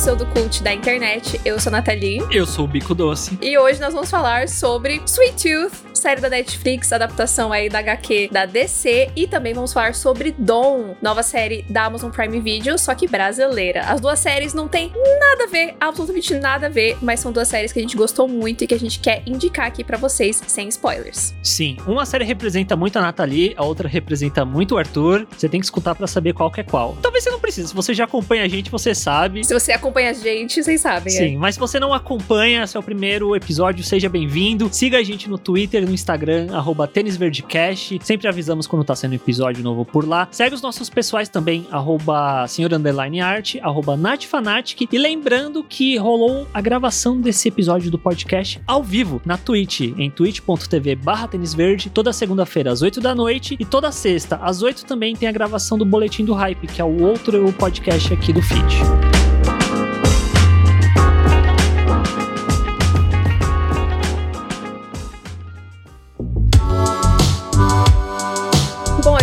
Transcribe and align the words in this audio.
pseudocult 0.00 0.62
da 0.62 0.72
internet. 0.72 1.38
Eu 1.44 1.60
sou 1.60 1.68
a 1.68 1.72
Nathalie. 1.76 2.24
Eu 2.30 2.46
sou 2.46 2.64
o 2.64 2.68
Bico 2.68 2.94
Doce. 2.94 3.38
E 3.42 3.58
hoje 3.58 3.78
nós 3.78 3.92
vamos 3.92 4.10
falar 4.10 4.48
sobre 4.48 4.98
Sweet 5.04 5.42
Tooth, 5.42 5.74
série 5.92 6.22
da 6.22 6.30
Netflix, 6.30 6.90
adaptação 6.90 7.52
aí 7.52 7.68
da 7.68 7.80
HQ 7.80 8.30
da 8.32 8.46
DC. 8.46 9.10
E 9.14 9.26
também 9.26 9.52
vamos 9.52 9.74
falar 9.74 9.94
sobre 9.94 10.34
Dawn, 10.38 10.94
nova 11.02 11.22
série 11.22 11.66
da 11.68 11.84
Amazon 11.84 12.10
Prime 12.10 12.40
Video, 12.40 12.78
só 12.78 12.94
que 12.94 13.06
brasileira. 13.06 13.82
As 13.82 14.00
duas 14.00 14.18
séries 14.18 14.54
não 14.54 14.66
têm 14.66 14.90
nada 15.20 15.44
a 15.44 15.46
ver, 15.46 15.74
absolutamente 15.78 16.34
nada 16.34 16.68
a 16.68 16.70
ver, 16.70 16.96
mas 17.02 17.20
são 17.20 17.30
duas 17.30 17.48
séries 17.48 17.70
que 17.70 17.78
a 17.78 17.82
gente 17.82 17.94
gostou 17.94 18.26
muito 18.26 18.64
e 18.64 18.66
que 18.66 18.74
a 18.74 18.78
gente 18.78 19.00
quer 19.00 19.22
indicar 19.26 19.66
aqui 19.66 19.84
para 19.84 19.98
vocês, 19.98 20.40
sem 20.46 20.66
spoilers. 20.68 21.34
Sim, 21.42 21.76
uma 21.86 22.06
série 22.06 22.24
representa 22.24 22.74
muito 22.74 22.98
a 22.98 23.02
Nathalie, 23.02 23.52
a 23.54 23.64
outra 23.64 23.86
representa 23.86 24.46
muito 24.46 24.76
o 24.76 24.78
Arthur. 24.78 25.26
Você 25.36 25.46
tem 25.46 25.60
que 25.60 25.66
escutar 25.66 25.94
para 25.94 26.06
saber 26.06 26.32
qual 26.32 26.50
que 26.50 26.62
é 26.62 26.64
qual. 26.64 26.96
Talvez 27.02 27.22
você 27.22 27.30
não 27.30 27.38
precise, 27.38 27.68
se 27.68 27.74
você 27.74 27.92
já 27.92 28.04
acompanha 28.04 28.44
a 28.44 28.48
gente, 28.48 28.70
você 28.70 28.94
sabe. 28.94 29.44
Se 29.44 29.52
você 29.52 29.72
acompanha 29.72 29.89
a 29.98 30.12
gente, 30.12 30.62
vocês 30.62 30.80
sabem. 30.80 31.12
Sim, 31.12 31.34
é. 31.34 31.38
mas 31.38 31.54
se 31.54 31.60
você 31.60 31.80
não 31.80 31.92
acompanha, 31.92 32.66
se 32.66 32.76
é 32.76 32.80
o 32.80 32.82
primeiro 32.82 33.34
episódio, 33.34 33.84
seja 33.84 34.08
bem-vindo. 34.08 34.68
Siga 34.72 34.98
a 34.98 35.02
gente 35.02 35.28
no 35.28 35.36
Twitter, 35.36 35.84
no 35.84 35.92
Instagram, 35.92 36.48
arroba 36.52 36.86
tênisverdecast. 36.86 37.98
Sempre 38.02 38.28
avisamos 38.28 38.66
quando 38.66 38.84
tá 38.84 38.94
sendo 38.94 39.14
episódio 39.14 39.62
novo 39.62 39.84
por 39.84 40.06
lá. 40.06 40.28
Segue 40.30 40.54
os 40.54 40.62
nossos 40.62 40.88
pessoais 40.88 41.28
também, 41.28 41.66
arroba 41.70 42.46
senhor 42.46 42.72
underline 42.72 43.20
art, 43.20 43.56
arroba 43.60 43.96
natfanatic. 43.96 44.88
E 44.90 44.98
lembrando 44.98 45.62
que 45.64 45.96
rolou 45.96 46.46
a 46.54 46.60
gravação 46.60 47.20
desse 47.20 47.48
episódio 47.48 47.90
do 47.90 47.98
podcast 47.98 48.60
ao 48.66 48.82
vivo 48.82 49.20
na 49.24 49.36
Twitch, 49.36 49.80
em 49.80 50.10
twitch.tv 50.10 50.96
barra 50.96 51.28
tênisverde, 51.28 51.90
toda 51.90 52.12
segunda-feira 52.12 52.70
às 52.70 52.82
8 52.82 53.00
da 53.00 53.14
noite 53.14 53.56
e 53.58 53.64
toda 53.64 53.90
sexta 53.90 54.36
às 54.36 54.62
8 54.62 54.84
também 54.84 55.14
tem 55.14 55.28
a 55.28 55.32
gravação 55.32 55.76
do 55.76 55.84
Boletim 55.84 56.24
do 56.24 56.32
Hype, 56.32 56.66
que 56.66 56.80
é 56.80 56.84
o 56.84 57.02
outro 57.02 57.52
podcast 57.54 58.12
aqui 58.12 58.32
do 58.32 58.42
feed. 58.42 59.39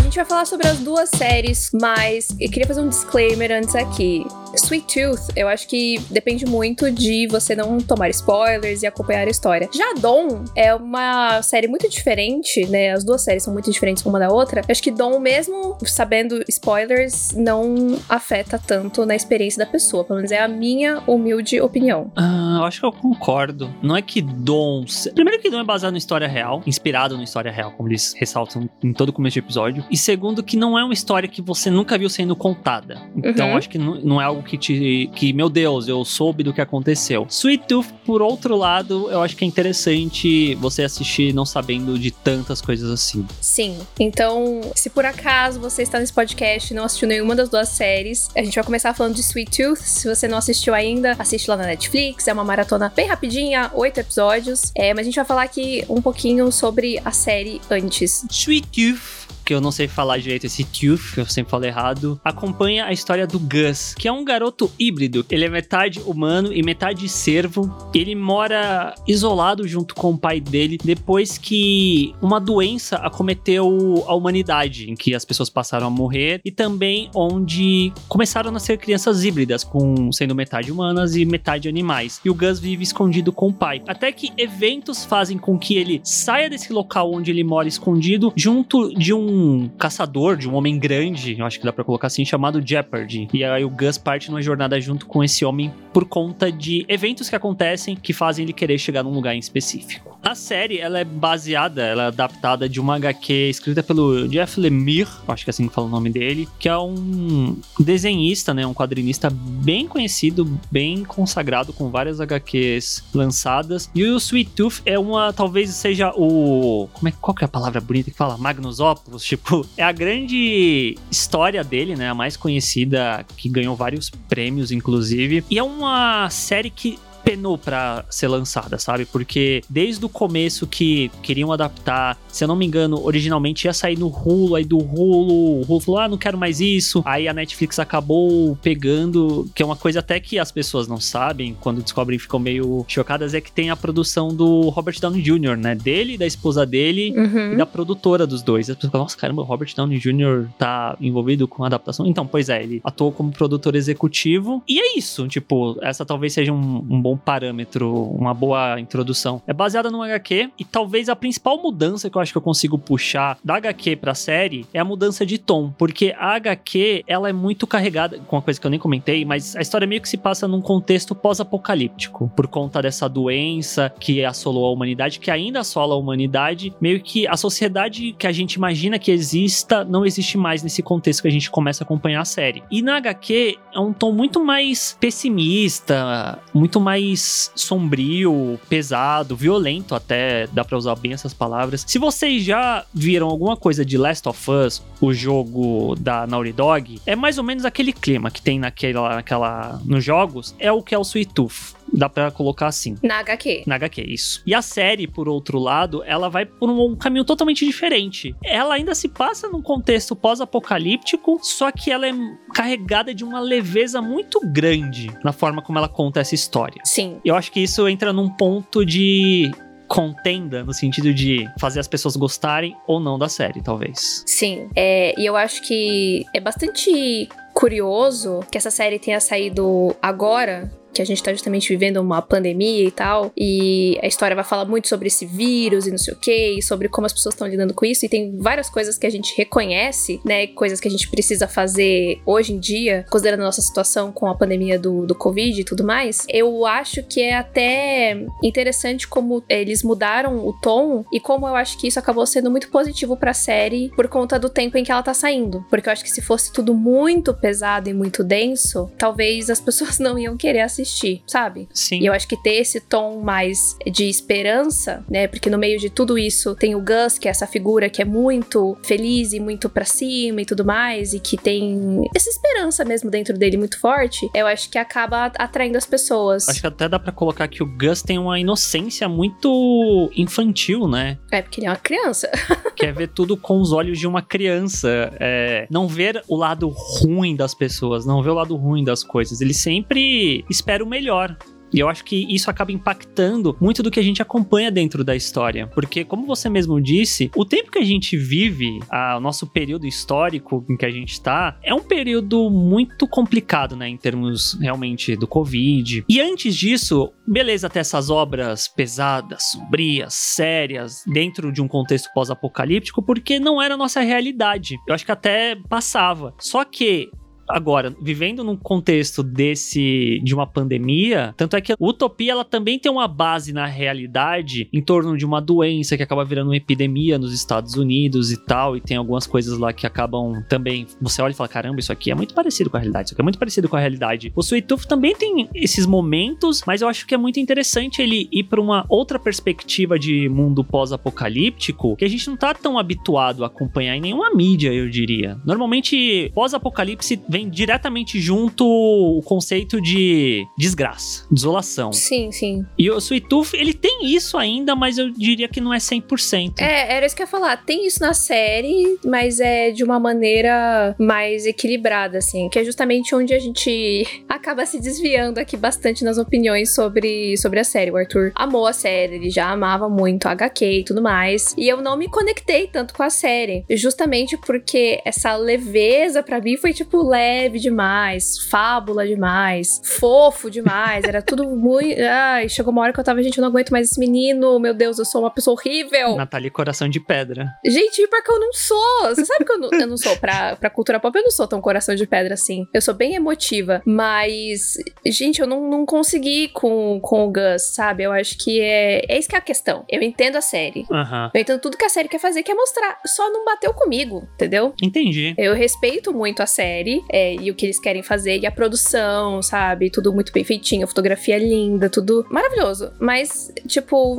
Gente 0.08 0.16
vai 0.16 0.26
falar 0.26 0.46
sobre 0.46 0.68
as 0.68 0.80
duas 0.80 1.10
séries, 1.10 1.70
mas 1.74 2.30
eu 2.40 2.50
queria 2.50 2.66
fazer 2.66 2.80
um 2.80 2.88
disclaimer 2.88 3.52
antes 3.52 3.76
aqui. 3.76 4.26
Sweet 4.56 4.88
Tooth, 4.88 5.34
eu 5.36 5.48
acho 5.48 5.68
que 5.68 6.00
depende 6.10 6.46
muito 6.46 6.90
de 6.90 7.28
você 7.28 7.56
não 7.56 7.78
tomar 7.80 8.10
spoilers 8.10 8.82
e 8.82 8.88
acompanhar 8.88 9.28
a 9.28 9.30
história. 9.30 9.70
Já 9.74 9.94
Dom 10.00 10.46
é 10.56 10.74
uma 10.74 11.42
série 11.42 11.68
muito 11.68 11.88
diferente, 11.90 12.66
né? 12.68 12.92
As 12.92 13.04
duas 13.04 13.24
séries 13.24 13.44
são 13.44 13.54
muito 13.54 13.70
diferentes 13.70 14.06
uma 14.06 14.18
da 14.18 14.30
outra. 14.30 14.62
Eu 14.62 14.72
acho 14.72 14.82
que 14.82 14.90
Dom, 14.90 15.20
mesmo 15.20 15.78
sabendo 15.86 16.44
spoilers, 16.48 17.34
não 17.34 18.00
afeta 18.10 18.58
tanto 18.58 19.06
na 19.06 19.16
experiência 19.16 19.64
da 19.64 19.70
pessoa. 19.70 20.04
Pelo 20.04 20.18
menos 20.18 20.32
é 20.32 20.40
a 20.40 20.48
minha 20.48 21.04
humilde 21.06 21.60
opinião. 21.62 22.12
Ah, 22.16 22.58
eu 22.60 22.64
acho 22.64 22.80
que 22.80 22.86
eu 22.86 22.92
concordo. 22.92 23.74
Não 23.84 23.96
é 23.96 24.02
que 24.02 24.22
Dom. 24.22 24.86
Primeiro, 25.14 25.42
que 25.42 25.50
Dom 25.50 25.60
é 25.60 25.64
baseado 25.64 25.94
em 25.94 25.98
história 25.98 26.28
real, 26.28 26.64
inspirado 26.66 27.18
na 27.18 27.24
história 27.24 27.52
real, 27.52 27.74
como 27.74 27.90
eles 27.90 28.14
ressaltam 28.18 28.70
em 28.82 28.94
todo 28.94 29.14
começo 29.14 29.34
de 29.34 29.40
episódio. 29.40 29.86
E 29.92 29.98
segundo, 30.08 30.42
que 30.42 30.56
não 30.56 30.80
é 30.80 30.84
uma 30.86 30.94
história 30.94 31.28
que 31.28 31.42
você 31.42 31.70
nunca 31.70 31.98
viu 31.98 32.10
sendo 32.10 32.34
contada. 32.34 33.02
Então, 33.18 33.50
uhum. 33.50 33.58
acho 33.58 33.70
que 33.70 33.78
não, 33.78 33.96
não 33.96 34.22
é 34.22 34.24
algo 34.24 34.42
que 34.42 34.58
te. 34.58 35.10
que, 35.14 35.34
meu 35.34 35.50
Deus, 35.50 35.90
eu 35.90 36.04
soube 36.06 36.44
do 36.44 36.54
que 36.54 36.62
aconteceu. 36.62 37.28
Sweet 37.30 37.68
Tooth, 37.68 37.88
por 38.06 38.22
outro 38.22 38.56
lado, 38.56 39.12
eu 39.12 39.22
acho 39.22 39.36
que 39.36 39.44
é 39.44 39.48
interessante 39.48 40.56
você 40.56 40.84
assistir 40.84 41.34
não 41.34 41.46
sabendo 41.46 42.00
de 42.00 42.10
tantas 42.12 42.62
coisas 42.62 42.90
assim. 42.90 43.26
Sim. 43.42 43.78
Então, 44.00 44.62
se 44.76 44.90
por 44.90 45.06
acaso 45.06 45.60
você 45.60 45.82
está 45.82 46.00
nesse 46.00 46.14
podcast 46.14 46.72
e 46.72 46.76
não 46.76 46.86
assistiu 46.86 47.08
nenhuma 47.08 47.36
das 47.36 47.50
duas 47.50 47.68
séries, 47.68 48.30
a 48.34 48.42
gente 48.42 48.56
vai 48.56 48.64
começar 48.64 48.94
falando 48.94 49.16
de 49.16 49.22
Sweet 49.22 49.52
Tooth. 49.52 49.82
Se 49.82 50.08
você 50.08 50.26
não 50.26 50.38
assistiu 50.38 50.74
ainda, 50.74 51.18
assiste 51.20 51.50
lá 51.50 51.58
na 51.58 51.66
Netflix. 51.66 52.30
É 52.30 52.34
uma 52.34 52.46
maratona 52.46 52.92
bem 52.96 53.08
rapidinha, 53.08 53.70
oito 53.74 54.00
episódios. 54.00 54.72
É, 54.74 54.94
mas 54.94 55.02
a 55.02 55.06
gente 55.06 55.16
vai 55.16 55.26
falar 55.26 55.44
aqui 55.44 55.84
um 55.90 56.02
pouquinho 56.02 56.50
sobre 56.50 57.02
a 57.04 57.12
série 57.12 57.60
antes. 57.70 58.26
Sweet 58.32 58.68
Tooth 58.68 59.27
que 59.48 59.54
eu 59.54 59.62
não 59.62 59.72
sei 59.72 59.88
falar 59.88 60.18
direito 60.18 60.46
esse 60.46 60.66
Tooth, 60.66 61.18
eu 61.18 61.26
sempre 61.26 61.50
falo 61.50 61.64
errado, 61.64 62.20
acompanha 62.22 62.84
a 62.84 62.92
história 62.92 63.26
do 63.26 63.40
Gus, 63.40 63.96
que 63.98 64.06
é 64.06 64.12
um 64.12 64.26
garoto 64.26 64.70
híbrido. 64.78 65.26
Ele 65.32 65.46
é 65.46 65.50
metade 65.50 66.02
humano 66.02 66.52
e 66.52 66.62
metade 66.62 67.08
cervo. 67.08 67.74
Ele 67.96 68.14
mora 68.14 68.94
isolado 69.08 69.66
junto 69.66 69.96
com 69.96 70.12
o 70.12 70.18
pai 70.18 70.42
dele 70.42 70.78
depois 70.84 71.38
que 71.38 72.14
uma 72.22 72.42
doença 72.42 72.98
acometeu 72.98 74.04
a 74.06 74.14
humanidade, 74.14 74.92
em 74.92 74.96
que 74.96 75.16
as 75.16 75.24
pessoas 75.24 75.50
passaram 75.50 75.88
a 75.88 75.90
morrer 75.90 76.42
e 76.44 76.52
também 76.52 77.10
onde 77.16 77.94
começaram 78.10 78.50
a 78.50 78.52
nascer 78.52 78.78
crianças 78.78 79.24
híbridas, 79.24 79.64
com 79.64 80.12
sendo 80.12 80.36
metade 80.36 80.74
humanas 80.74 81.16
e 81.16 81.24
metade 81.24 81.70
animais. 81.70 82.20
E 82.26 82.30
o 82.30 82.36
Gus 82.36 82.60
vive 82.60 82.84
escondido 82.84 83.32
com 83.32 83.48
o 83.48 83.54
pai. 83.54 83.82
Até 83.88 84.12
que 84.12 84.30
eventos 84.38 85.06
fazem 85.06 85.38
com 85.38 85.58
que 85.58 85.78
ele 85.78 86.02
saia 86.04 86.50
desse 86.50 86.74
local 86.74 87.14
onde 87.14 87.32
ele 87.32 87.46
mora 87.46 87.70
escondido 87.70 88.34
junto 88.36 88.94
de 88.94 89.14
um 89.14 89.37
um 89.38 89.70
caçador, 89.78 90.36
de 90.36 90.50
um 90.50 90.56
homem 90.56 90.80
grande, 90.80 91.38
eu 91.38 91.46
acho 91.46 91.60
que 91.60 91.66
dá 91.66 91.72
pra 91.72 91.84
colocar 91.84 92.08
assim, 92.08 92.26
chamado 92.26 92.66
Jeopardy. 92.66 93.28
E 93.34 93.44
aí 93.44 93.64
o 93.64 93.70
Gus 93.70 93.98
parte 93.98 94.30
numa 94.30 94.42
jornada 94.42 94.80
junto 94.80 95.06
com 95.06 95.24
esse 95.24 95.46
homem 95.46 95.74
por 95.94 96.06
conta 96.06 96.52
de 96.52 96.86
eventos 96.88 97.30
que 97.30 97.36
acontecem 97.36 97.96
que 97.96 98.14
fazem 98.14 98.44
ele 98.44 98.54
querer 98.54 98.78
chegar 98.78 99.04
num 99.04 99.14
lugar 99.14 99.36
em 99.36 99.40
específico. 99.40 100.18
A 100.24 100.36
série, 100.36 100.80
ela 100.80 101.00
é 101.00 101.04
baseada, 101.04 101.84
ela 101.84 102.04
é 102.04 102.08
adaptada 102.08 102.68
de 102.68 102.80
uma 102.80 102.96
HQ 102.96 103.34
escrita 103.50 103.82
pelo 103.82 104.28
Jeff 104.28 104.60
Lemire, 104.60 105.10
acho 105.28 105.44
que 105.46 105.50
é 105.50 105.52
assim 105.52 105.68
que 105.68 105.74
fala 105.74 105.88
o 105.88 105.90
nome 105.90 106.10
dele, 106.10 106.48
que 106.60 106.68
é 106.68 106.78
um 106.78 107.58
desenhista, 107.80 108.54
né, 108.54 108.66
um 108.66 108.74
quadrinista 108.74 109.30
bem 109.30 109.88
conhecido, 109.88 110.60
bem 110.70 111.06
consagrado 111.06 111.72
com 111.72 111.90
várias 111.90 112.20
HQs 112.20 113.06
lançadas. 113.14 113.90
E 113.96 114.04
o 114.04 114.18
Sweet 114.18 114.52
Tooth 114.52 114.82
é 114.86 115.00
uma, 115.00 115.32
talvez 115.32 115.70
seja 115.70 116.12
o, 116.16 116.90
como 116.92 117.08
é, 117.08 117.12
qual 117.12 117.34
que 117.34 117.44
é 117.44 117.46
a 117.46 117.50
palavra 117.50 117.80
bonita 117.80 118.12
que 118.12 118.18
fala? 118.18 118.38
Magnus 118.38 118.80
Opus, 118.80 119.24
tipo, 119.28 119.68
é 119.76 119.84
a 119.84 119.92
grande 119.92 120.96
história 121.12 121.64
dele, 121.64 121.96
né, 121.96 122.10
a 122.10 122.14
mais 122.14 122.38
conhecida, 122.38 123.26
que 123.36 123.50
ganhou 123.50 123.76
vários 123.76 124.10
prêmios 124.10 124.72
inclusive. 124.72 125.44
E 125.50 125.60
é 125.60 125.64
uma 125.64 126.30
série 126.30 126.70
que 126.70 126.98
penou 127.28 127.58
para 127.58 128.06
ser 128.10 128.30
lançada, 128.30 128.80
sabe? 128.80 129.06
Porque 129.06 129.62
desde 129.70 130.06
o 130.06 130.08
começo 130.08 130.66
que 130.66 131.12
queriam 131.22 131.52
adaptar, 131.52 132.18
se 132.30 132.42
eu 132.42 132.48
não 132.48 132.56
me 132.56 132.66
engano, 132.66 133.04
originalmente 133.04 133.68
ia 133.68 133.74
sair 133.74 134.00
no 134.00 134.08
Hulu, 134.08 134.56
aí 134.56 134.64
do 134.64 134.78
Hulu, 134.78 135.60
o 135.60 135.66
Hulu 135.68 135.80
falou, 135.82 136.00
ah, 136.00 136.08
não 136.08 136.18
quero 136.18 136.38
mais 136.38 136.62
isso. 136.62 137.04
Aí 137.06 137.28
a 137.28 137.34
Netflix 137.34 137.80
acabou 137.80 138.58
pegando, 138.62 139.46
que 139.54 139.62
é 139.62 139.66
uma 139.66 139.76
coisa 139.76 140.00
até 140.00 140.22
que 140.22 140.40
as 140.40 140.54
pessoas 140.54 140.88
não 140.88 141.02
sabem, 141.02 141.54
quando 141.60 141.84
descobrem 141.84 142.18
ficam 142.18 142.40
meio 142.40 142.86
chocadas, 142.88 143.34
é 143.34 143.42
que 143.42 143.52
tem 143.52 143.70
a 143.70 143.76
produção 143.76 144.34
do 144.34 144.70
Robert 144.70 144.98
Downey 145.02 145.22
Jr., 145.22 145.58
né? 145.58 145.76
Dele, 145.76 146.18
da 146.18 146.26
esposa 146.26 146.66
dele 146.66 147.14
uhum. 147.14 147.54
e 147.54 147.56
da 147.58 147.66
produtora 147.66 148.26
dos 148.26 148.42
dois. 148.42 148.70
As 148.70 148.78
pessoas 148.78 148.92
falam, 148.92 149.04
nossa, 149.04 149.18
caramba, 149.18 149.42
o 149.42 149.46
Robert 149.46 149.74
Downey 149.76 150.00
Jr. 150.00 150.48
tá 150.58 150.96
envolvido 151.02 151.46
com 151.46 151.66
a 151.66 151.68
adaptação. 151.68 152.06
Então, 152.06 152.26
pois 152.26 152.48
é, 152.48 152.64
ele 152.64 152.80
atuou 152.86 153.12
como 153.12 153.34
produtor 153.34 153.76
executivo. 153.76 154.64
E 154.66 154.80
é 154.80 154.98
isso, 154.98 155.28
tipo, 155.28 155.78
essa 155.82 156.06
talvez 156.06 156.32
seja 156.32 156.54
um, 156.54 156.86
um 156.90 157.02
bom 157.02 157.17
parâmetro, 157.18 157.92
uma 158.12 158.34
boa 158.34 158.80
introdução. 158.80 159.42
É 159.48 159.54
baseada 159.54 159.90
no 159.90 160.02
HQ 160.02 160.52
e 160.58 160.66
talvez 160.66 161.10
a 161.10 161.16
principal 161.16 161.62
mudança 161.62 162.10
que 162.10 162.18
eu 162.18 162.22
acho 162.22 162.32
que 162.32 162.38
eu 162.38 162.42
consigo 162.42 162.78
puxar 162.78 163.38
da 163.44 163.56
HQ 163.56 163.96
pra 163.98 164.14
série 164.14 164.66
é 164.74 164.80
a 164.80 164.86
mudança 164.86 165.26
de 165.26 165.38
tom, 165.38 165.72
porque 165.78 166.16
a 166.18 166.36
HQ, 166.36 167.04
ela 167.08 167.30
é 167.30 167.34
muito 167.34 167.66
carregada, 167.66 168.20
com 168.28 168.36
uma 168.36 168.42
coisa 168.42 168.60
que 168.60 168.66
eu 168.66 168.72
nem 168.72 168.80
comentei, 168.80 169.26
mas 169.26 169.56
a 169.56 169.62
história 169.62 169.88
meio 169.88 170.02
que 170.02 170.10
se 170.10 170.18
passa 170.18 170.48
num 170.48 170.62
contexto 170.62 171.16
pós-apocalíptico, 171.16 172.32
por 172.36 172.48
conta 172.48 172.82
dessa 172.82 173.08
doença 173.08 173.94
que 174.00 174.24
assolou 174.24 174.66
a 174.66 174.72
humanidade, 174.72 175.20
que 175.20 175.32
ainda 175.32 175.60
assola 175.60 175.96
a 175.96 175.98
humanidade, 175.98 176.74
meio 176.80 177.00
que 177.02 177.28
a 177.28 177.38
sociedade 177.38 178.16
que 178.18 178.28
a 178.28 178.32
gente 178.32 178.54
imagina 178.54 179.00
que 179.00 179.12
exista 179.12 179.84
não 179.84 180.06
existe 180.06 180.38
mais 180.38 180.64
nesse 180.64 180.82
contexto 180.82 181.22
que 181.22 181.28
a 181.28 181.32
gente 181.32 181.50
começa 181.50 181.84
a 181.84 181.86
acompanhar 181.86 182.22
a 182.22 182.26
série. 182.26 182.64
E 182.70 182.82
na 182.82 182.98
HQ 182.98 183.58
é 183.74 183.80
um 183.80 183.94
tom 183.94 184.12
muito 184.12 184.44
mais 184.44 184.98
pessimista, 185.00 186.40
muito 186.54 186.80
mais 186.80 187.07
mais 187.08 187.52
sombrio, 187.56 188.60
pesado, 188.68 189.36
violento 189.36 189.96
até, 189.96 190.48
dá 190.48 190.64
pra 190.64 190.78
usar 190.78 190.96
bem 190.96 191.14
essas 191.14 191.34
palavras. 191.34 191.84
Se 191.88 191.98
vocês 191.98 192.44
já 192.44 192.86
viram 192.94 193.28
alguma 193.28 193.56
coisa 193.56 193.86
de 193.86 193.98
Last 193.98 194.28
of 194.28 194.52
Us, 194.52 194.84
o 195.00 195.14
jogo 195.14 195.96
da 195.96 196.28
Naughty 196.28 196.52
Dog, 196.52 197.02
é 197.06 197.16
mais 197.16 197.38
ou 197.38 197.44
menos 197.44 197.66
aquele 197.66 197.94
clima 197.94 198.30
que 198.30 198.42
tem 198.42 198.60
naquela, 198.60 199.16
naquela 199.16 199.82
nos 199.86 200.04
jogos, 200.04 200.56
é 200.60 200.72
o 200.72 200.82
que 200.82 200.94
é 200.94 200.98
o 200.98 201.02
Sweet 201.02 201.34
Tooth. 201.34 201.77
Dá 201.94 202.10
pra 202.10 202.32
colocar 202.32 202.68
assim. 202.68 202.96
Na 203.02 203.20
HQ. 203.20 203.64
Na 203.66 203.76
HQ, 203.76 204.02
isso. 204.02 204.42
E 204.46 204.54
a 204.54 204.62
série, 204.62 205.08
por 205.08 205.28
outro 205.28 205.60
lado, 205.60 206.04
ela 206.06 206.30
vai 206.30 206.46
por 206.46 206.70
um 206.70 206.96
caminho 206.96 207.26
totalmente 207.26 207.66
diferente. 207.66 208.36
Ela 208.44 208.76
ainda 208.76 208.94
se 208.94 209.08
passa 209.08 209.48
num 209.48 209.62
contexto 209.62 210.16
pós-apocalíptico, 210.16 211.40
só 211.42 211.72
que 211.72 211.92
ela 211.92 212.08
é 212.08 212.14
carregada 212.54 213.14
de 213.14 213.24
uma 213.24 213.40
leveza 213.40 214.02
muito 214.02 214.40
grande 214.46 215.12
na 215.24 215.32
forma 215.32 215.62
como 215.62 215.78
ela 215.78 215.90
conta 215.90 216.20
essa 216.20 216.36
história. 216.36 216.82
Sim. 216.84 217.20
Eu 217.24 217.36
acho 217.36 217.52
que 217.52 217.60
isso 217.60 217.88
entra 217.88 218.12
num 218.12 218.30
ponto 218.30 218.86
de 218.86 219.52
contenda 219.88 220.64
no 220.64 220.74
sentido 220.74 221.14
de 221.14 221.50
fazer 221.60 221.80
as 221.80 221.88
pessoas 221.88 222.16
gostarem 222.16 222.76
ou 222.86 223.00
não 223.00 223.18
da 223.18 223.30
série, 223.30 223.62
talvez. 223.62 224.24
Sim, 224.26 224.70
é, 224.76 225.20
e 225.20 225.26
eu 225.26 225.36
acho 225.36 225.62
que 225.62 226.26
é 226.34 226.40
bastante 226.40 227.30
curioso 227.54 228.42
que 228.52 228.58
essa 228.58 228.70
série 228.70 229.00
tenha 229.00 229.20
saído 229.20 229.96
agora, 230.02 230.70
que 230.98 231.02
a 231.02 231.06
gente 231.06 231.22
tá 231.22 231.32
justamente 231.32 231.70
vivendo 231.70 231.98
uma 231.98 232.24
pandemia 232.24 232.84
e 232.84 232.92
tal, 232.92 233.32
e 233.38 234.00
a 234.02 234.08
história 234.08 234.36
vai 234.36 234.44
falar 234.44 234.66
muito 234.66 234.88
sobre 234.88 235.08
esse 235.08 235.26
vírus 235.28 235.86
e 235.86 235.92
não 235.92 235.98
sei 235.98 236.14
o 236.14 236.18
que, 236.18 236.58
e 236.58 236.62
sobre 236.62 236.90
como 236.90 237.06
as 237.06 237.14
pessoas 237.14 237.36
estão 237.36 237.48
lidando 237.48 237.74
com 237.74 237.86
isso, 237.86 238.04
e 238.04 238.10
tem 238.10 238.36
várias 238.38 238.68
coisas 238.68 238.98
que 238.98 239.06
a 239.06 239.10
gente 239.10 239.36
reconhece, 239.38 240.20
né, 240.26 240.48
coisas 240.48 240.80
que 240.80 240.88
a 240.88 240.92
gente 240.92 241.08
precisa 241.08 241.48
fazer 241.48 242.20
hoje 242.26 242.54
em 242.54 242.60
dia, 242.60 243.06
considerando 243.12 243.42
a 243.42 243.46
nossa 243.46 243.62
situação 243.62 244.12
com 244.12 244.26
a 244.26 244.36
pandemia 244.36 244.80
do, 244.80 245.06
do 245.06 245.14
Covid 245.14 245.62
e 245.62 245.64
tudo 245.64 245.84
mais, 245.84 246.26
eu 246.28 246.66
acho 246.66 247.04
que 247.04 247.22
é 247.22 247.36
até 247.36 248.26
interessante 248.44 249.08
como 249.08 249.44
eles 249.48 249.84
mudaram 249.84 250.48
o 250.48 250.54
tom 250.54 251.06
e 251.14 251.20
como 251.20 251.48
eu 251.48 251.56
acho 251.56 251.78
que 251.78 251.88
isso 251.88 252.00
acabou 252.00 252.26
sendo 252.26 252.50
muito 252.50 252.70
positivo 252.70 253.16
pra 253.16 253.34
série 253.34 253.92
por 253.96 254.08
conta 254.08 254.40
do 254.40 254.50
tempo 254.50 254.78
em 254.78 254.84
que 254.84 254.92
ela 254.92 255.04
tá 255.04 255.14
saindo. 255.14 255.64
Porque 255.70 255.88
eu 255.88 255.94
acho 255.94 256.04
que 256.04 256.10
se 256.10 256.22
fosse 256.22 256.52
tudo 256.52 256.74
muito 256.74 257.34
pesado 257.34 257.88
e 257.88 257.94
muito 257.94 258.24
denso, 258.24 258.90
talvez 258.98 259.50
as 259.50 259.62
pessoas 259.62 260.00
não 260.00 260.18
iam 260.18 260.36
querer 260.36 260.62
assistir 260.62 260.87
sabe? 261.26 261.68
Sim. 261.74 262.00
E 262.00 262.06
eu 262.06 262.14
acho 262.14 262.28
que 262.28 262.38
ter 262.38 262.56
esse 262.56 262.80
tom 262.80 263.22
mais 263.22 263.78
de 263.86 264.10
esperança, 264.10 265.04
né? 265.10 265.28
Porque 265.28 265.50
no 265.50 265.58
meio 265.58 265.80
de 265.80 265.90
tudo 265.90 266.18
isso 266.18 266.56
tem 266.56 266.76
o 266.76 266.80
Gus, 266.80 267.18
que 267.18 267.28
é 267.28 267.32
essa 267.32 267.48
figura 267.48 267.90
que 267.90 268.02
é 268.02 268.06
muito 268.06 268.78
feliz 268.84 269.34
e 269.34 269.40
muito 269.40 269.70
pra 269.70 269.86
cima 269.86 270.42
e 270.42 270.46
tudo 270.46 270.66
mais, 270.66 271.14
e 271.14 271.20
que 271.20 271.38
tem 271.38 272.02
essa 272.16 272.30
esperança 272.30 272.86
mesmo 272.86 273.10
dentro 273.10 273.38
dele 273.38 273.58
muito 273.58 273.80
forte, 273.80 274.30
eu 274.34 274.48
acho 274.48 274.70
que 274.70 274.78
acaba 274.78 275.26
atraindo 275.38 275.78
as 275.78 275.86
pessoas. 275.86 276.48
Acho 276.48 276.62
que 276.62 276.68
até 276.68 276.88
dá 276.88 277.00
pra 277.00 277.12
colocar 277.12 277.48
que 277.48 277.62
o 277.62 277.66
Gus 277.66 278.02
tem 278.02 278.18
uma 278.18 278.40
inocência 278.40 279.08
muito 279.10 280.12
infantil, 280.16 280.88
né? 280.88 281.18
É, 281.32 281.42
porque 281.42 281.60
ele 281.60 281.68
é 281.68 281.70
uma 281.70 281.76
criança. 281.76 282.30
Quer 282.76 282.94
ver 282.94 283.10
tudo 283.10 283.36
com 283.36 283.60
os 283.60 283.72
olhos 283.72 284.00
de 284.00 284.08
uma 284.08 284.22
criança. 284.22 285.12
É, 285.20 285.68
não 285.70 285.88
ver 285.88 286.24
o 286.28 286.36
lado 286.36 286.70
ruim 286.70 287.36
das 287.36 287.54
pessoas, 287.54 288.06
não 288.06 288.22
ver 288.22 288.30
o 288.30 288.34
lado 288.34 288.56
ruim 288.56 288.84
das 288.84 289.04
coisas. 289.04 289.42
Ele 289.42 289.54
sempre 289.54 290.46
espera 290.50 290.77
o 290.82 290.88
melhor. 290.88 291.38
E 291.74 291.80
eu 291.80 291.90
acho 291.90 292.04
que 292.04 292.26
isso 292.34 292.50
acaba 292.50 292.72
impactando 292.72 293.58
muito 293.60 293.84
do 293.84 293.92
que 293.92 294.00
a 294.00 294.04
gente 294.04 294.22
acompanha 294.22 294.72
dentro 294.72 295.04
da 295.04 295.16
história. 295.16 295.68
Porque, 295.68 296.04
como 296.04 296.26
você 296.26 296.50
mesmo 296.50 296.82
disse, 296.82 297.30
o 297.36 297.46
tempo 297.46 297.72
que 297.72 297.80
a 297.80 297.84
gente 297.84 298.16
vive, 298.18 298.80
a, 298.90 299.18
o 299.18 299.20
nosso 299.20 299.48
período 299.48 299.86
histórico 299.86 300.66
em 300.70 300.78
que 300.78 300.86
a 300.86 300.90
gente 300.90 301.14
está, 301.14 301.60
é 301.64 301.74
um 301.74 301.84
período 301.84 302.50
muito 302.50 303.08
complicado, 303.08 303.76
né? 303.76 303.88
Em 303.88 303.98
termos 303.98 304.58
realmente 304.60 305.16
do 305.16 305.28
Covid. 305.28 306.06
E 306.08 306.22
antes 306.22 306.56
disso, 306.56 307.12
beleza, 307.28 307.68
até 307.68 307.80
essas 307.80 308.10
obras 308.10 308.68
pesadas, 308.68 309.52
sombrias, 309.52 310.14
sérias, 310.14 311.04
dentro 311.06 311.52
de 311.52 311.62
um 311.62 311.68
contexto 311.68 312.10
pós-apocalíptico, 312.14 313.04
porque 313.04 313.40
não 313.40 313.62
era 313.62 313.74
a 313.74 313.78
nossa 313.78 314.02
realidade. 314.02 314.78
Eu 314.88 314.96
acho 314.96 315.06
que 315.06 315.12
até 315.12 315.56
passava. 315.70 316.34
Só 316.40 316.64
que 316.64 317.10
Agora, 317.48 317.96
vivendo 318.02 318.44
num 318.44 318.56
contexto 318.56 319.24
desse 319.24 320.20
de 320.24 320.34
uma 320.34 320.46
pandemia, 320.46 321.34
tanto 321.38 321.56
é 321.56 321.62
que 321.62 321.72
a 321.72 321.76
utopia 321.80 322.32
ela 322.32 322.46
também 322.46 322.80
tem 322.80 322.92
uma 322.92 323.08
base 323.08 323.54
na 323.54 323.66
realidade 323.66 324.68
em 324.72 324.82
torno 324.82 325.18
de 325.18 325.26
uma 325.26 325.42
doença 325.42 325.96
que 325.96 326.04
acaba 326.04 326.26
virando 326.26 326.50
uma 326.50 326.58
epidemia 326.58 327.18
nos 327.18 327.34
Estados 327.34 327.76
Unidos 327.76 328.32
e 328.32 328.38
tal, 328.38 328.76
e 328.76 328.82
tem 328.82 328.98
algumas 328.98 329.26
coisas 329.26 329.58
lá 329.58 329.72
que 329.72 329.86
acabam 329.86 330.44
também, 330.50 330.86
você 331.02 331.22
olha 331.22 331.32
e 331.32 331.36
fala, 331.36 331.50
caramba, 331.50 331.80
isso 331.80 331.92
aqui 331.92 332.12
é 332.12 332.16
muito 332.16 332.34
parecido 332.34 332.70
com 332.70 332.78
a 332.78 332.80
realidade, 332.80 333.08
isso 333.08 333.14
aqui 333.14 333.22
é 333.22 333.24
muito 333.24 333.40
parecido 333.40 333.70
com 333.70 333.76
a 333.76 333.80
realidade. 333.80 334.32
O 334.36 334.42
Sweet 334.42 334.68
Tooth 334.68 334.88
também 334.88 335.16
tem 335.16 335.48
esses 335.54 335.86
momentos, 335.86 336.64
mas 336.66 336.82
eu 336.82 336.88
acho 336.88 337.06
que 337.06 337.14
é 337.14 337.18
muito 337.18 337.40
interessante 337.40 338.02
ele 338.02 338.28
ir 338.32 338.44
para 338.44 338.62
uma 338.62 338.86
outra 338.90 339.20
perspectiva 339.20 339.98
de 339.98 340.28
mundo 340.30 340.64
pós-apocalíptico 340.64 341.96
que 341.96 342.06
a 342.06 342.10
gente 342.10 342.28
não 342.28 342.38
tá 342.38 342.54
tão 342.54 342.78
habituado 342.78 343.44
a 343.44 343.48
acompanhar 343.48 343.96
em 343.96 344.02
nenhuma 344.02 344.34
mídia, 344.34 344.74
eu 344.74 344.90
diria. 344.90 345.38
Normalmente, 345.46 346.32
pós-apocalipse 346.34 347.22
vem 347.28 347.37
vem 347.38 347.50
diretamente 347.50 348.20
junto 348.20 348.66
o 348.66 349.22
conceito 349.22 349.80
de 349.80 350.48
desgraça, 350.58 351.26
desolação. 351.30 351.94
Sim, 351.94 352.32
sim. 352.32 352.66
E 352.78 352.90
o 352.90 352.98
Sweet 352.98 353.28
Tooth, 353.28 353.54
ele 353.54 353.74
tem 353.74 354.06
isso 354.06 354.38
ainda, 354.38 354.76
mas 354.76 354.98
eu 354.98 355.12
diria 355.12 355.48
que 355.48 355.62
não 355.62 355.72
é 355.72 355.78
100%. 355.78 356.56
É, 356.60 356.96
era 356.96 357.06
isso 357.06 357.16
que 357.16 357.22
eu 357.22 357.26
ia 357.26 357.30
falar. 357.30 357.58
Tem 357.58 357.86
isso 357.86 358.00
na 358.02 358.14
série, 358.14 358.98
mas 359.06 359.40
é 359.40 359.70
de 359.70 359.84
uma 359.84 360.00
maneira 360.00 360.96
mais 360.98 361.46
equilibrada, 361.46 362.18
assim. 362.18 362.50
Que 362.50 362.60
é 362.60 362.64
justamente 362.64 363.14
onde 363.14 363.34
a 363.34 363.40
gente 363.40 364.08
acaba 364.28 364.66
se 364.66 364.80
desviando 364.80 365.40
aqui 365.40 365.56
bastante 365.56 366.04
nas 366.04 366.18
opiniões 366.18 366.74
sobre, 366.74 367.38
sobre 367.38 367.60
a 367.60 367.64
série. 367.64 367.92
O 367.92 367.98
Arthur 367.98 368.32
amou 368.34 368.66
a 368.66 368.74
série, 368.74 369.16
ele 369.16 369.30
já 369.30 369.52
amava 369.52 369.88
muito 369.88 370.26
a 370.26 370.32
HQ 370.32 370.66
e 370.66 370.84
tudo 370.84 371.04
mais. 371.04 371.54
E 371.56 371.70
eu 371.70 371.82
não 371.82 371.96
me 371.96 372.10
conectei 372.10 372.68
tanto 372.68 372.96
com 372.96 373.04
a 373.04 373.10
série. 373.12 373.64
Justamente 373.70 374.38
porque 374.38 375.00
essa 375.06 375.36
leveza 375.36 376.24
para 376.24 376.42
mim 376.42 376.58
foi 376.58 376.74
tipo 376.74 377.04
leve 377.04 377.27
leve 377.28 377.60
demais, 377.60 378.40
fábula 378.50 379.06
demais, 379.06 379.82
fofo 379.84 380.50
demais, 380.50 381.04
era 381.04 381.22
tudo 381.22 381.44
muito. 381.50 382.00
Ai, 382.02 382.48
chegou 382.48 382.72
uma 382.72 382.82
hora 382.82 382.94
que 382.94 383.00
eu 383.00 383.04
tava, 383.04 383.22
gente, 383.22 383.38
eu 383.38 383.42
não 383.42 383.50
aguento 383.50 383.70
mais 383.70 383.90
esse 383.90 384.00
menino, 384.00 384.58
meu 384.60 384.74
Deus, 384.74 384.98
eu 384.98 385.04
sou 385.04 385.22
uma 385.22 385.32
pessoa 385.32 385.54
horrível. 385.54 386.16
Nathalie, 386.16 386.50
coração 386.50 386.88
de 386.88 387.00
pedra. 387.00 387.54
Gente, 387.66 388.08
porque 388.08 388.32
eu 388.32 388.40
não 388.40 388.54
sou. 388.54 389.02
Você 389.10 389.26
sabe 389.26 389.44
que 389.44 389.52
eu 389.52 389.58
não, 389.58 389.70
eu 389.72 389.88
não 389.88 389.98
sou, 389.98 390.16
pra, 390.18 390.56
pra 390.56 390.70
cultura 390.70 391.00
pop, 391.00 391.18
eu 391.18 391.24
não 391.24 391.32
sou 391.32 391.48
tão 391.48 391.60
coração 391.60 391.96
de 391.96 392.08
pedra 392.08 392.34
assim. 392.34 392.66
Eu 392.74 392.82
sou 392.82 392.94
bem 392.94 393.16
emotiva, 393.16 393.82
mas, 393.86 394.76
gente, 395.06 395.42
eu 395.42 395.48
não, 395.48 395.70
não 395.70 395.86
consegui 395.86 396.48
com, 396.50 397.00
com 397.02 397.26
o 397.26 397.32
Gus, 397.32 397.74
sabe? 397.74 398.04
Eu 398.04 398.14
acho 398.14 398.38
que 398.38 398.62
é, 398.62 399.02
é 399.10 399.20
isso 399.20 399.28
que 399.28 399.36
é 399.36 399.40
a 399.40 399.42
questão. 399.42 399.84
Eu 399.90 400.02
entendo 400.02 400.38
a 400.38 400.42
série. 400.42 400.86
Uhum. 400.90 401.30
Eu 401.34 401.42
entendo 401.42 401.60
tudo 401.60 401.78
que 401.78 401.86
a 401.86 401.90
série 401.90 402.08
quer 402.08 402.20
fazer, 402.20 402.44
quer 402.44 402.56
mostrar. 402.56 403.00
Só 403.06 403.30
não 403.32 403.44
bateu 403.44 403.74
comigo, 403.74 404.28
entendeu? 404.36 404.74
Entendi. 404.82 405.36
Eu 405.38 405.54
respeito 405.54 406.14
muito 406.14 406.42
a 406.42 406.46
série 406.46 407.04
é, 407.18 407.34
e 407.34 407.50
o 407.50 407.56
que 407.56 407.66
eles 407.66 407.80
querem 407.80 408.04
fazer, 408.04 408.38
e 408.38 408.46
a 408.46 408.52
produção, 408.52 409.42
sabe? 409.42 409.90
Tudo 409.90 410.14
muito 410.14 410.32
bem 410.32 410.44
feitinho, 410.44 410.84
a 410.84 410.88
fotografia 410.88 411.40
linda, 411.40 411.90
tudo 411.90 412.24
maravilhoso. 412.30 412.92
Mas, 413.00 413.52
tipo, 413.68 414.16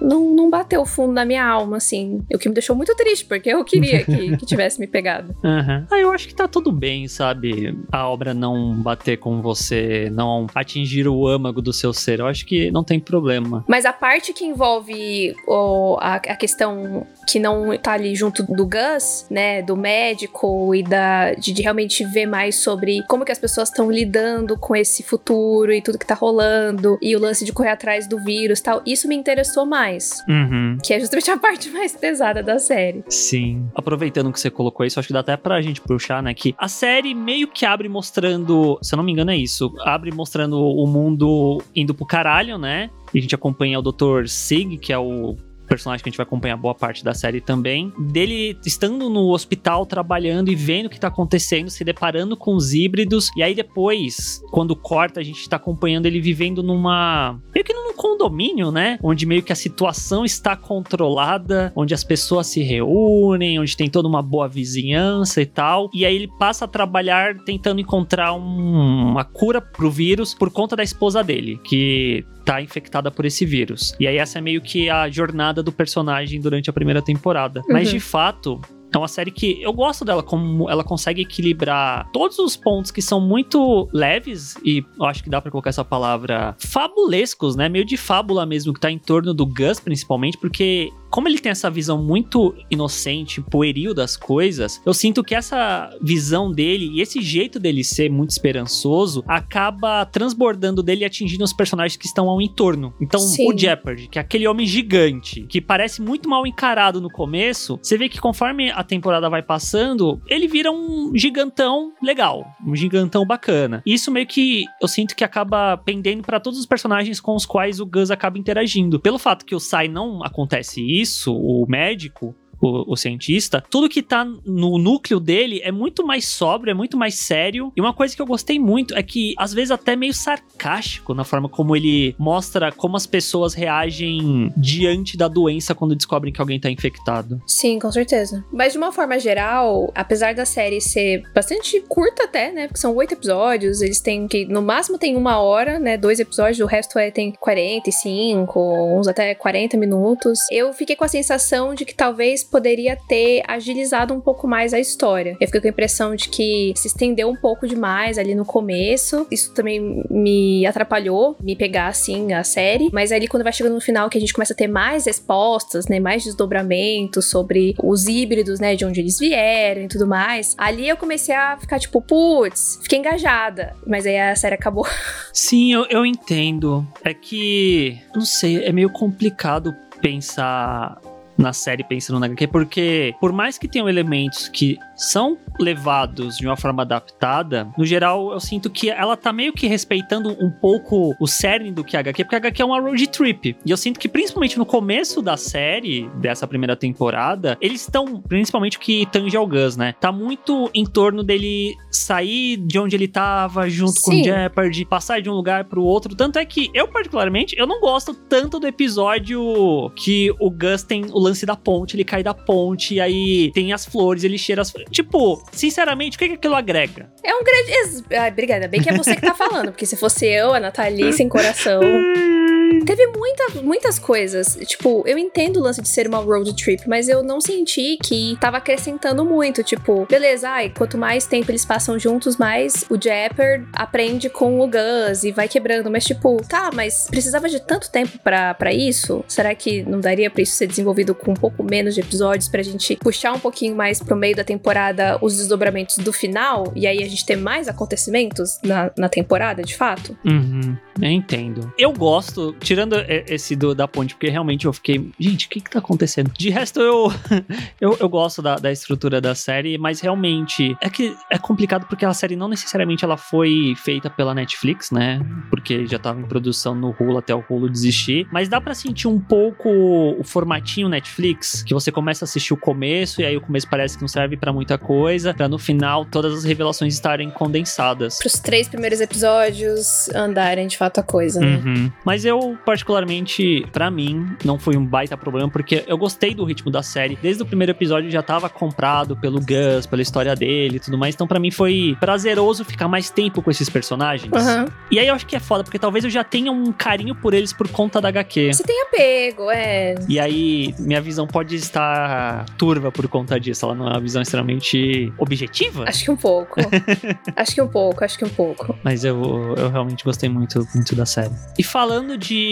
não, 0.00 0.34
não 0.34 0.50
bateu 0.50 0.84
fundo 0.84 1.12
na 1.12 1.24
minha 1.24 1.46
alma, 1.46 1.76
assim. 1.76 2.20
O 2.34 2.38
que 2.38 2.48
me 2.48 2.54
deixou 2.54 2.74
muito 2.74 2.94
triste, 2.96 3.24
porque 3.24 3.50
eu 3.50 3.64
queria 3.64 4.04
que, 4.04 4.34
que 4.38 4.44
tivesse 4.44 4.80
me 4.80 4.88
pegado. 4.88 5.32
Uhum. 5.44 5.86
Ah, 5.88 5.98
eu 5.98 6.12
acho 6.12 6.26
que 6.26 6.34
tá 6.34 6.48
tudo 6.48 6.72
bem, 6.72 7.06
sabe? 7.06 7.78
A 7.92 8.08
obra 8.08 8.34
não 8.34 8.74
bater 8.74 9.18
com 9.18 9.40
você, 9.40 10.10
não 10.10 10.48
atingir 10.52 11.06
o 11.06 11.28
âmago 11.28 11.62
do 11.62 11.72
seu 11.72 11.92
ser. 11.92 12.18
Eu 12.18 12.26
acho 12.26 12.44
que 12.44 12.70
não 12.72 12.82
tem 12.82 12.98
problema. 12.98 13.64
Mas 13.68 13.84
a 13.84 13.92
parte 13.92 14.32
que 14.32 14.44
envolve 14.44 15.36
o, 15.46 15.96
a, 16.00 16.16
a 16.16 16.36
questão 16.36 17.06
que 17.30 17.38
não 17.38 17.78
tá 17.78 17.92
ali 17.92 18.16
junto 18.16 18.42
do 18.42 18.66
Gus, 18.66 19.24
né? 19.30 19.62
Do 19.62 19.76
médico 19.76 20.74
e 20.74 20.82
da, 20.82 21.32
de, 21.34 21.52
de 21.52 21.62
realmente 21.62 22.04
ver 22.04 22.26
mais 22.26 22.56
sobre 22.56 23.04
como 23.06 23.24
que 23.24 23.30
as 23.30 23.38
pessoas 23.38 23.68
estão 23.68 23.88
lidando 23.88 24.58
com 24.58 24.74
esse 24.74 25.04
futuro 25.04 25.72
e 25.72 25.80
tudo 25.80 25.96
que 25.96 26.06
tá 26.06 26.14
rolando, 26.14 26.98
e 27.00 27.14
o 27.14 27.20
lance 27.20 27.44
de 27.44 27.52
correr 27.52 27.70
atrás 27.70 28.08
do 28.08 28.18
vírus 28.24 28.60
tal. 28.60 28.82
Isso 28.84 29.06
me 29.06 29.14
interessou 29.14 29.64
mais. 29.64 30.24
Uhum. 30.28 30.76
Que 30.82 30.94
é 30.94 30.98
justamente 30.98 31.30
a 31.30 31.38
parte 31.38 31.70
mais 31.70 31.94
pesada 31.94 32.42
da 32.42 32.58
série. 32.58 33.04
Sim. 33.08 33.68
Aproveitando 33.76 34.32
que 34.32 34.40
você 34.40 34.50
colocou 34.50 34.84
isso, 34.84 34.98
acho 34.98 35.06
que 35.06 35.14
dá 35.14 35.20
até 35.20 35.36
pra 35.36 35.62
gente 35.62 35.80
puxar, 35.80 36.20
né? 36.22 36.34
Que 36.34 36.52
a 36.58 36.66
série 36.66 37.14
meio 37.14 37.46
que 37.46 37.64
abre 37.64 37.88
mostrando, 37.88 38.76
se 38.82 38.92
eu 38.92 38.96
não 38.96 39.04
me 39.04 39.12
engano, 39.12 39.30
é 39.30 39.36
isso. 39.36 39.72
Abre 39.82 40.10
mostrando 40.10 40.58
o 40.58 40.86
mundo 40.86 41.62
indo 41.76 41.94
pro 41.94 42.04
caralho, 42.04 42.58
né? 42.58 42.90
E 43.14 43.18
a 43.18 43.22
gente 43.22 43.34
acompanha 43.34 43.78
o 43.78 43.82
Dr. 43.82 44.26
Sig, 44.26 44.78
que 44.78 44.92
é 44.92 44.98
o 44.98 45.36
personagem 45.70 46.02
que 46.02 46.08
a 46.08 46.10
gente 46.10 46.16
vai 46.16 46.26
acompanhar 46.26 46.56
boa 46.56 46.74
parte 46.74 47.04
da 47.04 47.14
série 47.14 47.40
também, 47.40 47.92
dele 47.96 48.58
estando 48.66 49.08
no 49.08 49.30
hospital 49.30 49.86
trabalhando 49.86 50.50
e 50.50 50.56
vendo 50.56 50.86
o 50.86 50.90
que 50.90 50.98
tá 50.98 51.06
acontecendo, 51.06 51.70
se 51.70 51.84
deparando 51.84 52.36
com 52.36 52.56
os 52.56 52.74
híbridos, 52.74 53.30
e 53.36 53.42
aí 53.42 53.54
depois, 53.54 54.42
quando 54.50 54.74
corta, 54.74 55.20
a 55.20 55.22
gente 55.22 55.48
tá 55.48 55.56
acompanhando 55.56 56.06
ele 56.06 56.20
vivendo 56.20 56.60
numa. 56.60 57.40
meio 57.54 57.64
que 57.64 57.72
num 57.72 57.92
condomínio, 58.00 58.72
né? 58.72 58.98
Onde 59.02 59.26
meio 59.26 59.42
que 59.42 59.52
a 59.52 59.56
situação 59.56 60.24
está 60.24 60.56
controlada, 60.56 61.72
onde 61.76 61.94
as 61.94 62.02
pessoas 62.02 62.46
se 62.46 62.62
reúnem, 62.62 63.60
onde 63.60 63.76
tem 63.76 63.88
toda 63.90 64.08
uma 64.08 64.22
boa 64.22 64.48
vizinhança 64.48 65.42
e 65.42 65.46
tal. 65.46 65.90
E 65.92 66.06
aí 66.06 66.16
ele 66.16 66.28
passa 66.38 66.64
a 66.64 66.68
trabalhar 66.68 67.36
tentando 67.44 67.80
encontrar 67.80 68.32
um, 68.32 69.10
uma 69.10 69.24
cura 69.24 69.60
pro 69.60 69.90
vírus 69.90 70.34
por 70.34 70.50
conta 70.50 70.74
da 70.74 70.82
esposa 70.82 71.22
dele, 71.22 71.60
que 71.62 72.24
tá 72.50 72.60
infectada 72.60 73.12
por 73.12 73.24
esse 73.24 73.46
vírus. 73.46 73.94
E 74.00 74.08
aí 74.08 74.16
essa 74.16 74.38
é 74.38 74.40
meio 74.40 74.60
que 74.60 74.90
a 74.90 75.08
jornada 75.08 75.62
do 75.62 75.70
personagem 75.70 76.40
durante 76.40 76.68
a 76.68 76.72
primeira 76.72 77.00
temporada. 77.00 77.60
Uhum. 77.60 77.74
Mas 77.74 77.88
de 77.88 78.00
fato, 78.00 78.60
é 78.92 78.98
uma 78.98 79.06
série 79.06 79.30
que 79.30 79.62
eu 79.62 79.72
gosto 79.72 80.04
dela, 80.04 80.20
como 80.20 80.68
ela 80.68 80.82
consegue 80.82 81.22
equilibrar 81.22 82.10
todos 82.12 82.40
os 82.40 82.56
pontos 82.56 82.90
que 82.90 83.00
são 83.00 83.20
muito 83.20 83.88
leves, 83.92 84.56
e 84.64 84.84
eu 84.98 85.04
acho 85.04 85.22
que 85.22 85.30
dá 85.30 85.40
para 85.40 85.50
colocar 85.50 85.70
essa 85.70 85.84
palavra, 85.84 86.56
fabulescos, 86.58 87.54
né? 87.54 87.68
Meio 87.68 87.84
de 87.84 87.96
fábula 87.96 88.44
mesmo, 88.44 88.74
que 88.74 88.80
tá 88.80 88.90
em 88.90 88.98
torno 88.98 89.32
do 89.32 89.46
Gus, 89.46 89.78
principalmente, 89.78 90.36
porque 90.36 90.90
como 91.10 91.28
ele 91.28 91.38
tem 91.38 91.50
essa 91.50 91.70
visão 91.70 92.02
muito 92.02 92.54
inocente, 92.70 93.40
pueril 93.40 93.92
das 93.92 94.16
coisas, 94.16 94.80
eu 94.86 94.94
sinto 94.94 95.24
que 95.24 95.34
essa 95.34 95.90
visão 96.00 96.52
dele 96.52 96.90
e 96.94 97.00
esse 97.00 97.20
jeito 97.20 97.58
dele 97.58 97.82
ser 97.82 98.10
muito 98.10 98.30
esperançoso 98.30 99.24
acaba 99.26 100.06
transbordando 100.06 100.82
dele 100.82 101.02
e 101.02 101.04
atingindo 101.04 101.44
os 101.44 101.52
personagens 101.52 101.96
que 101.96 102.06
estão 102.06 102.28
ao 102.28 102.40
entorno. 102.40 102.94
Então, 103.00 103.20
Sim. 103.20 103.48
o 103.48 103.56
Jeopardy, 103.56 104.08
que 104.08 104.18
é 104.18 104.22
aquele 104.22 104.46
homem 104.46 104.66
gigante, 104.66 105.42
que 105.48 105.60
parece 105.60 106.00
muito 106.00 106.28
mal 106.28 106.46
encarado 106.46 107.00
no 107.00 107.10
começo, 107.10 107.78
você 107.82 107.98
vê 107.98 108.08
que 108.08 108.20
conforme 108.20 108.70
a 108.70 108.84
temporada 108.84 109.28
vai 109.28 109.42
passando, 109.42 110.20
ele 110.26 110.46
vira 110.46 110.70
um 110.70 111.12
gigantão 111.14 111.92
legal, 112.02 112.46
um 112.64 112.76
gigantão 112.76 113.26
bacana. 113.26 113.82
E 113.84 113.94
isso 113.94 114.10
meio 114.10 114.26
que 114.26 114.64
eu 114.80 114.86
sinto 114.86 115.16
que 115.16 115.24
acaba 115.24 115.76
pendendo 115.76 116.22
para 116.22 116.40
todos 116.40 116.58
os 116.58 116.66
personagens 116.66 117.20
com 117.20 117.34
os 117.34 117.44
quais 117.44 117.80
o 117.80 117.86
Gus 117.86 118.10
acaba 118.10 118.38
interagindo. 118.38 119.00
Pelo 119.00 119.18
fato 119.18 119.44
que 119.44 119.54
o 119.54 119.60
Sai 119.60 119.88
não 119.88 120.24
acontece 120.24 120.80
isso, 120.80 120.99
o 121.34 121.66
médico, 121.66 122.34
o, 122.60 122.92
o, 122.92 122.96
cientista, 122.96 123.62
tudo 123.70 123.88
que 123.88 124.02
tá 124.02 124.24
no 124.24 124.78
núcleo 124.78 125.18
dele 125.18 125.60
é 125.62 125.72
muito 125.72 126.06
mais 126.06 126.26
sóbrio, 126.26 126.70
é 126.70 126.74
muito 126.74 126.96
mais 126.96 127.14
sério. 127.14 127.72
E 127.76 127.80
uma 127.80 127.92
coisa 127.92 128.14
que 128.14 128.20
eu 128.20 128.26
gostei 128.26 128.58
muito 128.58 128.94
é 128.94 129.02
que, 129.02 129.34
às 129.38 129.52
vezes, 129.52 129.70
até 129.70 129.96
meio 129.96 130.12
sarcástico 130.12 131.14
na 131.14 131.24
forma 131.24 131.48
como 131.48 131.74
ele 131.74 132.14
mostra 132.18 132.70
como 132.72 132.96
as 132.96 133.06
pessoas 133.06 133.54
reagem 133.54 134.52
diante 134.56 135.16
da 135.16 135.28
doença 135.28 135.74
quando 135.74 135.96
descobrem 135.96 136.32
que 136.32 136.40
alguém 136.40 136.60
tá 136.60 136.70
infectado. 136.70 137.40
Sim, 137.46 137.78
com 137.78 137.90
certeza. 137.90 138.44
Mas 138.52 138.72
de 138.72 138.78
uma 138.78 138.92
forma 138.92 139.18
geral, 139.18 139.90
apesar 139.94 140.34
da 140.34 140.44
série 140.44 140.80
ser 140.80 141.22
bastante 141.34 141.80
curta 141.88 142.24
até, 142.24 142.52
né? 142.52 142.66
Porque 142.66 142.80
são 142.80 142.94
oito 142.96 143.14
episódios, 143.14 143.80
eles 143.80 144.00
têm 144.00 144.28
que, 144.28 144.44
no 144.44 144.62
máximo, 144.62 144.98
tem 144.98 145.16
uma 145.16 145.38
hora, 145.40 145.78
né? 145.78 145.96
Dois 145.96 146.20
episódios, 146.20 146.60
o 146.60 146.66
resto 146.66 146.98
é, 146.98 147.10
tem 147.10 147.32
45, 147.32 148.98
uns 148.98 149.08
até 149.08 149.34
40 149.34 149.76
minutos. 149.76 150.38
Eu 150.50 150.72
fiquei 150.72 150.96
com 150.96 151.04
a 151.04 151.08
sensação 151.08 151.74
de 151.74 151.84
que 151.84 151.94
talvez 151.94 152.44
poderia 152.50 152.96
ter 152.96 153.42
agilizado 153.46 154.12
um 154.12 154.20
pouco 154.20 154.46
mais 154.46 154.74
a 154.74 154.80
história. 154.80 155.36
Eu 155.40 155.46
fiquei 155.46 155.60
com 155.60 155.66
a 155.68 155.70
impressão 155.70 156.14
de 156.14 156.28
que 156.28 156.72
se 156.76 156.88
estendeu 156.88 157.28
um 157.28 157.36
pouco 157.36 157.66
demais 157.66 158.18
ali 158.18 158.34
no 158.34 158.44
começo. 158.44 159.26
Isso 159.30 159.54
também 159.54 160.02
me 160.10 160.66
atrapalhou, 160.66 161.36
me 161.40 161.54
pegar 161.54 161.88
assim 161.88 162.32
a 162.32 162.42
série. 162.42 162.90
Mas 162.92 163.12
ali 163.12 163.28
quando 163.28 163.42
vai 163.42 163.52
chegando 163.52 163.74
no 163.74 163.80
final, 163.80 164.10
que 164.10 164.18
a 164.18 164.20
gente 164.20 164.32
começa 164.32 164.52
a 164.52 164.56
ter 164.56 164.66
mais 164.66 165.06
respostas, 165.06 165.86
né? 165.86 166.00
Mais 166.00 166.24
desdobramentos 166.24 167.30
sobre 167.30 167.74
os 167.82 168.06
híbridos, 168.06 168.58
né? 168.60 168.74
De 168.74 168.84
onde 168.84 169.00
eles 169.00 169.18
vieram 169.18 169.82
e 169.82 169.88
tudo 169.88 170.06
mais. 170.06 170.54
Ali 170.58 170.88
eu 170.88 170.96
comecei 170.96 171.34
a 171.34 171.56
ficar 171.58 171.78
tipo, 171.78 172.02
putz, 172.02 172.78
fiquei 172.82 172.98
engajada. 172.98 173.74
Mas 173.86 174.06
aí 174.06 174.18
a 174.18 174.34
série 174.34 174.54
acabou. 174.54 174.86
Sim, 175.32 175.72
eu, 175.72 175.86
eu 175.88 176.04
entendo. 176.04 176.86
É 177.04 177.14
que, 177.14 177.98
não 178.14 178.22
sei, 178.22 178.64
é 178.64 178.72
meio 178.72 178.90
complicado 178.90 179.74
pensar 180.00 180.98
na 181.40 181.52
série 181.52 181.82
pensando 181.82 182.20
na 182.20 182.26
HQ, 182.26 182.48
porque 182.48 183.14
por 183.20 183.32
mais 183.32 183.58
que 183.58 183.68
tenham 183.68 183.88
elementos 183.88 184.48
que 184.48 184.78
são 185.00 185.38
levados 185.58 186.36
de 186.36 186.46
uma 186.46 186.56
forma 186.56 186.82
adaptada, 186.82 187.68
no 187.76 187.84
geral 187.84 188.32
eu 188.32 188.40
sinto 188.40 188.68
que 188.70 188.90
ela 188.90 189.16
tá 189.16 189.32
meio 189.32 189.52
que 189.52 189.66
respeitando 189.66 190.30
um 190.40 190.50
pouco 190.50 191.14
o 191.18 191.26
cerne 191.26 191.70
do 191.70 191.82
que 191.82 191.96
a 191.96 192.00
HQ, 192.00 192.24
porque 192.24 192.34
a 192.34 192.38
HQ 192.38 192.62
é 192.62 192.64
uma 192.64 192.80
road 192.80 193.06
trip. 193.08 193.56
E 193.64 193.70
eu 193.70 193.76
sinto 193.76 193.98
que 193.98 194.08
principalmente 194.08 194.58
no 194.58 194.66
começo 194.66 195.22
da 195.22 195.36
série, 195.36 196.08
dessa 196.16 196.46
primeira 196.46 196.76
temporada, 196.76 197.56
eles 197.60 197.82
estão, 197.82 198.20
principalmente 198.20 198.76
o 198.76 198.80
que 198.80 199.06
tange 199.06 199.36
ao 199.36 199.46
Gus, 199.46 199.76
né? 199.76 199.94
Tá 200.00 200.12
muito 200.12 200.70
em 200.74 200.84
torno 200.84 201.22
dele 201.22 201.74
sair 201.90 202.56
de 202.56 202.78
onde 202.78 202.96
ele 202.96 203.08
tava 203.08 203.68
junto 203.68 204.00
Sim. 204.00 204.02
com 204.02 204.10
o 204.20 204.24
Jeopardy, 204.24 204.84
passar 204.84 205.20
de 205.20 205.30
um 205.30 205.34
lugar 205.34 205.64
pro 205.64 205.82
outro. 205.82 206.14
Tanto 206.14 206.38
é 206.38 206.44
que 206.44 206.70
eu, 206.74 206.88
particularmente, 206.88 207.54
eu 207.58 207.66
não 207.66 207.80
gosto 207.80 208.14
tanto 208.14 208.58
do 208.58 208.66
episódio 208.66 209.90
que 209.96 210.30
o 210.38 210.50
Gus 210.50 210.82
tem 210.82 211.06
o 211.10 211.18
lance 211.18 211.46
da 211.46 211.56
ponte, 211.56 211.96
ele 211.96 212.04
cai 212.04 212.22
da 212.22 212.34
ponte, 212.34 212.94
e 212.94 213.00
aí 213.00 213.50
tem 213.52 213.72
as 213.72 213.86
flores, 213.86 214.24
ele 214.24 214.38
cheira 214.38 214.62
as 214.62 214.70
flores. 214.70 214.89
Tipo, 214.90 215.42
sinceramente, 215.52 216.16
o 216.16 216.18
que, 216.18 216.28
que 216.28 216.34
aquilo 216.34 216.54
agrega? 216.54 217.10
É 217.22 217.34
um 217.34 217.42
grande. 217.42 218.04
Ai, 218.12 218.30
obrigada. 218.30 218.68
Bem 218.68 218.80
que 218.80 218.90
é 218.90 218.96
você 218.96 219.14
que 219.14 219.22
tá 219.22 219.34
falando, 219.34 219.70
porque 219.70 219.86
se 219.86 219.96
fosse 219.96 220.26
eu, 220.26 220.52
a 220.52 220.60
Nathalie, 220.60 221.12
sem 221.12 221.28
coração. 221.28 221.80
Teve 222.84 223.06
muita, 223.08 223.62
muitas 223.62 223.98
coisas. 223.98 224.58
Tipo, 224.66 225.02
eu 225.06 225.18
entendo 225.18 225.58
o 225.58 225.62
lance 225.62 225.80
de 225.80 225.88
ser 225.88 226.06
uma 226.06 226.18
road 226.18 226.54
trip, 226.54 226.88
mas 226.88 227.08
eu 227.08 227.22
não 227.22 227.40
senti 227.40 227.98
que 228.02 228.36
tava 228.40 228.58
acrescentando 228.58 229.24
muito. 229.24 229.62
Tipo, 229.62 230.06
beleza, 230.06 230.48
ai, 230.48 230.70
quanto 230.70 230.98
mais 230.98 231.26
tempo 231.26 231.50
eles 231.50 231.64
passam 231.64 231.98
juntos, 231.98 232.36
mais 232.36 232.84
o 232.90 232.96
Japper 233.00 233.66
aprende 233.72 234.28
com 234.28 234.60
o 234.60 234.68
Gus 234.68 235.24
e 235.24 235.32
vai 235.32 235.48
quebrando. 235.48 235.90
Mas, 235.90 236.04
tipo, 236.04 236.36
tá, 236.48 236.70
mas 236.74 237.06
precisava 237.10 237.48
de 237.48 237.60
tanto 237.60 237.90
tempo 237.90 238.18
para 238.18 238.72
isso? 238.72 239.24
Será 239.28 239.54
que 239.54 239.82
não 239.82 240.00
daria 240.00 240.30
pra 240.30 240.42
isso 240.42 240.54
ser 240.54 240.66
desenvolvido 240.66 241.14
com 241.14 241.32
um 241.32 241.34
pouco 241.34 241.62
menos 241.62 241.94
de 241.94 242.00
episódios 242.00 242.48
pra 242.48 242.62
gente 242.62 242.96
puxar 242.96 243.32
um 243.32 243.38
pouquinho 243.38 243.74
mais 243.74 244.00
pro 244.00 244.16
meio 244.16 244.36
da 244.36 244.44
temporada 244.44 245.18
os 245.20 245.36
desdobramentos 245.36 245.98
do 245.98 246.12
final? 246.12 246.72
E 246.74 246.86
aí 246.86 247.02
a 247.02 247.08
gente 247.08 247.24
ter 247.24 247.36
mais 247.36 247.68
acontecimentos 247.68 248.58
na, 248.62 248.90
na 248.96 249.08
temporada, 249.08 249.62
de 249.62 249.76
fato? 249.76 250.16
Uhum, 250.24 250.76
eu 251.00 251.10
entendo. 251.10 251.72
Eu 251.78 251.92
gosto 251.92 252.54
tirando 252.70 252.94
esse 253.26 253.56
do, 253.56 253.74
da 253.74 253.88
ponte, 253.88 254.14
porque 254.14 254.28
realmente 254.28 254.64
eu 254.64 254.72
fiquei, 254.72 255.10
gente, 255.18 255.46
o 255.46 255.50
que 255.50 255.60
que 255.60 255.68
tá 255.68 255.80
acontecendo? 255.80 256.30
De 256.38 256.50
resto, 256.50 256.80
eu, 256.80 257.12
eu, 257.80 257.96
eu 257.98 258.08
gosto 258.08 258.40
da, 258.40 258.54
da 258.54 258.70
estrutura 258.70 259.20
da 259.20 259.34
série, 259.34 259.76
mas 259.76 259.98
realmente 260.00 260.76
é 260.80 260.88
que 260.88 261.16
é 261.28 261.36
complicado 261.36 261.84
porque 261.88 262.04
a 262.04 262.14
série 262.14 262.36
não 262.36 262.46
necessariamente 262.46 263.04
ela 263.04 263.16
foi 263.16 263.74
feita 263.76 264.08
pela 264.08 264.32
Netflix, 264.32 264.92
né? 264.92 265.20
Porque 265.50 265.84
já 265.84 265.98
tava 265.98 266.20
em 266.20 266.22
produção 266.22 266.72
no 266.72 266.94
Hulu 266.96 267.18
até 267.18 267.34
o 267.34 267.42
Hulu 267.50 267.68
desistir, 267.68 268.28
mas 268.30 268.48
dá 268.48 268.60
para 268.60 268.72
sentir 268.72 269.08
um 269.08 269.18
pouco 269.18 269.68
o 269.68 270.22
formatinho 270.22 270.88
Netflix, 270.88 271.64
que 271.64 271.74
você 271.74 271.90
começa 271.90 272.24
a 272.24 272.26
assistir 272.26 272.54
o 272.54 272.56
começo 272.56 273.20
e 273.20 273.24
aí 273.24 273.36
o 273.36 273.40
começo 273.40 273.68
parece 273.68 273.96
que 273.96 274.02
não 274.04 274.08
serve 274.08 274.36
para 274.36 274.52
muita 274.52 274.78
coisa, 274.78 275.34
para 275.34 275.48
no 275.48 275.58
final 275.58 276.04
todas 276.04 276.32
as 276.34 276.44
revelações 276.44 276.94
estarem 276.94 277.30
condensadas. 277.30 278.18
Para 278.18 278.28
os 278.28 278.34
três 278.34 278.68
primeiros 278.68 279.00
episódios 279.00 280.08
andarem 280.14 280.68
de 280.68 280.78
fato 280.78 281.00
a 281.00 281.02
coisa, 281.02 281.40
né? 281.40 281.60
Uhum. 281.64 281.92
Mas 282.04 282.24
eu 282.24 282.59
particularmente, 282.64 283.66
para 283.72 283.90
mim, 283.90 284.26
não 284.44 284.58
foi 284.58 284.76
um 284.76 284.84
baita 284.84 285.16
problema, 285.16 285.48
porque 285.48 285.84
eu 285.86 285.96
gostei 285.96 286.34
do 286.34 286.44
ritmo 286.44 286.70
da 286.70 286.82
série. 286.82 287.18
Desde 287.20 287.42
o 287.42 287.46
primeiro 287.46 287.72
episódio 287.72 288.10
já 288.10 288.22
tava 288.22 288.48
comprado 288.48 289.16
pelo 289.16 289.40
Gus, 289.40 289.86
pela 289.86 290.02
história 290.02 290.34
dele 290.34 290.76
e 290.76 290.80
tudo 290.80 290.98
mais. 290.98 291.14
Então, 291.14 291.26
para 291.26 291.38
mim, 291.38 291.50
foi 291.50 291.96
prazeroso 292.00 292.64
ficar 292.64 292.88
mais 292.88 293.10
tempo 293.10 293.42
com 293.42 293.50
esses 293.50 293.68
personagens. 293.68 294.30
Uhum. 294.32 294.66
E 294.90 294.98
aí 294.98 295.08
eu 295.08 295.14
acho 295.14 295.26
que 295.26 295.36
é 295.36 295.40
foda, 295.40 295.64
porque 295.64 295.78
talvez 295.78 296.04
eu 296.04 296.10
já 296.10 296.24
tenha 296.24 296.52
um 296.52 296.72
carinho 296.72 297.14
por 297.14 297.34
eles 297.34 297.52
por 297.52 297.68
conta 297.68 298.00
da 298.00 298.08
HQ. 298.08 298.52
Você 298.52 298.62
tem 298.62 298.82
apego, 298.82 299.50
é. 299.50 299.94
E 300.08 300.18
aí, 300.18 300.74
minha 300.78 301.00
visão 301.00 301.26
pode 301.26 301.56
estar 301.56 302.44
turva 302.56 302.90
por 302.90 303.06
conta 303.08 303.38
disso. 303.38 303.64
Ela 303.64 303.74
não 303.74 303.86
é 303.86 303.90
uma 303.92 304.00
visão 304.00 304.22
extremamente 304.22 305.12
objetiva? 305.18 305.84
Acho 305.86 306.04
que 306.04 306.10
um 306.10 306.16
pouco. 306.16 306.60
acho 307.36 307.54
que 307.54 307.62
um 307.62 307.68
pouco, 307.68 308.04
acho 308.04 308.18
que 308.18 308.24
um 308.24 308.28
pouco. 308.28 308.76
Mas 308.82 309.04
eu, 309.04 309.54
eu 309.56 309.70
realmente 309.70 310.04
gostei 310.04 310.28
muito, 310.28 310.66
muito 310.74 310.94
da 310.94 311.06
série. 311.06 311.32
E 311.58 311.62
falando 311.62 312.16
de 312.16 312.49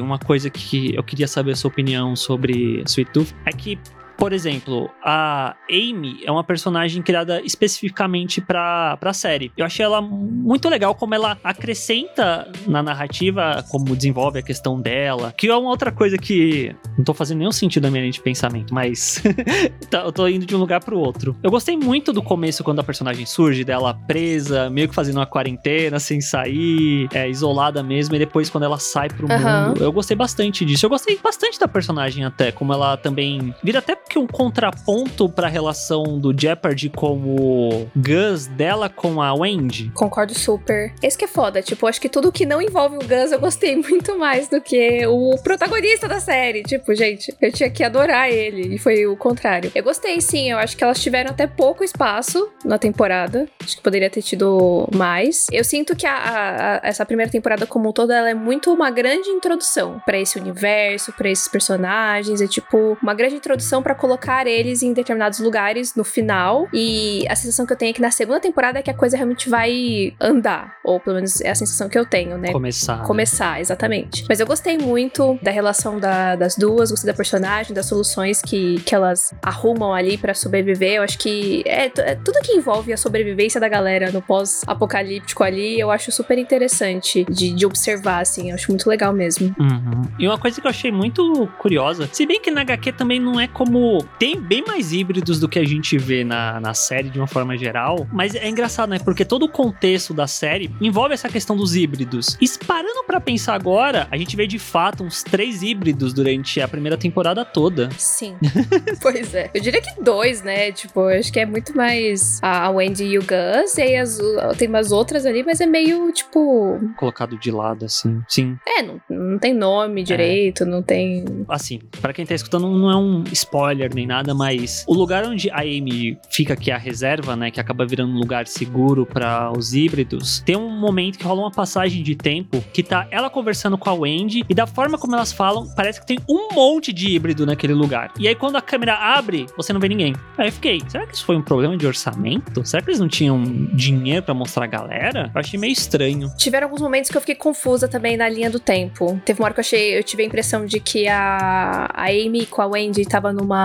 uma 0.00 0.18
coisa 0.18 0.50
que 0.50 0.94
eu 0.94 1.02
queria 1.02 1.26
saber 1.26 1.52
a 1.52 1.56
sua 1.56 1.68
opinião 1.68 2.14
sobre 2.14 2.82
Sweet 2.86 3.12
Tooth. 3.12 3.34
É 3.44 3.52
que 3.52 3.78
por 4.20 4.34
exemplo, 4.34 4.90
a 5.02 5.56
Amy 5.70 6.20
é 6.26 6.30
uma 6.30 6.44
personagem 6.44 7.02
criada 7.02 7.40
especificamente 7.40 8.38
pra, 8.38 8.98
pra 8.98 9.14
série. 9.14 9.50
Eu 9.56 9.64
achei 9.64 9.82
ela 9.82 10.02
muito 10.02 10.68
legal 10.68 10.94
como 10.94 11.14
ela 11.14 11.38
acrescenta 11.42 12.46
na 12.66 12.82
narrativa, 12.82 13.64
como 13.70 13.96
desenvolve 13.96 14.40
a 14.40 14.42
questão 14.42 14.78
dela, 14.78 15.32
que 15.34 15.48
é 15.48 15.56
uma 15.56 15.70
outra 15.70 15.90
coisa 15.90 16.18
que 16.18 16.76
não 16.98 17.04
tô 17.04 17.14
fazendo 17.14 17.38
nenhum 17.38 17.50
sentido 17.50 17.84
na 17.84 17.90
minha 17.90 18.02
linha 18.02 18.12
de 18.12 18.20
pensamento, 18.20 18.74
mas 18.74 19.22
tá, 19.88 20.02
eu 20.02 20.12
tô 20.12 20.28
indo 20.28 20.44
de 20.44 20.54
um 20.54 20.58
lugar 20.58 20.84
pro 20.84 20.98
outro. 20.98 21.34
Eu 21.42 21.50
gostei 21.50 21.74
muito 21.74 22.12
do 22.12 22.22
começo 22.22 22.62
quando 22.62 22.80
a 22.80 22.84
personagem 22.84 23.24
surge, 23.24 23.64
dela 23.64 23.94
presa, 24.06 24.68
meio 24.68 24.86
que 24.86 24.94
fazendo 24.94 25.16
uma 25.16 25.26
quarentena, 25.26 25.98
sem 25.98 26.20
sair, 26.20 27.08
é, 27.14 27.26
isolada 27.26 27.82
mesmo, 27.82 28.14
e 28.16 28.18
depois 28.18 28.50
quando 28.50 28.64
ela 28.64 28.78
sai 28.78 29.08
pro 29.08 29.26
uhum. 29.26 29.68
mundo. 29.68 29.82
Eu 29.82 29.90
gostei 29.90 30.14
bastante 30.14 30.62
disso. 30.62 30.84
Eu 30.84 30.90
gostei 30.90 31.18
bastante 31.22 31.58
da 31.58 31.66
personagem 31.66 32.22
até, 32.22 32.52
como 32.52 32.74
ela 32.74 32.98
também 32.98 33.54
vira 33.64 33.78
até 33.78 33.96
que 34.10 34.18
um 34.18 34.26
contraponto 34.26 35.28
pra 35.28 35.46
relação 35.46 36.18
do 36.18 36.38
Jeopardy 36.38 36.90
com 36.90 37.16
o 37.16 37.88
Gus 37.96 38.48
dela 38.48 38.88
com 38.88 39.22
a 39.22 39.32
Wendy? 39.32 39.92
Concordo 39.94 40.34
super. 40.34 40.92
Esse 41.00 41.16
que 41.16 41.24
é 41.24 41.28
foda, 41.28 41.62
tipo, 41.62 41.86
acho 41.86 42.00
que 42.00 42.08
tudo 42.08 42.32
que 42.32 42.44
não 42.44 42.60
envolve 42.60 42.96
o 42.96 43.06
Gus 43.06 43.30
eu 43.30 43.38
gostei 43.38 43.76
muito 43.78 44.18
mais 44.18 44.48
do 44.48 44.60
que 44.60 45.06
o 45.06 45.36
protagonista 45.44 46.08
da 46.08 46.18
série. 46.18 46.64
Tipo, 46.64 46.92
gente, 46.92 47.32
eu 47.40 47.52
tinha 47.52 47.70
que 47.70 47.84
adorar 47.84 48.28
ele 48.28 48.74
e 48.74 48.78
foi 48.78 49.06
o 49.06 49.16
contrário. 49.16 49.70
Eu 49.74 49.84
gostei 49.84 50.20
sim, 50.20 50.50
eu 50.50 50.58
acho 50.58 50.76
que 50.76 50.82
elas 50.82 51.00
tiveram 51.00 51.30
até 51.30 51.46
pouco 51.46 51.84
espaço 51.84 52.50
na 52.64 52.78
temporada. 52.78 53.46
Acho 53.62 53.76
que 53.76 53.82
poderia 53.82 54.10
ter 54.10 54.22
tido 54.22 54.88
mais. 54.92 55.46
Eu 55.52 55.62
sinto 55.62 55.94
que 55.94 56.06
a, 56.06 56.16
a, 56.16 56.76
a, 56.76 56.80
essa 56.82 57.06
primeira 57.06 57.30
temporada 57.30 57.64
como 57.64 57.88
um 57.88 57.92
todo 57.92 58.12
ela 58.12 58.28
é 58.28 58.34
muito 58.34 58.72
uma 58.72 58.90
grande 58.90 59.28
introdução 59.28 60.02
para 60.04 60.18
esse 60.18 60.36
universo, 60.36 61.12
para 61.12 61.30
esses 61.30 61.46
personagens, 61.46 62.40
é 62.40 62.48
tipo 62.48 62.98
uma 63.00 63.14
grande 63.14 63.36
introdução 63.36 63.82
para 63.82 63.94
colocar 64.00 64.46
eles 64.46 64.82
em 64.82 64.92
determinados 64.92 65.38
lugares 65.38 65.94
no 65.94 66.04
final. 66.04 66.68
E 66.72 67.24
a 67.28 67.36
sensação 67.36 67.66
que 67.66 67.72
eu 67.72 67.76
tenho 67.76 67.90
é 67.90 67.92
que 67.92 68.00
na 68.00 68.10
segunda 68.10 68.40
temporada 68.40 68.78
é 68.78 68.82
que 68.82 68.90
a 68.90 68.94
coisa 68.94 69.16
realmente 69.16 69.48
vai 69.48 70.12
andar. 70.20 70.76
Ou 70.84 70.98
pelo 70.98 71.16
menos 71.16 71.40
é 71.40 71.50
a 71.50 71.54
sensação 71.54 71.88
que 71.88 71.98
eu 71.98 72.06
tenho, 72.06 72.36
né? 72.38 72.52
Começar. 72.52 72.98
Né? 72.98 73.06
Começar, 73.06 73.60
exatamente. 73.60 74.24
Mas 74.28 74.40
eu 74.40 74.46
gostei 74.46 74.78
muito 74.78 75.38
da 75.42 75.50
relação 75.50 76.00
da, 76.00 76.34
das 76.36 76.56
duas. 76.56 76.70
duas, 76.70 76.90
gostei 76.90 77.10
da 77.10 77.16
personagem, 77.16 77.74
das 77.74 77.86
soluções 77.86 78.40
que, 78.40 78.80
que 78.80 78.94
elas 78.94 79.34
arrumam 79.42 79.92
ali 79.92 80.16
para 80.16 80.34
sobreviver. 80.34 80.94
Eu 80.94 81.02
acho 81.02 81.18
que 81.18 81.62
é, 81.66 81.90
é, 81.96 82.14
tudo 82.14 82.40
que 82.42 82.52
envolve 82.52 82.92
a 82.92 82.96
sobrevivência 82.96 83.60
da 83.60 83.68
galera 83.68 84.10
no 84.10 84.22
pós-apocalíptico 84.22 85.42
ali, 85.44 85.78
eu 85.78 85.90
acho 85.90 86.10
super 86.10 86.38
interessante 86.38 87.24
de, 87.28 87.52
de 87.52 87.66
observar, 87.66 88.20
assim. 88.20 88.50
Eu 88.50 88.54
acho 88.54 88.70
muito 88.70 88.88
legal 88.88 89.12
mesmo. 89.12 89.54
Uhum. 89.58 90.02
E 90.18 90.26
uma 90.26 90.38
coisa 90.38 90.60
que 90.60 90.66
eu 90.66 90.70
achei 90.70 90.90
muito 90.90 91.48
curiosa, 91.58 92.08
se 92.12 92.26
bem 92.26 92.40
que 92.40 92.50
na 92.50 92.62
HQ 92.62 92.92
também 92.92 93.20
não 93.20 93.38
é 93.38 93.46
como. 93.46 93.79
Tem 94.18 94.40
bem 94.40 94.64
mais 94.66 94.92
híbridos 94.92 95.40
do 95.40 95.48
que 95.48 95.58
a 95.58 95.64
gente 95.64 95.96
vê 95.98 96.24
na, 96.24 96.60
na 96.60 96.74
série 96.74 97.08
de 97.08 97.18
uma 97.18 97.26
forma 97.26 97.56
geral, 97.56 98.06
mas 98.12 98.34
é 98.34 98.48
engraçado, 98.48 98.90
né? 98.90 98.98
Porque 98.98 99.24
todo 99.24 99.44
o 99.44 99.48
contexto 99.48 100.12
da 100.12 100.26
série 100.26 100.70
envolve 100.80 101.14
essa 101.14 101.28
questão 101.28 101.56
dos 101.56 101.74
híbridos. 101.74 102.36
E 102.40 102.48
parando 102.66 103.04
para 103.04 103.20
pensar 103.20 103.54
agora, 103.54 104.06
a 104.10 104.16
gente 104.16 104.36
vê 104.36 104.46
de 104.46 104.58
fato 104.58 105.02
uns 105.02 105.22
três 105.22 105.62
híbridos 105.62 106.12
durante 106.12 106.60
a 106.60 106.68
primeira 106.68 106.96
temporada 106.96 107.44
toda. 107.44 107.88
Sim. 107.96 108.36
pois 109.00 109.34
é. 109.34 109.50
Eu 109.54 109.60
diria 109.60 109.80
que 109.80 110.00
dois, 110.02 110.42
né? 110.42 110.72
Tipo, 110.72 111.08
acho 111.08 111.32
que 111.32 111.40
é 111.40 111.46
muito 111.46 111.76
mais 111.76 112.38
a 112.42 112.70
Wendy 112.70 113.04
e 113.04 113.18
o 113.18 113.22
Gus, 113.22 113.76
e 113.78 113.82
aí 113.82 113.96
as, 113.96 114.18
tem 114.58 114.68
umas 114.68 114.92
outras 114.92 115.24
ali, 115.26 115.42
mas 115.42 115.60
é 115.60 115.66
meio, 115.66 116.10
tipo. 116.12 116.78
Colocado 116.96 117.38
de 117.38 117.50
lado, 117.50 117.84
assim. 117.84 118.20
Sim. 118.28 118.58
É, 118.66 118.82
não, 118.82 119.00
não 119.08 119.38
tem 119.38 119.54
nome 119.54 120.02
direito, 120.02 120.64
é. 120.64 120.66
não 120.66 120.82
tem. 120.82 121.24
Assim, 121.48 121.80
para 122.00 122.12
quem 122.12 122.26
tá 122.26 122.34
escutando, 122.34 122.68
não 122.68 122.90
é 122.90 122.96
um 122.96 123.24
spoiler 123.32 123.69
nem 123.94 124.06
nada, 124.06 124.34
mas 124.34 124.84
o 124.86 124.94
lugar 124.94 125.24
onde 125.24 125.50
a 125.50 125.60
Amy 125.60 126.18
fica, 126.30 126.56
que 126.56 126.70
é 126.70 126.74
a 126.74 126.78
reserva, 126.78 127.36
né? 127.36 127.50
Que 127.50 127.60
acaba 127.60 127.86
virando 127.86 128.12
um 128.12 128.18
lugar 128.18 128.46
seguro 128.46 129.06
para 129.06 129.50
os 129.56 129.74
híbridos, 129.74 130.40
tem 130.40 130.56
um 130.56 130.68
momento 130.70 131.18
que 131.18 131.24
rola 131.24 131.42
uma 131.42 131.50
passagem 131.50 132.02
de 132.02 132.14
tempo 132.14 132.62
que 132.72 132.82
tá 132.82 133.06
ela 133.10 133.30
conversando 133.30 133.76
com 133.78 133.88
a 133.88 133.94
Wendy 133.94 134.44
e 134.48 134.54
da 134.54 134.66
forma 134.66 134.98
como 134.98 135.14
elas 135.14 135.32
falam, 135.32 135.68
parece 135.74 136.00
que 136.00 136.06
tem 136.06 136.18
um 136.28 136.54
monte 136.54 136.92
de 136.92 137.10
híbrido 137.14 137.46
naquele 137.46 137.74
lugar. 137.74 138.12
E 138.18 138.28
aí 138.28 138.34
quando 138.34 138.56
a 138.56 138.62
câmera 138.62 138.94
abre, 138.94 139.46
você 139.56 139.72
não 139.72 139.80
vê 139.80 139.88
ninguém. 139.88 140.14
Aí 140.36 140.48
eu 140.48 140.52
fiquei, 140.52 140.80
será 140.88 141.06
que 141.06 141.14
isso 141.14 141.24
foi 141.24 141.36
um 141.36 141.42
problema 141.42 141.76
de 141.76 141.86
orçamento? 141.86 142.64
Será 142.64 142.82
que 142.82 142.90
eles 142.90 143.00
não 143.00 143.08
tinham 143.08 143.42
dinheiro 143.72 144.22
para 144.22 144.34
mostrar 144.34 144.64
a 144.64 144.68
galera? 144.68 145.30
Eu 145.34 145.40
achei 145.40 145.58
meio 145.58 145.72
estranho. 145.72 146.30
Tiveram 146.36 146.66
alguns 146.66 146.80
momentos 146.80 147.10
que 147.10 147.16
eu 147.16 147.20
fiquei 147.20 147.34
confusa 147.34 147.88
também 147.88 148.16
na 148.16 148.28
linha 148.28 148.50
do 148.50 148.60
tempo. 148.60 149.20
Teve 149.24 149.40
uma 149.40 149.46
hora 149.46 149.54
que 149.54 149.60
eu 149.60 149.62
achei, 149.62 149.98
eu 149.98 150.02
tive 150.02 150.22
a 150.22 150.26
impressão 150.26 150.66
de 150.66 150.80
que 150.80 151.08
a, 151.08 151.90
a 151.92 152.06
Amy 152.06 152.46
com 152.46 152.62
a 152.62 152.66
Wendy 152.66 153.04
tava 153.04 153.32
numa, 153.32 153.59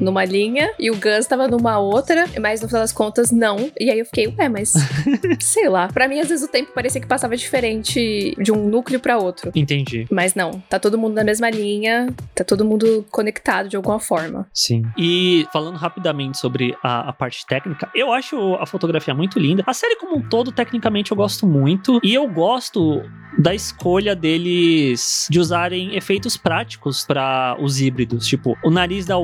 numa 0.00 0.24
linha 0.24 0.72
e 0.78 0.90
o 0.90 0.96
Gus 0.96 1.26
tava 1.26 1.48
numa 1.48 1.78
outra, 1.78 2.26
mas 2.40 2.60
no 2.60 2.68
final 2.68 2.82
das 2.82 2.92
contas 2.92 3.30
não. 3.30 3.70
E 3.78 3.90
aí 3.90 3.98
eu 3.98 4.06
fiquei, 4.06 4.34
ué, 4.38 4.48
mas 4.48 4.72
sei 5.40 5.68
lá. 5.68 5.88
Para 5.88 6.08
mim 6.08 6.20
às 6.20 6.28
vezes 6.28 6.46
o 6.46 6.50
tempo 6.50 6.72
parecia 6.72 7.00
que 7.00 7.06
passava 7.06 7.36
diferente 7.36 8.34
de 8.38 8.52
um 8.52 8.68
núcleo 8.68 9.00
para 9.00 9.18
outro. 9.18 9.50
Entendi. 9.54 10.06
Mas 10.10 10.34
não, 10.34 10.62
tá 10.68 10.78
todo 10.78 10.98
mundo 10.98 11.14
na 11.14 11.24
mesma 11.24 11.50
linha, 11.50 12.08
tá 12.34 12.44
todo 12.44 12.64
mundo 12.64 13.04
conectado 13.10 13.68
de 13.68 13.76
alguma 13.76 13.98
forma. 13.98 14.46
Sim. 14.52 14.82
E 14.96 15.46
falando 15.52 15.76
rapidamente 15.76 16.38
sobre 16.38 16.76
a, 16.82 17.10
a, 17.10 17.12
parte 17.12 17.46
técnica, 17.46 17.90
eu 17.94 18.12
acho 18.12 18.54
a 18.54 18.66
fotografia 18.66 19.14
muito 19.14 19.38
linda. 19.38 19.62
A 19.66 19.72
série 19.72 19.96
como 19.96 20.16
um 20.16 20.28
todo, 20.28 20.52
tecnicamente, 20.52 21.10
eu 21.10 21.16
gosto 21.16 21.46
muito. 21.46 22.00
E 22.02 22.14
eu 22.14 22.28
gosto 22.28 23.02
da 23.38 23.54
escolha 23.54 24.16
deles 24.16 25.28
de 25.30 25.38
usarem 25.38 25.96
efeitos 25.96 26.36
práticos 26.36 27.04
para 27.04 27.56
os 27.60 27.80
híbridos. 27.80 28.26
Tipo, 28.26 28.56
o 28.64 28.70
nariz 28.70 29.06
da 29.06 29.16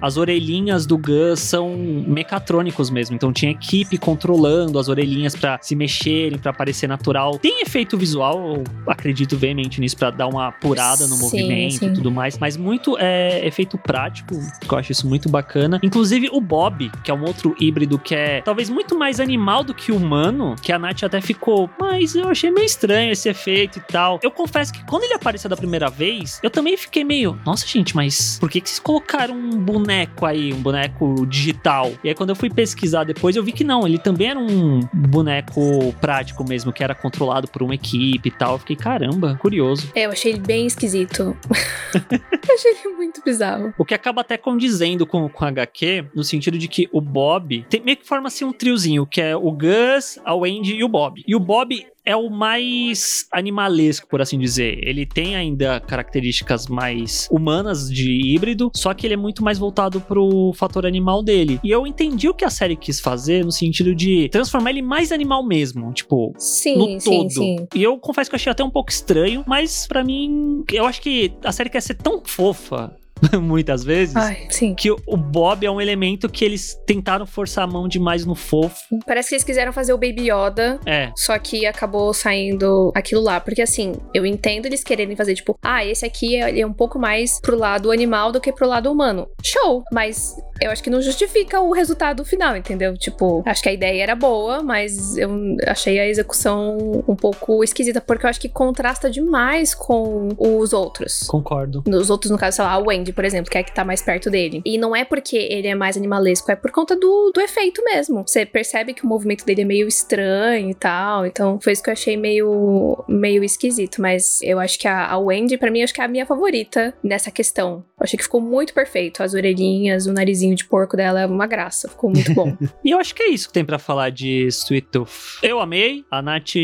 As 0.00 0.16
orelhinhas 0.16 0.86
do 0.86 0.96
Gus 0.96 1.40
são 1.40 1.76
mecatrônicos 2.06 2.90
mesmo. 2.90 3.14
Então 3.14 3.32
tinha 3.32 3.50
equipe 3.50 3.98
controlando 3.98 4.78
as 4.78 4.88
orelhinhas 4.88 5.34
para 5.34 5.58
se 5.60 5.74
mexerem, 5.74 6.38
para 6.38 6.52
parecer 6.52 6.86
natural. 6.86 7.38
Tem 7.38 7.62
efeito 7.62 7.96
visual, 7.96 8.56
eu 8.56 8.64
acredito 8.86 9.36
veemente 9.36 9.80
nisso, 9.80 9.96
para 9.96 10.10
dar 10.10 10.26
uma 10.26 10.48
apurada 10.48 11.06
no 11.06 11.14
sim, 11.14 11.22
movimento 11.22 11.78
sim. 11.78 11.86
e 11.86 11.92
tudo 11.94 12.10
mais. 12.10 12.38
Mas 12.38 12.56
muito 12.56 12.96
é 12.98 13.46
efeito 13.46 13.78
prático, 13.78 14.34
que 14.60 14.72
eu 14.72 14.78
acho 14.78 14.92
isso 14.92 15.08
muito 15.08 15.28
bacana. 15.28 15.80
Inclusive 15.82 16.28
o 16.32 16.40
Bob, 16.40 16.90
que 17.02 17.10
é 17.10 17.14
um 17.14 17.24
outro 17.24 17.54
híbrido 17.58 17.98
que 17.98 18.14
é 18.14 18.40
talvez 18.42 18.70
muito 18.70 18.98
mais 18.98 19.20
animal 19.20 19.64
do 19.64 19.74
que 19.74 19.92
humano, 19.92 20.54
que 20.60 20.72
a 20.72 20.78
Nath 20.78 21.02
até 21.02 21.20
ficou, 21.20 21.68
mas 21.78 22.14
eu 22.14 22.28
achei 22.28 22.50
meio 22.50 22.66
estranho 22.66 23.12
esse 23.12 23.28
efeito 23.28 23.78
e 23.78 23.82
tal. 23.82 24.18
Eu 24.22 24.30
confesso 24.30 24.72
que 24.72 24.84
quando 24.84 25.04
ele 25.04 25.14
apareceu 25.14 25.48
da 25.48 25.56
primeira 25.56 25.88
vez, 25.88 26.40
eu 26.42 26.50
também 26.50 26.76
fiquei 26.76 27.04
meio, 27.04 27.38
nossa 27.44 27.66
gente, 27.66 27.94
mas 27.94 28.38
por 28.38 28.50
que, 28.50 28.60
que 28.60 28.68
vocês 28.68 28.80
colocaram 28.80 29.25
um 29.32 29.50
boneco 29.50 30.26
aí, 30.26 30.52
um 30.52 30.60
boneco 30.60 31.26
digital? 31.26 31.92
E 32.02 32.08
aí 32.08 32.14
quando 32.14 32.30
eu 32.30 32.36
fui 32.36 32.50
pesquisar 32.50 33.04
depois, 33.04 33.36
eu 33.36 33.42
vi 33.42 33.52
que 33.52 33.64
não, 33.64 33.86
ele 33.86 33.98
também 33.98 34.30
era 34.30 34.38
um 34.38 34.80
boneco 34.92 35.92
prático 36.00 36.44
mesmo, 36.46 36.72
que 36.72 36.82
era 36.82 36.94
controlado 36.94 37.48
por 37.48 37.62
uma 37.62 37.74
equipe 37.74 38.28
e 38.28 38.32
tal. 38.32 38.54
Eu 38.54 38.58
fiquei, 38.58 38.76
caramba, 38.76 39.36
curioso. 39.40 39.90
É, 39.94 40.06
eu 40.06 40.10
achei 40.10 40.32
ele 40.32 40.40
bem 40.40 40.66
esquisito. 40.66 41.36
eu 41.94 42.54
achei 42.54 42.72
ele 42.72 42.94
muito 42.94 43.22
bizarro. 43.24 43.72
O 43.78 43.84
que 43.84 43.94
acaba 43.94 44.20
até 44.20 44.36
condizendo 44.36 45.06
com, 45.06 45.28
com 45.28 45.44
HQ, 45.44 46.06
no 46.14 46.24
sentido 46.24 46.58
de 46.58 46.68
que 46.68 46.88
o 46.92 47.00
Bob 47.00 47.64
tem, 47.68 47.82
meio 47.82 47.96
que 47.96 48.06
forma 48.06 48.28
assim 48.28 48.44
um 48.44 48.52
triozinho, 48.52 49.06
que 49.06 49.20
é 49.20 49.36
o 49.36 49.50
Gus, 49.50 50.18
a 50.24 50.34
Wendy 50.34 50.74
e 50.74 50.84
o 50.84 50.88
Bob. 50.88 51.22
E 51.26 51.34
o 51.34 51.40
Bob 51.40 51.86
é 52.06 52.14
o 52.14 52.30
mais 52.30 53.26
animalesco, 53.32 54.06
por 54.08 54.22
assim 54.22 54.38
dizer. 54.38 54.78
Ele 54.82 55.04
tem 55.04 55.34
ainda 55.34 55.80
características 55.80 56.68
mais 56.68 57.28
humanas 57.30 57.90
de 57.90 58.12
híbrido, 58.32 58.70
só 58.74 58.94
que 58.94 59.06
ele 59.06 59.14
é 59.14 59.16
muito 59.16 59.42
mais 59.42 59.58
voltado 59.58 60.00
pro 60.00 60.52
fator 60.54 60.86
animal 60.86 61.22
dele. 61.22 61.58
E 61.64 61.70
eu 61.70 61.86
entendi 61.86 62.28
o 62.28 62.34
que 62.34 62.44
a 62.44 62.50
série 62.50 62.76
quis 62.76 63.00
fazer 63.00 63.44
no 63.44 63.50
sentido 63.50 63.94
de 63.94 64.28
transformar 64.28 64.70
ele 64.70 64.82
mais 64.82 65.10
animal 65.10 65.44
mesmo, 65.44 65.92
tipo, 65.92 66.32
sim, 66.38 66.78
no 66.78 66.86
todo. 67.02 67.30
Sim, 67.30 67.58
sim. 67.58 67.66
E 67.74 67.82
eu 67.82 67.98
confesso 67.98 68.30
que 68.30 68.34
eu 68.34 68.38
achei 68.38 68.52
até 68.52 68.62
um 68.62 68.70
pouco 68.70 68.90
estranho, 68.90 69.42
mas 69.46 69.86
para 69.86 70.04
mim, 70.04 70.62
eu 70.72 70.86
acho 70.86 71.02
que 71.02 71.32
a 71.44 71.50
série 71.50 71.68
quer 71.68 71.82
ser 71.82 71.94
tão 71.94 72.22
fofa 72.24 72.94
muitas 73.40 73.84
vezes. 73.84 74.16
Ai, 74.16 74.48
que 74.76 74.90
o 74.90 75.16
Bob 75.16 75.64
é 75.64 75.70
um 75.70 75.80
elemento 75.80 76.28
que 76.28 76.44
eles 76.44 76.74
tentaram 76.86 77.26
forçar 77.26 77.64
a 77.64 77.66
mão 77.66 77.88
demais 77.88 78.24
no 78.24 78.34
fofo. 78.34 78.98
Parece 79.06 79.30
que 79.30 79.34
eles 79.34 79.44
quiseram 79.44 79.72
fazer 79.72 79.92
o 79.92 79.98
Baby 79.98 80.30
Yoda. 80.30 80.78
É. 80.84 81.10
Só 81.16 81.38
que 81.38 81.66
acabou 81.66 82.12
saindo 82.12 82.92
aquilo 82.94 83.22
lá. 83.22 83.40
Porque 83.40 83.62
assim, 83.62 83.94
eu 84.14 84.26
entendo 84.26 84.66
eles 84.66 84.84
quererem 84.84 85.16
fazer, 85.16 85.34
tipo, 85.34 85.58
ah, 85.62 85.84
esse 85.84 86.04
aqui 86.04 86.36
é, 86.36 86.60
é 86.60 86.66
um 86.66 86.72
pouco 86.72 86.98
mais 86.98 87.40
pro 87.40 87.56
lado 87.56 87.90
animal 87.90 88.32
do 88.32 88.40
que 88.40 88.52
pro 88.52 88.68
lado 88.68 88.90
humano. 88.90 89.26
Show! 89.42 89.82
Mas 89.92 90.34
eu 90.60 90.70
acho 90.70 90.82
que 90.82 90.90
não 90.90 91.00
justifica 91.00 91.60
o 91.60 91.72
resultado 91.72 92.24
final, 92.24 92.56
entendeu? 92.56 92.96
Tipo, 92.96 93.42
acho 93.46 93.62
que 93.62 93.68
a 93.68 93.72
ideia 93.72 94.02
era 94.02 94.14
boa, 94.14 94.62
mas 94.62 95.16
eu 95.16 95.30
achei 95.66 95.98
a 95.98 96.06
execução 96.06 97.04
um 97.06 97.16
pouco 97.16 97.62
esquisita, 97.62 98.00
porque 98.00 98.26
eu 98.26 98.30
acho 98.30 98.40
que 98.40 98.48
contrasta 98.48 99.10
demais 99.10 99.74
com 99.74 100.28
os 100.38 100.72
outros. 100.72 101.20
Concordo. 101.26 101.82
Os 101.86 102.10
outros, 102.10 102.30
no 102.30 102.38
caso, 102.38 102.56
sei 102.56 102.64
lá, 102.64 102.72
a 102.72 102.78
Wendy, 102.78 103.12
por 103.12 103.24
exemplo, 103.24 103.50
que 103.50 103.58
é 103.58 103.62
que 103.62 103.74
tá 103.74 103.84
mais 103.84 104.02
perto 104.02 104.30
dele. 104.30 104.62
E 104.64 104.78
não 104.78 104.94
é 104.94 105.04
porque 105.04 105.36
ele 105.36 105.68
é 105.68 105.74
mais 105.74 105.96
animalesco, 105.96 106.50
é 106.50 106.56
por 106.56 106.70
conta 106.70 106.96
do, 106.96 107.30
do 107.34 107.40
efeito 107.40 107.82
mesmo. 107.84 108.24
Você 108.26 108.44
percebe 108.46 108.94
que 108.94 109.04
o 109.04 109.06
movimento 109.06 109.44
dele 109.44 109.62
é 109.62 109.64
meio 109.64 109.88
estranho 109.88 110.70
e 110.70 110.74
tal. 110.74 111.26
Então, 111.26 111.58
foi 111.60 111.72
isso 111.72 111.82
que 111.82 111.90
eu 111.90 111.92
achei 111.92 112.16
meio, 112.16 113.04
meio 113.08 113.44
esquisito. 113.44 114.00
Mas 114.00 114.40
eu 114.42 114.58
acho 114.58 114.78
que 114.78 114.88
a, 114.88 115.06
a 115.06 115.18
Wendy, 115.18 115.56
para 115.56 115.70
mim, 115.70 115.82
acho 115.82 115.94
que 115.94 116.00
é 116.00 116.04
a 116.04 116.08
minha 116.08 116.26
favorita 116.26 116.94
nessa 117.02 117.30
questão. 117.30 117.84
Eu 117.98 118.04
achei 118.04 118.16
que 118.16 118.22
ficou 118.22 118.40
muito 118.40 118.74
perfeito. 118.74 119.22
As 119.22 119.34
orelhinhas, 119.34 120.06
o 120.06 120.12
narizinho 120.12 120.45
de 120.54 120.64
porco 120.64 120.96
dela 120.96 121.20
é 121.20 121.26
uma 121.26 121.46
graça. 121.46 121.88
Ficou 121.88 122.10
muito 122.10 122.32
bom. 122.34 122.56
e 122.84 122.90
eu 122.90 122.98
acho 122.98 123.14
que 123.14 123.22
é 123.22 123.28
isso 123.28 123.48
que 123.48 123.54
tem 123.54 123.64
para 123.64 123.78
falar 123.78 124.10
de 124.10 124.46
Sweet 124.46 124.88
Tooth. 124.88 125.38
Eu 125.42 125.60
amei. 125.60 126.04
A 126.10 126.22
Nath. 126.22 126.56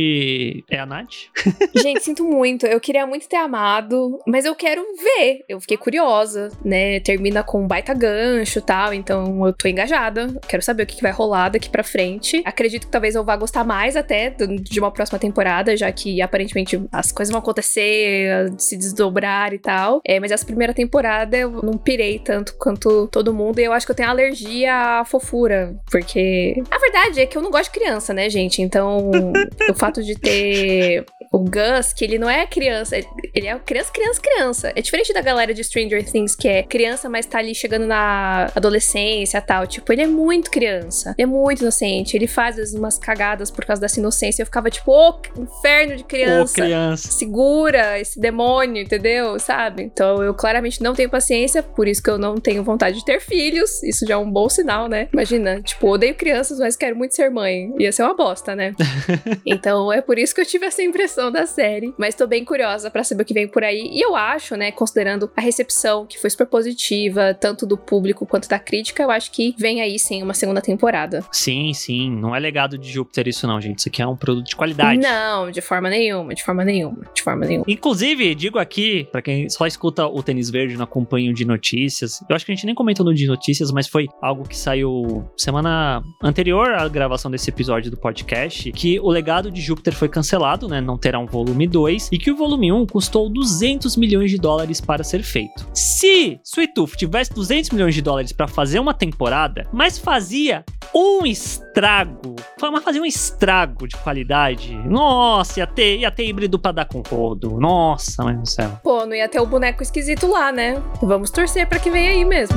É 0.71 0.79
a 0.79 0.87
Nath? 0.87 1.15
Gente, 1.77 2.03
sinto 2.03 2.25
muito. 2.25 2.67
Eu 2.67 2.81
queria 2.81 3.07
muito 3.07 3.29
ter 3.29 3.37
amado, 3.37 4.19
mas 4.27 4.45
eu 4.45 4.55
quero 4.55 4.83
ver. 4.97 5.45
Eu 5.49 5.61
fiquei 5.61 5.77
curiosa, 5.77 6.51
né? 6.65 7.01
Termina 7.01 7.43
com 7.43 7.65
um 7.65 7.67
baita 7.67 7.95
gancho 7.95 8.59
e 8.59 8.63
tal. 8.63 8.93
Então 8.95 9.47
eu 9.47 9.53
tô 9.53 9.69
engajada. 9.69 10.29
Quero 10.49 10.63
saber 10.63 10.85
o 10.85 10.87
que, 10.87 11.03
vai 11.03 11.11
rolar 11.11 11.49
daqui 11.49 11.69
pra 11.69 11.83
frente. 11.83 12.43
Acredito 12.45 12.87
que 12.87 12.93
talvez 12.93 13.17
eu 13.17 13.25
vá 13.25 13.37
gostar 13.37 13.65
mais 13.65 13.97
até 13.97 14.31
de 14.31 14.79
uma 14.79 14.91
próxima 14.91 15.19
temporada, 15.19 15.77
já 15.77 15.91
que 15.91 16.23
aparentemente 16.23 16.81
as 16.93 17.11
coisas 17.11 17.33
vão 17.33 17.41
acontecer, 17.41 18.53
se 18.57 18.77
desdobrar 18.77 19.53
e 19.53 19.59
tal. 19.59 20.01
É, 20.07 20.21
mas 20.21 20.31
essa 20.31 20.47
primeira 20.47 20.73
temporada 20.73 21.37
eu 21.37 21.51
não 21.63 21.77
pirei 21.77 22.19
tanto 22.19 22.55
quanto 22.57 23.09
todo 23.09 23.35
mundo. 23.35 23.59
E 23.59 23.65
eu 23.65 23.72
acho 23.73 23.87
que 23.87 23.93
eu 23.93 23.97
tenho 23.97 24.09
alergia 24.09 25.01
à 25.01 25.05
fofura. 25.05 25.75
Porque 25.91 26.55
a 26.71 26.79
verdade 26.79 27.21
é 27.21 27.27
que 27.27 27.37
eu 27.37 27.43
não 27.43 27.51
gosto 27.51 27.73
de 27.73 27.79
criança, 27.79 28.13
né, 28.13 28.29
gente? 28.29 28.63
Então, 28.63 29.11
o 29.69 29.75
fato 29.75 30.03
de 30.03 30.15
ter 30.19 31.05
o 31.33 31.39
Gus, 31.39 31.95
que 31.95 32.05
ele 32.05 32.19
não 32.19 32.29
é 32.29 32.47
criança, 32.47 32.95
ele 32.97 33.47
é 33.47 33.59
criança, 33.59 33.91
criança, 33.91 34.21
criança. 34.21 34.73
É 34.77 34.83
diferente 34.83 35.15
da 35.15 35.23
galera 35.23 35.55
de 35.55 35.65
Stranger 35.65 36.05
Things, 36.05 36.37
que 36.37 36.47
é 36.47 36.63
criança, 36.63 37.09
mas 37.09 37.25
tá 37.25 37.39
ali 37.39 37.55
chegando 37.55 37.87
na 37.87 38.51
adolescência 38.55 39.39
e 39.39 39.41
tal. 39.41 39.67
Tipo, 39.67 39.93
ele 39.95 40.03
é 40.03 40.07
muito 40.07 40.51
criança. 40.51 41.15
Ele 41.17 41.23
é 41.23 41.27
muito 41.27 41.63
inocente. 41.63 42.15
Ele 42.17 42.27
faz 42.27 42.75
umas 42.75 42.99
cagadas 42.99 43.51
por 43.51 43.65
causa 43.65 43.81
dessa 43.81 43.99
inocência. 43.99 44.43
Eu 44.43 44.47
ficava 44.47 44.69
tipo, 44.71 44.93
ô, 44.93 45.09
oh, 45.09 45.41
inferno 45.41 45.97
de 45.97 46.05
criança. 46.05 46.53
Ô, 46.53 46.55
criança. 46.55 47.11
Segura 47.11 47.99
esse 47.99 48.21
demônio, 48.21 48.83
entendeu? 48.83 49.39
Sabe? 49.39 49.85
Então 49.85 50.23
eu 50.23 50.35
claramente 50.35 50.83
não 50.83 50.95
tenho 50.95 51.09
paciência, 51.09 51.63
por 51.63 51.89
isso 51.89 52.03
que 52.03 52.11
eu 52.11 52.19
não 52.19 52.37
tenho 52.37 52.63
vontade 52.63 52.99
de 52.99 53.05
ter 53.07 53.21
filhos. 53.21 53.83
Isso 53.83 54.07
já 54.07 54.15
é 54.15 54.19
um 54.19 54.31
bom 54.31 54.51
sinal, 54.51 54.87
né? 54.87 55.09
Imagina, 55.11 55.63
tipo, 55.63 55.89
odeio 55.89 56.15
crianças, 56.15 56.59
mas 56.59 56.77
quero 56.77 56.95
muito 56.95 57.15
ser 57.15 57.31
mãe. 57.31 57.73
Ia 57.79 57.91
ser 57.91 58.03
uma 58.03 58.15
bosta, 58.15 58.55
né? 58.55 58.75
então 59.47 59.91
é 59.91 60.03
por 60.03 60.19
isso 60.19 60.35
que 60.35 60.43
eu 60.43 60.47
tive 60.47 60.67
essa 60.67 60.83
impressão 60.83 61.22
da 61.31 61.47
série, 61.47 61.95
mas 61.99 62.15
tô 62.15 62.27
bem 62.27 62.45
curiosa 62.45 62.91
para 62.91 63.05
saber 63.05 63.23
o 63.23 63.27
que 63.27 63.35
vem 63.35 63.49
por 63.49 63.65
aí. 63.65 63.91
E 63.93 64.01
eu 64.01 64.15
acho, 64.17 64.57
né, 64.57 64.71
considerando 64.73 65.31
a 65.37 65.41
recepção 65.41 66.07
que 66.07 66.19
foi 66.19 66.31
super 66.31 66.47
positiva, 66.47 67.35
tanto 67.35 67.67
do 67.67 67.77
público 67.77 68.27
quanto 68.27 68.49
da 68.49 68.59
crítica, 68.59 69.03
eu 69.03 69.11
acho 69.11 69.31
que 69.31 69.55
vem 69.59 69.81
aí 69.81 69.99
sim 69.99 70.23
uma 70.23 70.35
segunda 70.35 70.61
temporada. 70.61 71.25
Sim, 71.31 71.73
sim, 71.73 72.11
não 72.11 72.35
é 72.35 72.39
legado 72.39 72.79
de 72.79 72.91
Júpiter 72.91 73.29
isso 73.29 73.47
não, 73.47 73.61
gente. 73.61 73.79
Isso 73.79 73.89
aqui 73.89 74.03
é 74.03 74.07
um 74.07 74.17
produto 74.17 74.47
de 74.47 74.57
qualidade. 74.57 75.01
Não, 75.01 75.51
de 75.51 75.61
forma 75.61 75.89
nenhuma, 75.89 76.35
de 76.35 76.43
forma 76.43 76.65
nenhuma, 76.65 77.05
de 77.15 77.23
forma 77.23 77.47
nenhuma. 77.47 77.65
Inclusive, 77.69 78.35
digo 78.35 78.59
aqui, 78.59 79.09
para 79.11 79.23
quem 79.23 79.49
só 79.49 79.67
escuta 79.67 80.07
o 80.07 80.23
Tênis 80.23 80.51
Verde, 80.51 80.77
não 80.77 80.85
acompanha 80.85 81.31
o 81.31 81.35
de 81.35 81.45
notícias, 81.45 82.21
eu 82.29 82.35
acho 82.37 82.45
que 82.45 82.53
a 82.53 82.55
gente 82.55 82.67
nem 82.67 82.75
comentou 82.75 83.05
no 83.05 83.15
de 83.15 83.27
notícias, 83.27 83.71
mas 83.71 83.89
foi 83.89 84.09
algo 84.21 84.49
que 84.49 84.57
saiu 84.57 85.25
semana 85.37 86.03
anterior 86.23 86.73
à 86.75 86.89
gravação 86.89 87.31
desse 87.31 87.51
episódio 87.51 87.91
do 87.91 87.97
podcast, 87.97 88.71
que 88.73 88.99
o 89.01 89.09
legado 89.09 89.51
de 89.51 89.61
Júpiter 89.61 89.95
foi 89.95 90.09
cancelado, 90.09 90.69
né? 90.69 90.81
Não 90.81 90.99
terá 90.99 91.12
um 91.19 91.27
volume 91.27 91.67
2, 91.67 92.09
e 92.13 92.19
que 92.19 92.31
o 92.31 92.37
volume 92.37 92.73
1 92.73 92.87
custou 92.87 93.29
200 93.29 93.97
milhões 93.97 94.31
de 94.31 94.39
dólares 94.39 94.81
para 94.81 95.05
ser 95.05 95.23
feito. 95.23 95.67
Se 95.75 96.41
Sweet 96.45 96.75
Tooth 96.75 96.97
tivesse 96.97 97.33
200 97.33 97.71
milhões 97.71 97.95
de 97.95 98.03
dólares 98.03 98.33
para 98.33 98.49
fazer 98.49 98.79
uma 98.79 98.95
temporada, 98.95 99.67
mas 99.73 99.99
fazia 99.99 100.65
um 100.95 101.25
estrago, 101.25 102.37
mas 102.61 102.85
fazia 102.85 103.01
um 103.01 103.07
estrago 103.07 103.89
de 103.89 103.97
qualidade, 103.97 104.75
nossa, 104.87 105.61
ia 105.61 105.67
ter, 105.67 105.99
ia 105.99 106.11
ter 106.11 106.27
híbrido 106.27 106.59
pra 106.59 106.73
dar 106.73 106.85
com 106.85 107.01
rodo, 107.01 107.59
nossa, 107.59 108.23
do 108.33 108.49
céu. 108.49 108.79
Pô, 108.83 109.07
não 109.07 109.15
ia 109.15 109.29
ter 109.29 109.41
o 109.41 109.47
boneco 109.47 109.83
esquisito 109.83 110.27
lá, 110.27 110.53
né? 110.53 110.83
Vamos 111.03 111.31
torcer 111.31 111.67
para 111.67 111.79
que 111.79 111.91
venha 111.91 112.11
aí 112.11 112.25
mesmo. 112.25 112.57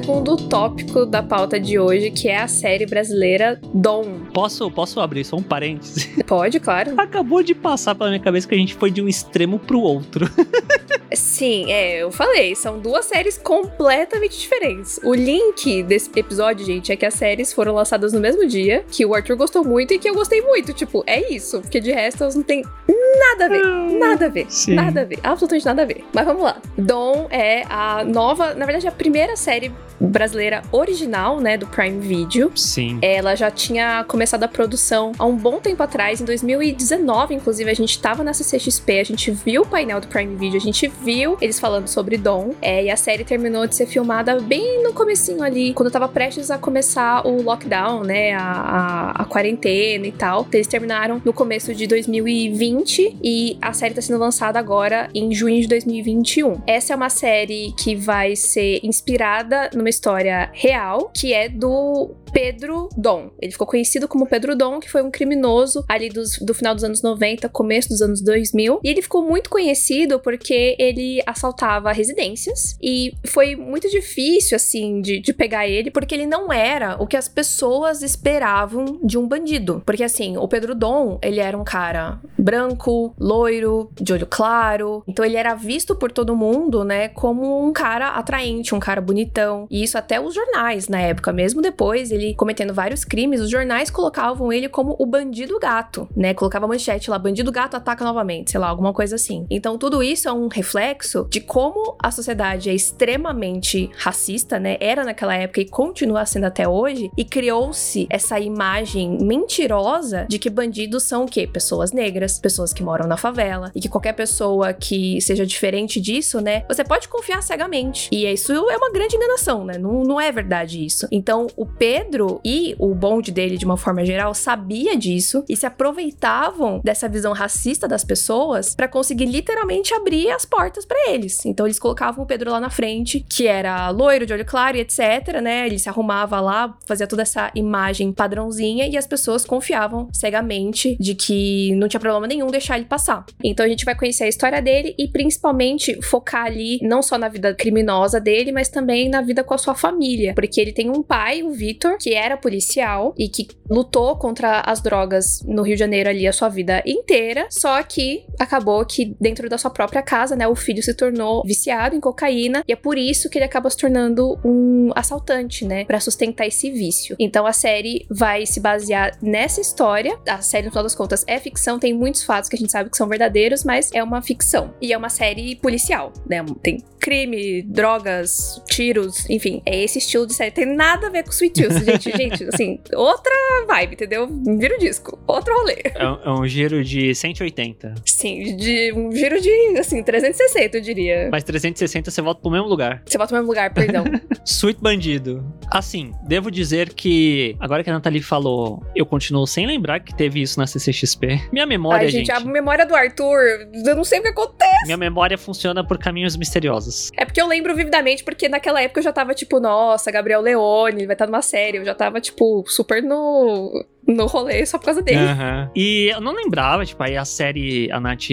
Segundo 0.00 0.34
tópico 0.34 1.04
da 1.04 1.22
pauta 1.22 1.60
de 1.60 1.78
hoje, 1.78 2.10
que 2.10 2.26
é 2.26 2.38
a 2.38 2.48
série 2.48 2.86
brasileira 2.86 3.60
Dom. 3.74 4.20
Posso, 4.32 4.70
posso 4.70 4.98
abrir 4.98 5.24
só 5.24 5.36
um 5.36 5.42
parêntese? 5.42 6.08
Pode, 6.24 6.58
claro. 6.58 6.94
Acabou 6.96 7.42
de 7.42 7.54
passar 7.54 7.94
pela 7.94 8.08
minha 8.08 8.20
cabeça 8.20 8.48
que 8.48 8.54
a 8.54 8.58
gente 8.58 8.74
foi 8.74 8.90
de 8.90 9.02
um 9.02 9.08
extremo 9.08 9.58
pro 9.58 9.78
outro. 9.78 10.26
Sim, 11.12 11.70
é, 11.70 12.02
eu 12.02 12.10
falei, 12.10 12.54
são 12.54 12.78
duas 12.78 13.04
séries 13.04 13.36
completamente 13.36 14.38
diferentes. 14.38 14.98
O 15.02 15.12
link 15.12 15.82
desse 15.82 16.08
episódio, 16.16 16.64
gente, 16.64 16.90
é 16.92 16.96
que 16.96 17.04
as 17.04 17.14
séries 17.14 17.52
foram 17.52 17.74
lançadas 17.74 18.12
no 18.12 18.20
mesmo 18.20 18.46
dia, 18.46 18.84
que 18.90 19.04
o 19.04 19.14
Arthur 19.14 19.36
gostou 19.36 19.64
muito 19.64 19.92
e 19.92 19.98
que 19.98 20.08
eu 20.08 20.14
gostei 20.14 20.40
muito. 20.40 20.72
Tipo, 20.72 21.02
é 21.06 21.32
isso, 21.32 21.60
porque 21.60 21.80
de 21.80 21.90
resto 21.90 22.22
elas 22.22 22.36
não 22.36 22.42
tem 22.42 22.62
nada 22.88 23.46
a 23.46 23.48
ver, 23.48 23.98
nada 23.98 24.26
a 24.26 24.28
ver, 24.28 24.46
Sim. 24.48 24.74
nada 24.74 25.00
a 25.02 25.04
ver, 25.04 25.18
absolutamente 25.22 25.66
nada 25.66 25.82
a 25.82 25.84
ver. 25.84 26.04
Mas 26.12 26.24
vamos 26.24 26.42
lá. 26.42 26.56
Dom 26.78 27.26
é 27.28 27.64
a 27.68 28.04
nova, 28.04 28.54
na 28.54 28.64
verdade, 28.64 28.86
a 28.86 28.92
primeira 28.92 29.36
série 29.36 29.72
brasileira 30.00 30.62
original, 30.72 31.40
né, 31.40 31.56
do 31.56 31.66
Prime 31.66 32.00
Video. 32.00 32.50
Sim. 32.54 32.98
Ela 33.02 33.34
já 33.34 33.50
tinha 33.50 34.04
começado 34.04 34.42
a 34.44 34.48
produção 34.48 35.12
há 35.18 35.26
um 35.26 35.36
bom 35.36 35.58
tempo 35.58 35.82
atrás, 35.82 36.20
em 36.20 36.24
2019, 36.24 37.34
inclusive, 37.34 37.70
a 37.70 37.74
gente 37.74 38.00
tava 38.00 38.24
na 38.24 38.32
CCXP, 38.32 39.00
a 39.00 39.04
gente 39.04 39.30
viu 39.30 39.62
o 39.62 39.66
painel 39.66 40.00
do 40.00 40.06
Prime 40.06 40.36
Video, 40.36 40.56
a 40.56 40.60
gente 40.60 40.90
viu 41.02 41.36
eles 41.40 41.60
falando 41.60 41.88
sobre 41.88 42.16
Dom, 42.16 42.54
é, 42.62 42.84
e 42.84 42.90
a 42.90 42.96
série 42.96 43.24
terminou 43.24 43.66
de 43.66 43.74
ser 43.74 43.86
filmada 43.86 44.40
bem 44.40 44.82
no 44.82 44.92
comecinho 44.92 45.42
ali, 45.42 45.74
quando 45.74 45.90
tava 45.90 46.08
prestes 46.08 46.50
a 46.50 46.58
começar 46.58 47.26
o 47.26 47.42
lockdown, 47.42 48.02
né, 48.02 48.32
a, 48.32 48.40
a, 48.40 49.10
a 49.22 49.24
quarentena 49.24 50.06
e 50.06 50.12
tal. 50.12 50.46
Eles 50.52 50.66
terminaram 50.66 51.20
no 51.24 51.32
começo 51.32 51.74
de 51.74 51.86
2020 51.86 53.18
e 53.22 53.58
a 53.60 53.72
série 53.72 53.94
tá 53.94 54.00
sendo 54.00 54.18
lançada 54.18 54.58
agora 54.58 55.08
em 55.14 55.34
junho 55.34 55.60
de 55.60 55.68
2021. 55.68 56.62
Essa 56.66 56.92
é 56.92 56.96
uma 56.96 57.10
série 57.10 57.74
que 57.76 57.94
vai 57.94 58.34
ser 58.36 58.80
inspirada 58.82 59.70
numa 59.74 59.89
história 59.90 60.50
real, 60.54 61.10
que 61.14 61.34
é 61.34 61.48
do 61.48 62.14
Pedro 62.32 62.88
Dom. 62.96 63.30
Ele 63.40 63.52
ficou 63.52 63.66
conhecido 63.66 64.08
como 64.08 64.26
Pedro 64.26 64.56
Dom, 64.56 64.80
que 64.80 64.90
foi 64.90 65.02
um 65.02 65.10
criminoso 65.10 65.84
ali 65.88 66.08
dos, 66.08 66.38
do 66.38 66.54
final 66.54 66.74
dos 66.74 66.84
anos 66.84 67.02
90, 67.02 67.48
começo 67.48 67.88
dos 67.88 68.02
anos 68.02 68.20
2000. 68.20 68.80
E 68.82 68.88
ele 68.88 69.02
ficou 69.02 69.22
muito 69.22 69.50
conhecido 69.50 70.18
porque 70.18 70.76
ele 70.78 71.22
assaltava 71.26 71.92
residências. 71.92 72.76
E 72.82 73.14
foi 73.24 73.56
muito 73.56 73.88
difícil, 73.88 74.56
assim, 74.56 75.00
de, 75.00 75.20
de 75.20 75.32
pegar 75.32 75.68
ele, 75.68 75.90
porque 75.90 76.14
ele 76.14 76.26
não 76.26 76.52
era 76.52 76.96
o 77.02 77.06
que 77.06 77.16
as 77.16 77.28
pessoas 77.28 78.02
esperavam 78.02 79.00
de 79.02 79.18
um 79.18 79.26
bandido. 79.26 79.82
Porque, 79.84 80.04
assim, 80.04 80.36
o 80.36 80.48
Pedro 80.48 80.74
Dom, 80.74 81.18
ele 81.22 81.40
era 81.40 81.56
um 81.56 81.64
cara 81.64 82.20
branco, 82.38 83.14
loiro, 83.18 83.90
de 84.00 84.12
olho 84.12 84.26
claro. 84.26 85.02
Então 85.06 85.24
ele 85.24 85.36
era 85.36 85.54
visto 85.54 85.94
por 85.94 86.10
todo 86.10 86.36
mundo, 86.36 86.84
né, 86.84 87.08
como 87.08 87.66
um 87.66 87.72
cara 87.72 88.08
atraente, 88.10 88.74
um 88.74 88.80
cara 88.80 89.00
bonitão. 89.00 89.66
E 89.70 89.82
isso 89.82 89.98
até 89.98 90.20
os 90.20 90.34
jornais 90.34 90.88
na 90.88 91.00
época, 91.00 91.32
mesmo 91.32 91.60
depois, 91.60 92.10
ele 92.10 92.19
cometendo 92.34 92.72
vários 92.72 93.04
crimes, 93.04 93.40
os 93.40 93.50
jornais 93.50 93.90
colocavam 93.90 94.52
ele 94.52 94.68
como 94.68 94.96
o 94.98 95.06
bandido 95.06 95.58
gato, 95.58 96.08
né? 96.16 96.34
Colocava 96.34 96.66
manchete 96.66 97.10
lá, 97.10 97.18
bandido 97.18 97.52
gato 97.52 97.76
ataca 97.76 98.04
novamente, 98.04 98.50
sei 98.50 98.60
lá, 98.60 98.68
alguma 98.68 98.92
coisa 98.92 99.16
assim. 99.16 99.46
Então 99.50 99.76
tudo 99.78 100.02
isso 100.02 100.28
é 100.28 100.32
um 100.32 100.48
reflexo 100.48 101.26
de 101.30 101.40
como 101.40 101.96
a 102.02 102.10
sociedade 102.10 102.70
é 102.70 102.74
extremamente 102.74 103.90
racista, 103.96 104.58
né? 104.58 104.76
Era 104.80 105.04
naquela 105.04 105.34
época 105.34 105.60
e 105.60 105.68
continua 105.68 106.24
sendo 106.26 106.44
até 106.44 106.68
hoje, 106.68 107.10
e 107.16 107.24
criou-se 107.24 108.06
essa 108.10 108.38
imagem 108.38 109.18
mentirosa 109.20 110.26
de 110.28 110.38
que 110.38 110.50
bandidos 110.50 111.04
são 111.04 111.24
o 111.24 111.26
quê? 111.26 111.46
Pessoas 111.46 111.92
negras, 111.92 112.38
pessoas 112.38 112.72
que 112.72 112.82
moram 112.82 113.06
na 113.06 113.16
favela, 113.16 113.70
e 113.74 113.80
que 113.80 113.88
qualquer 113.88 114.12
pessoa 114.12 114.72
que 114.72 115.20
seja 115.20 115.46
diferente 115.46 116.00
disso, 116.00 116.40
né? 116.40 116.64
Você 116.68 116.84
pode 116.84 117.08
confiar 117.08 117.42
cegamente. 117.42 118.08
E 118.12 118.26
isso 118.26 118.52
é 118.52 118.76
uma 118.76 118.90
grande 118.90 119.16
enganação, 119.16 119.64
né? 119.64 119.78
Não, 119.78 120.02
não 120.02 120.20
é 120.20 120.30
verdade 120.32 120.84
isso. 120.84 121.06
Então, 121.10 121.46
o 121.56 121.66
Pedro 121.66 122.09
Pedro 122.10 122.40
e 122.44 122.74
o 122.76 122.92
bonde 122.92 123.30
dele, 123.30 123.56
de 123.56 123.64
uma 123.64 123.76
forma 123.76 124.04
geral, 124.04 124.34
sabia 124.34 124.96
disso 124.96 125.44
e 125.48 125.56
se 125.56 125.64
aproveitavam 125.64 126.80
dessa 126.82 127.08
visão 127.08 127.32
racista 127.32 127.86
das 127.86 128.04
pessoas 128.04 128.74
para 128.74 128.88
conseguir 128.88 129.26
literalmente 129.26 129.94
abrir 129.94 130.28
as 130.32 130.44
portas 130.44 130.84
para 130.84 131.10
eles. 131.10 131.46
Então 131.46 131.66
eles 131.66 131.78
colocavam 131.78 132.24
o 132.24 132.26
Pedro 132.26 132.50
lá 132.50 132.58
na 132.58 132.68
frente, 132.68 133.24
que 133.28 133.46
era 133.46 133.88
loiro, 133.90 134.26
de 134.26 134.32
olho 134.32 134.44
claro 134.44 134.76
e 134.76 134.80
etc, 134.80 135.40
né? 135.40 135.66
Ele 135.66 135.78
se 135.78 135.88
arrumava 135.88 136.40
lá, 136.40 136.76
fazia 136.84 137.06
toda 137.06 137.22
essa 137.22 137.52
imagem 137.54 138.12
padrãozinha 138.12 138.88
e 138.88 138.96
as 138.96 139.06
pessoas 139.06 139.44
confiavam 139.44 140.08
cegamente 140.12 140.96
de 140.98 141.14
que 141.14 141.72
não 141.76 141.86
tinha 141.86 142.00
problema 142.00 142.26
nenhum 142.26 142.48
deixar 142.48 142.76
ele 142.76 142.86
passar. 142.86 143.24
Então 143.44 143.64
a 143.64 143.68
gente 143.68 143.84
vai 143.84 143.94
conhecer 143.94 144.24
a 144.24 144.28
história 144.28 144.60
dele 144.60 144.96
e 144.98 145.06
principalmente 145.06 146.02
focar 146.02 146.46
ali 146.46 146.80
não 146.82 147.02
só 147.02 147.16
na 147.16 147.28
vida 147.28 147.54
criminosa 147.54 148.20
dele, 148.20 148.50
mas 148.50 148.68
também 148.68 149.08
na 149.08 149.20
vida 149.20 149.44
com 149.44 149.54
a 149.54 149.58
sua 149.58 149.76
família, 149.76 150.34
porque 150.34 150.60
ele 150.60 150.72
tem 150.72 150.90
um 150.90 151.04
pai, 151.04 151.44
o 151.44 151.52
Vitor, 151.52 151.99
que 152.00 152.14
era 152.14 152.36
policial 152.36 153.14
e 153.18 153.28
que 153.28 153.48
lutou 153.68 154.16
contra 154.16 154.62
as 154.66 154.80
drogas 154.80 155.42
no 155.44 155.62
Rio 155.62 155.74
de 155.74 155.80
Janeiro 155.80 156.08
ali 156.08 156.26
a 156.26 156.32
sua 156.32 156.48
vida 156.48 156.82
inteira, 156.86 157.46
só 157.50 157.82
que 157.82 158.24
acabou 158.38 158.84
que 158.84 159.14
dentro 159.20 159.48
da 159.48 159.58
sua 159.58 159.70
própria 159.70 160.02
casa, 160.02 160.34
né, 160.34 160.48
o 160.48 160.56
filho 160.56 160.82
se 160.82 160.94
tornou 160.94 161.42
viciado 161.44 161.94
em 161.94 162.00
cocaína 162.00 162.64
e 162.66 162.72
é 162.72 162.76
por 162.76 162.96
isso 162.96 163.28
que 163.28 163.38
ele 163.38 163.44
acaba 163.44 163.68
se 163.70 163.76
tornando 163.76 164.38
um 164.44 164.90
assaltante, 164.94 165.64
né, 165.64 165.84
para 165.84 166.00
sustentar 166.00 166.46
esse 166.46 166.70
vício. 166.70 167.16
Então 167.18 167.46
a 167.46 167.52
série 167.52 168.06
vai 168.10 168.46
se 168.46 168.60
basear 168.60 169.16
nessa 169.22 169.60
história. 169.60 170.18
A 170.26 170.40
série, 170.40 170.66
no 170.66 170.70
final 170.70 170.84
das 170.84 170.94
contas, 170.94 171.24
é 171.26 171.38
ficção, 171.38 171.78
tem 171.78 171.92
muitos 171.92 172.24
fatos 172.24 172.48
que 172.48 172.56
a 172.56 172.58
gente 172.58 172.72
sabe 172.72 172.90
que 172.90 172.96
são 172.96 173.08
verdadeiros, 173.08 173.64
mas 173.64 173.90
é 173.92 174.02
uma 174.02 174.22
ficção. 174.22 174.74
E 174.80 174.92
é 174.92 174.96
uma 174.96 175.08
série 175.08 175.56
policial, 175.56 176.12
né? 176.28 176.44
Tem 176.62 176.82
crime, 177.00 177.62
drogas, 177.62 178.62
tiros, 178.68 179.28
enfim, 179.28 179.62
é 179.64 179.82
esse 179.82 179.98
estilo 179.98 180.26
de 180.26 180.34
série. 180.34 180.50
Tem 180.50 180.66
nada 180.66 181.06
a 181.06 181.10
ver 181.10 181.24
com 181.24 181.30
Sweet 181.30 181.62
Tooth, 181.62 181.84
gente. 181.84 182.10
gente, 182.16 182.44
assim, 182.44 182.78
outra 182.94 183.32
vibe, 183.66 183.94
entendeu? 183.94 184.28
Vira 184.58 184.76
o 184.76 184.78
disco, 184.78 185.18
outro 185.26 185.54
rolê. 185.54 185.82
É, 185.84 186.02
é, 186.02 186.30
um 186.30 186.46
giro 186.46 186.84
de 186.84 187.14
180. 187.14 187.94
Sim, 188.04 188.56
de 188.56 188.92
um 188.92 189.10
giro 189.10 189.40
de, 189.40 189.78
assim, 189.78 190.02
360, 190.02 190.76
eu 190.76 190.80
diria. 190.80 191.28
Mas 191.32 191.42
360 191.44 192.10
você 192.10 192.20
volta 192.20 192.40
pro 192.40 192.50
mesmo 192.50 192.66
lugar. 192.66 193.02
Você 193.06 193.16
volta 193.16 193.30
pro 193.30 193.38
mesmo 193.38 193.48
lugar, 193.48 193.72
perdão. 193.72 194.04
Sweet 194.44 194.80
Bandido. 194.80 195.44
Assim, 195.70 196.12
devo 196.26 196.50
dizer 196.50 196.92
que, 196.92 197.56
agora 197.58 197.82
que 197.82 197.90
a 197.90 197.92
Nathalie 197.92 198.22
falou, 198.22 198.84
eu 198.94 199.06
continuo 199.06 199.46
sem 199.46 199.66
lembrar 199.66 200.00
que 200.00 200.14
teve 200.14 200.42
isso 200.42 200.58
na 200.58 200.66
CCXP. 200.66 201.48
Minha 201.52 201.66
memória, 201.66 202.06
Ai, 202.06 202.10
gente, 202.10 202.26
gente... 202.26 202.32
a 202.32 202.40
memória 202.40 202.84
do 202.84 202.94
Arthur, 202.94 203.68
eu 203.86 203.96
não 203.96 204.04
sei 204.04 204.18
o 204.18 204.22
que 204.22 204.28
acontece. 204.28 204.84
Minha 204.84 204.96
memória 204.96 205.38
funciona 205.38 205.86
por 205.86 205.98
caminhos 205.98 206.36
misteriosos. 206.36 206.89
É 207.16 207.24
porque 207.24 207.40
eu 207.40 207.46
lembro 207.46 207.74
vividamente, 207.74 208.24
porque 208.24 208.48
naquela 208.48 208.80
época 208.82 209.00
eu 209.00 209.04
já 209.04 209.12
tava 209.12 209.34
tipo, 209.34 209.60
nossa, 209.60 210.10
Gabriel 210.10 210.40
Leone, 210.40 211.06
vai 211.06 211.14
estar 211.14 211.26
numa 211.26 211.42
série. 211.42 211.78
Eu 211.78 211.84
já 211.84 211.94
tava, 211.94 212.20
tipo, 212.20 212.64
super 212.66 213.02
no 213.02 213.84
no 214.06 214.26
rolê 214.26 214.64
só 214.66 214.78
por 214.78 214.86
causa 214.86 215.02
dele. 215.02 215.20
Uhum. 215.20 215.70
E 215.74 216.10
eu 216.12 216.20
não 216.20 216.32
lembrava, 216.32 216.84
tipo, 216.84 217.02
aí 217.02 217.16
a 217.16 217.24
série, 217.24 217.90
a 217.92 218.00
Nath 218.00 218.28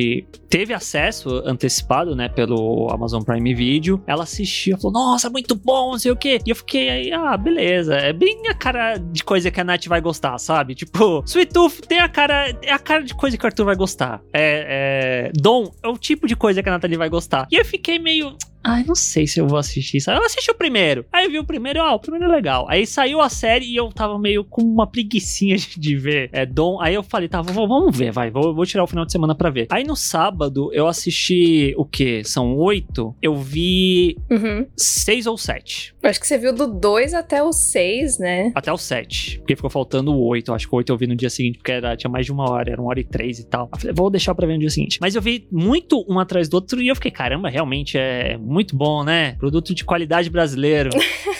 teve 0.49 0.73
acesso 0.73 1.41
antecipado, 1.45 2.15
né, 2.15 2.29
pelo 2.29 2.89
Amazon 2.91 3.21
Prime 3.21 3.53
Video. 3.53 4.01
Ela 4.07 4.23
assistiu, 4.23 4.77
falou, 4.77 4.93
nossa, 4.93 5.29
muito 5.29 5.55
bom, 5.55 5.91
não 5.91 5.99
sei 5.99 6.11
o 6.11 6.15
quê. 6.15 6.39
E 6.45 6.49
eu 6.49 6.55
fiquei 6.55 6.89
aí, 6.89 7.11
ah, 7.11 7.35
beleza. 7.37 7.95
É 7.95 8.13
bem 8.13 8.47
a 8.47 8.53
cara 8.53 8.97
de 8.97 9.23
coisa 9.23 9.51
que 9.51 9.59
a 9.59 9.63
Nath 9.63 9.85
vai 9.87 10.01
gostar, 10.01 10.37
sabe? 10.37 10.75
Tipo, 10.75 11.23
Sweet 11.27 11.53
Tooth 11.53 11.81
tem 11.87 11.99
a 11.99 12.09
cara, 12.09 12.55
é 12.61 12.71
a 12.71 12.79
cara 12.79 13.03
de 13.03 13.13
coisa 13.13 13.37
que 13.37 13.43
o 13.43 13.47
Arthur 13.47 13.65
vai 13.65 13.75
gostar. 13.75 14.21
É, 14.33 15.29
é, 15.29 15.31
Dom 15.35 15.71
é 15.83 15.87
o 15.87 15.97
tipo 15.97 16.27
de 16.27 16.35
coisa 16.35 16.63
que 16.63 16.69
a 16.69 16.71
Nathalie 16.71 16.97
vai 16.97 17.09
gostar. 17.09 17.47
E 17.51 17.55
eu 17.55 17.65
fiquei 17.65 17.99
meio, 17.99 18.35
ai, 18.63 18.83
não 18.83 18.95
sei 18.95 19.25
se 19.27 19.39
eu 19.39 19.47
vou 19.47 19.57
assistir 19.57 19.97
isso. 19.97 20.11
Eu 20.11 20.23
assisti 20.25 20.49
o 20.51 20.55
primeiro. 20.55 21.05
Aí 21.11 21.25
eu 21.25 21.31
vi 21.31 21.39
o 21.39 21.43
primeiro, 21.45 21.81
ah, 21.81 21.93
o 21.95 21.99
primeiro 21.99 22.25
é 22.25 22.35
legal. 22.35 22.65
Aí 22.69 22.85
saiu 22.85 23.21
a 23.21 23.29
série 23.29 23.65
e 23.65 23.75
eu 23.75 23.89
tava 23.89 24.17
meio 24.19 24.43
com 24.43 24.61
uma 24.61 24.87
preguiçinha 24.87 25.55
de 25.77 25.95
ver 25.95 26.29
é, 26.33 26.45
Dom. 26.45 26.79
Aí 26.81 26.93
eu 26.93 27.03
falei, 27.03 27.27
tá, 27.29 27.41
vamos 27.41 27.95
ver, 27.97 28.11
vai, 28.11 28.29
vou, 28.29 28.53
vou 28.53 28.65
tirar 28.65 28.83
o 28.83 28.87
final 28.87 29.05
de 29.05 29.11
semana 29.11 29.35
pra 29.35 29.49
ver. 29.49 29.67
Aí 29.69 29.83
no 29.83 29.95
sábado 29.95 30.69
eu 30.73 30.87
assisti 30.87 31.73
o 31.77 31.85
quê? 31.85 32.21
São 32.25 32.55
oito? 32.57 33.15
Eu 33.21 33.35
vi 33.35 34.17
Uhum. 34.29 34.65
seis 34.75 35.25
ou 35.27 35.37
sete. 35.37 35.95
Eu 36.01 36.09
Acho 36.09 36.19
que 36.19 36.27
você 36.27 36.37
viu 36.37 36.53
do 36.53 36.67
2 36.67 37.13
até 37.13 37.41
o 37.43 37.51
6, 37.51 38.19
né? 38.19 38.51
Até 38.55 38.71
o 38.71 38.77
sete. 38.77 39.39
Porque 39.39 39.55
ficou 39.55 39.69
faltando 39.69 40.13
o 40.13 40.23
oito. 40.27 40.53
Acho 40.53 40.67
que 40.67 40.73
o 40.73 40.77
oito 40.77 40.91
eu 40.91 40.97
vi 40.97 41.05
no 41.07 41.15
dia 41.15 41.29
seguinte, 41.29 41.57
porque 41.57 41.71
era, 41.71 41.95
tinha 41.97 42.09
mais 42.09 42.25
de 42.25 42.31
uma 42.31 42.49
hora, 42.49 42.71
era 42.71 42.81
uma 42.81 42.89
hora 42.89 42.99
e 42.99 43.03
três 43.03 43.39
e 43.39 43.45
tal. 43.45 43.69
Eu 43.73 43.79
falei, 43.79 43.93
vou 43.95 44.09
deixar 44.09 44.33
pra 44.35 44.47
ver 44.47 44.53
no 44.53 44.59
dia 44.59 44.69
seguinte. 44.69 44.97
Mas 45.01 45.15
eu 45.15 45.21
vi 45.21 45.47
muito 45.51 46.05
um 46.09 46.19
atrás 46.19 46.47
do 46.47 46.53
outro 46.55 46.81
e 46.81 46.87
eu 46.87 46.95
fiquei, 46.95 47.11
caramba, 47.11 47.49
realmente 47.49 47.97
é 47.97 48.37
muito 48.47 48.75
bom, 48.75 49.03
né? 49.03 49.33
Produto 49.33 49.73
de 49.73 49.83
qualidade 49.83 50.29
brasileiro. 50.29 50.89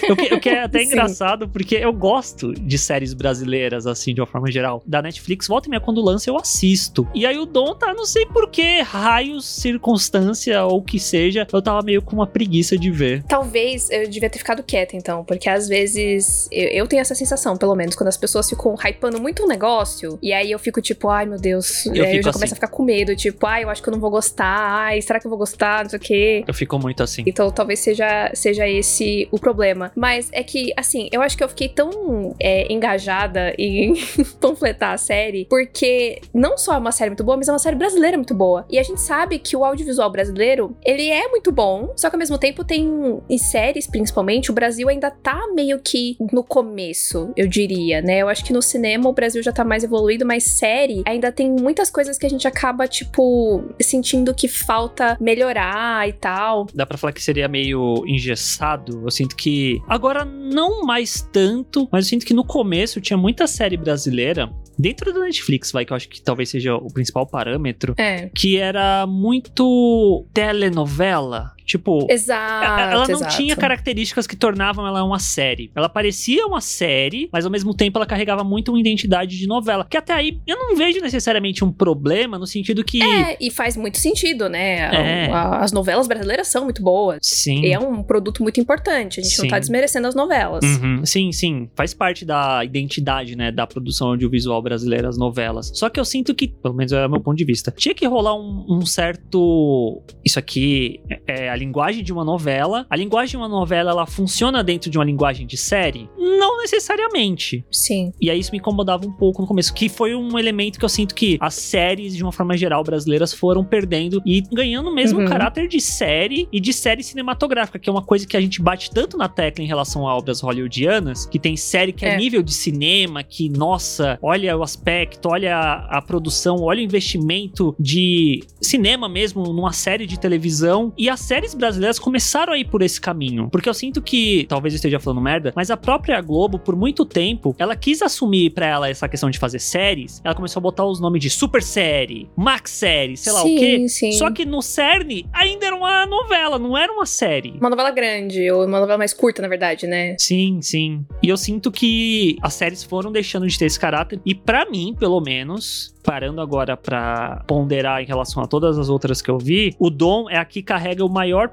o, 0.10 0.15
que, 0.15 0.34
o 0.34 0.39
que 0.39 0.50
é 0.50 0.62
até 0.63 0.84
engraçado, 0.84 1.48
porque 1.48 1.76
eu 1.76 1.93
gosto 1.93 2.54
de 2.54 2.78
séries 2.78 3.13
brasileiras, 3.13 3.88
assim, 3.88 4.13
de 4.13 4.22
uma 4.22 4.28
forma 4.28 4.52
geral. 4.52 4.82
Da 4.86 5.02
Netflix, 5.02 5.48
volta 5.48 5.67
e 5.67 5.72
meia, 5.72 5.80
quando 5.80 6.02
lança, 6.02 6.30
eu 6.30 6.38
assisto. 6.38 7.08
E 7.13 7.26
aí 7.26 7.38
o 7.38 7.46
Dom 7.46 7.74
tá, 7.76 7.93
não 7.93 8.06
sei 8.06 8.26
por 8.26 8.50
que, 8.50 8.82
raios, 8.82 9.46
circunstância 9.46 10.63
ou 10.65 10.80
o 10.80 10.82
que 10.82 11.00
seja, 11.00 11.48
eu 11.52 11.62
tava 11.62 11.82
meio 11.82 12.02
com 12.02 12.15
uma 12.15 12.28
preguiça 12.28 12.78
de 12.78 12.91
ver. 12.91 13.24
Talvez 13.24 13.89
eu 13.89 14.10
devia 14.10 14.30
ter 14.30 14.39
ficado 14.39 14.63
quieta, 14.63 14.96
então, 14.96 15.24
porque 15.24 15.50
às 15.50 15.67
vezes 15.67 16.48
eu, 16.52 16.67
eu 16.70 16.88
tenho 16.88 17.02
essa 17.02 17.15
sensação, 17.15 17.56
pelo 17.56 17.76
menos, 17.76 17.96
quando 17.96 18.10
as 18.10 18.17
pessoas 18.17 18.50
ficam 18.50 18.76
hypando 18.76 19.20
muito 19.20 19.43
um 19.43 19.48
negócio, 19.48 20.20
e 20.22 20.34
aí 20.34 20.52
eu 20.52 20.60
fico 20.60 20.82
tipo, 20.82 21.10
ai 21.10 21.26
meu 21.26 21.39
Deus, 21.39 21.86
Eu 21.86 21.96
e 21.96 22.02
aí 22.02 22.17
eu 22.17 22.24
já 22.24 22.30
assim. 22.30 22.39
começo 22.39 22.54
a 22.54 22.56
ficar 22.56 22.67
com 22.67 22.84
medo, 22.84 23.15
tipo, 23.15 23.46
ai, 23.46 23.63
eu 23.63 23.70
acho 23.70 23.82
que 23.82 23.89
eu 23.89 23.93
não 23.93 24.00
vou 24.00 24.10
gostar, 24.10 24.46
ai, 24.46 25.02
será 25.02 25.20
que 25.20 25.26
eu 25.26 25.30
vou 25.30 25.38
gostar, 25.38 25.84
não 25.84 25.89
sei 25.89 25.98
o 25.98 26.02
quê. 26.02 26.43
Eu 26.48 26.54
fico 26.54 26.78
muito 26.80 26.97
assim. 27.04 27.24
Então 27.26 27.52
talvez 27.52 27.80
seja, 27.80 28.32
seja 28.34 28.68
esse 28.68 29.28
o 29.32 29.40
problema. 29.40 29.92
Mas 29.96 30.30
é 30.32 30.44
que, 30.44 30.72
assim, 30.76 31.10
eu 31.12 31.22
acho 31.22 31.38
que 31.38 31.44
eu 31.44 31.50
fiquei 31.50 31.70
tão 31.70 32.36
é, 32.40 32.72
engajada 32.72 33.54
em 33.58 33.96
panfletar 34.40 34.94
a 34.94 34.98
série, 34.98 35.46
porque 35.50 36.22
não 36.34 36.58
só 36.58 36.76
é 36.76 36.78
uma 36.78 36.92
série 36.92 37.10
muito 37.10 37.24
boa, 37.24 37.38
mas 37.38 37.48
é 37.48 37.52
uma 37.52 37.60
série 37.60 37.76
brasileira 37.76 38.18
muito 38.18 38.34
boa. 38.34 38.66
E 38.70 38.80
a 38.80 38.84
gente 38.84 39.02
sabe 39.02 39.40
que 39.40 39.56
o 39.56 39.64
audiovisual 39.64 40.10
brasileiro, 40.12 40.76
ele 40.86 41.10
é 41.10 41.28
muito 41.28 41.52
bom, 41.52 41.94
só 41.96 42.10
que 42.10 42.16
ao 42.16 42.20
mesmo 42.20 42.38
tempo 42.38 42.64
tem, 42.64 43.20
em 43.30 43.38
séries 43.38 43.88
principalmente, 43.88 44.52
o 44.52 44.54
Brasil 44.54 44.90
ainda 44.90 45.12
tá 45.12 45.48
meio 45.54 45.80
que 45.80 46.18
no 46.32 46.44
começo, 46.44 47.32
eu 47.36 47.48
diria, 47.48 48.02
né? 48.02 48.20
Eu 48.20 48.30
acho 48.30 48.44
que 48.44 48.54
no 48.54 48.62
cinema 48.62 49.10
o 49.10 49.14
Brasil 49.14 49.42
já 49.44 49.52
tá 49.52 49.64
mais 49.64 49.84
evoluído, 49.84 50.26
mas 50.26 50.44
série 50.44 51.04
ainda 51.06 51.32
tem 51.32 51.52
muitas 51.52 51.90
coisas 51.90 52.18
que 52.18 52.26
a 52.26 52.30
gente 52.30 52.48
acaba, 52.48 52.88
tipo, 52.88 53.64
sentindo 53.82 54.34
que 54.34 54.48
falta 54.48 55.18
melhorar 55.20 56.08
e 56.08 56.14
tal. 56.14 56.68
Dá 56.74 56.86
pra 56.88 56.97
falar 56.97 57.13
que 57.13 57.21
seria 57.21 57.47
meio 57.47 58.04
engessado. 58.08 59.04
Eu 59.04 59.12
sinto 59.12 59.36
que. 59.36 59.80
Agora, 59.88 60.23
não 60.26 60.84
mais 60.84 61.21
tanto, 61.32 61.88
mas 61.91 62.06
eu 62.06 62.10
sinto 62.10 62.26
que 62.26 62.34
no 62.34 62.45
começo 62.45 63.02
tinha 63.02 63.17
muita 63.17 63.47
série 63.47 63.78
brasileira. 63.78 64.50
Dentro 64.80 65.12
da 65.12 65.21
Netflix, 65.21 65.71
vai, 65.71 65.86
que 65.86 65.91
eu 65.91 65.97
acho 65.97 66.08
que 66.08 66.21
talvez 66.21 66.50
seja 66.50 66.76
o 66.76 66.88
principal 66.93 67.26
parâmetro. 67.26 67.95
É. 67.97 68.30
Que 68.36 68.58
era 68.58 69.08
muito 69.08 70.26
telenovela. 70.34 71.57
Tipo, 71.67 72.08
Exato. 72.10 72.82
ela 72.82 73.08
não 73.08 73.17
exato. 73.17 73.36
tinha 73.36 73.53
características 73.53 74.25
que 74.25 74.38
tornavam 74.38 74.88
ela 74.88 75.03
uma 75.03 75.19
série. 75.19 75.69
Ela 75.75 75.89
parecia 75.89 76.47
uma 76.47 76.62
série, 76.62 77.27
mas 77.32 77.43
ao 77.43 77.51
mesmo 77.51 77.73
tempo 77.73 77.97
ela 77.97 78.06
carregava 78.06 78.41
muito 78.41 78.71
uma 78.71 78.80
identidade 78.80 79.38
de 79.38 79.45
novela. 79.45 79.86
Que 79.88 79.97
até 79.97 80.13
aí 80.13 80.39
eu 80.47 80.58
não 80.58 80.77
vejo 80.77 81.01
necessariamente 81.01 81.65
um 81.65 81.71
problema 81.71 82.39
no 82.39 82.47
sentido 82.47 82.86
que. 82.86 83.03
É, 83.03 83.36
e 83.41 83.51
faz 83.51 83.75
muito 83.75 83.97
sentido, 83.97 84.47
né? 84.47 85.25
É. 85.27 85.32
As 85.34 85.73
novelas 85.73 86.08
brasileiras 86.08 86.47
são 86.47 86.63
muito 86.63 86.82
boas. 86.82 87.19
Sim. 87.21 87.65
E 87.65 87.73
é 87.73 87.80
um 87.80 88.01
produto 88.01 88.41
muito 88.41 88.62
importante. 88.62 89.19
A 89.19 89.23
gente 89.23 89.38
não 89.38 89.43
Sim. 89.43 89.49
tá 89.49 89.60
desmerecendo 89.60 90.08
as 90.08 90.15
novelas. 90.15 90.63
Uhum, 90.63 91.06
Sim, 91.06 91.34
sim. 91.34 91.69
Faz 91.75 91.93
parte 91.93 92.23
da 92.23 92.63
identidade, 92.63 93.36
né, 93.36 93.51
da 93.51 93.67
produção 93.67 94.10
audiovisual 94.10 94.62
brasileira, 94.62 95.10
as 95.10 95.17
novelas. 95.17 95.69
Só 95.73 95.89
que 95.89 95.99
eu 95.99 96.06
sinto 96.06 96.34
que, 96.34 96.47
pelo 96.47 96.73
menos 96.73 96.93
é 96.93 97.06
o 97.06 97.10
meu 97.10 97.19
ponto 97.19 97.36
de 97.36 97.43
vista, 97.43 97.73
tinha 97.75 97.93
que 97.93 98.06
rolar 98.08 98.36
um, 98.36 98.65
um 98.69 98.86
certo. 98.86 100.01
Isso 100.23 100.39
aqui 100.39 101.01
é 101.27 101.49
a 101.49 101.57
linguagem 101.58 102.04
de 102.04 102.13
uma 102.13 102.24
novela. 102.24 102.86
A 102.89 102.96
linguagem 102.96 103.32
de 103.32 103.38
uma 103.38 103.48
novela, 103.48 103.91
ela 103.91 104.06
funciona 104.06 104.63
dentro 104.63 104.89
de 104.89 104.98
uma 104.98 105.04
linguagem 105.06 105.46
de 105.46 105.58
série? 105.58 106.10
Não 106.17 106.58
necessariamente. 106.58 107.65
Sim. 107.72 108.12
E 108.22 108.30
aí 108.30 108.39
isso 108.39 108.52
me 108.52 108.58
incomodava 108.58 109.06
um 109.06 109.12
pouco 109.12 109.41
no 109.41 109.48
começo, 109.48 109.74
que 109.74 109.89
foi 109.89 110.15
um 110.15 110.38
elemento 110.38 110.80
que 110.80 110.86
eu 110.86 110.89
sinto 110.89 111.13
que 111.15 111.38
as 111.41 111.54
séries, 111.56 112.15
de 112.15 112.24
uma 112.24 112.32
forma 112.32 112.56
geral, 112.58 112.84
brasileiras 112.84 113.34
foram 113.34 113.63
perdendo 113.63 114.22
e 114.26 114.41
ganhando 114.41 114.93
mesmo 114.93 115.20
Uhum. 115.20 115.26
um 115.26 115.28
caráter 115.28 115.67
de 115.67 115.80
série 115.82 116.48
e 116.52 116.60
de 116.60 116.72
série 116.74 117.02
cinematográfica, 117.04 117.80
que 117.80 117.89
é 117.89 117.91
uma 117.91 118.02
coisa 118.04 118.28
que 118.28 118.38
a 118.38 118.41
gente 118.41 118.62
bate 118.62 118.91
tanto 118.91 119.17
na 119.17 119.28
tecla 119.28 119.63
em 119.63 119.67
relação 119.67 120.08
a 120.08 120.15
obras 120.15 120.41
hollywoodianas, 120.41 121.26
que 121.26 121.39
tem 121.39 121.56
série 121.58 121.91
que 121.91 122.06
é, 122.06 122.10
É. 122.13 122.17
nível 122.17 122.43
de 122.43 122.54
cinema, 122.54 123.24
que, 123.24 123.50
nossa, 123.50 124.17
olha 124.22 124.56
o 124.58 124.63
aspecto, 124.63 125.30
olha 125.30 125.56
a, 125.56 125.98
a 125.98 126.02
produção, 126.02 126.62
olha 126.62 126.80
o 126.82 126.84
investimento 126.84 127.76
de 127.80 128.43
cinema 128.62 129.08
mesmo 129.10 129.43
numa 129.54 129.72
série 129.74 130.06
de 130.06 130.20
televisão. 130.20 130.93
E 130.98 131.10
as 131.10 131.20
séries 131.48 131.54
brasileiras 131.54 132.00
começaram 132.00 132.54
a 132.54 132.58
ir 132.58 132.66
por 132.66 132.82
esse 132.82 133.00
caminho. 133.00 133.50
Porque 133.50 133.70
eu 133.70 133.74
sinto 133.74 134.02
que, 134.02 134.46
talvez 134.50 134.74
eu 134.74 134.78
esteja 134.78 135.00
falando 135.00 135.22
merda, 135.22 135.54
mas 135.56 135.72
a 135.72 135.78
própria 135.78 136.20
Globo, 136.22 136.60
por 136.60 136.76
muito 136.76 137.06
tempo, 137.06 137.56
ela 137.58 137.76
quis 137.76 138.02
assumir 138.02 138.52
pra 138.52 138.66
ela 138.66 138.90
essa 138.90 139.08
questão 139.08 139.30
de 139.30 139.40
fazer 139.40 139.60
séries. 139.60 140.22
Ela 140.24 140.36
começou 140.36 140.60
a 140.60 140.62
botar 140.62 140.86
os 140.86 141.00
nomes 141.00 141.22
de 141.22 141.30
super 141.30 141.62
série, 141.62 142.30
max 142.36 142.72
série, 142.72 143.16
sei 143.16 143.32
lá 143.32 143.42
sim, 143.42 143.56
o 143.56 143.60
quê. 143.60 143.90
Sim. 143.90 144.12
Só 144.14 144.32
que 144.32 144.46
no 144.46 144.62
cerne 144.62 145.26
ainda 145.32 145.68
era 145.68 145.76
uma 145.76 146.06
novela, 146.06 146.60
não 146.60 146.78
era 146.78 146.92
uma 146.92 147.06
série. 147.06 147.54
Uma 147.60 147.70
novela 147.70 147.92
grande, 147.92 148.50
ou 148.52 148.66
uma 148.66 148.80
novela 148.80 148.98
mais 148.98 149.14
curta, 149.14 149.42
na 149.42 149.48
verdade, 149.48 149.88
né? 149.88 150.16
Sim, 150.20 150.60
sim. 150.62 151.06
E 151.24 151.30
eu 151.30 151.38
sinto 151.38 151.72
que 151.72 152.38
as 152.42 152.54
séries 152.54 152.84
foram 152.84 153.12
deixando 153.12 153.48
de 153.48 153.58
ter 153.58 153.66
esse 153.66 153.80
caráter. 153.80 154.20
E 154.26 154.34
pra 154.36 154.70
mim, 154.70 154.96
pelo 154.98 155.22
menos, 155.22 155.94
parando 156.08 156.39
agora 156.39 156.78
pra 156.78 157.43
ponderar 157.46 158.02
em 158.02 158.06
relação 158.06 158.41
a 158.41 158.48
todas 158.48 158.78
as 158.78 158.88
outras 158.88 159.22
que 159.22 159.30
eu 159.30 159.38
vi, 159.38 159.76
o 159.78 159.89
Dom 159.89 160.30
é 160.30 160.38
a 160.38 160.46
que 160.46 160.63
carrega 160.63 161.04
o 161.04 161.10
maior 161.10 161.52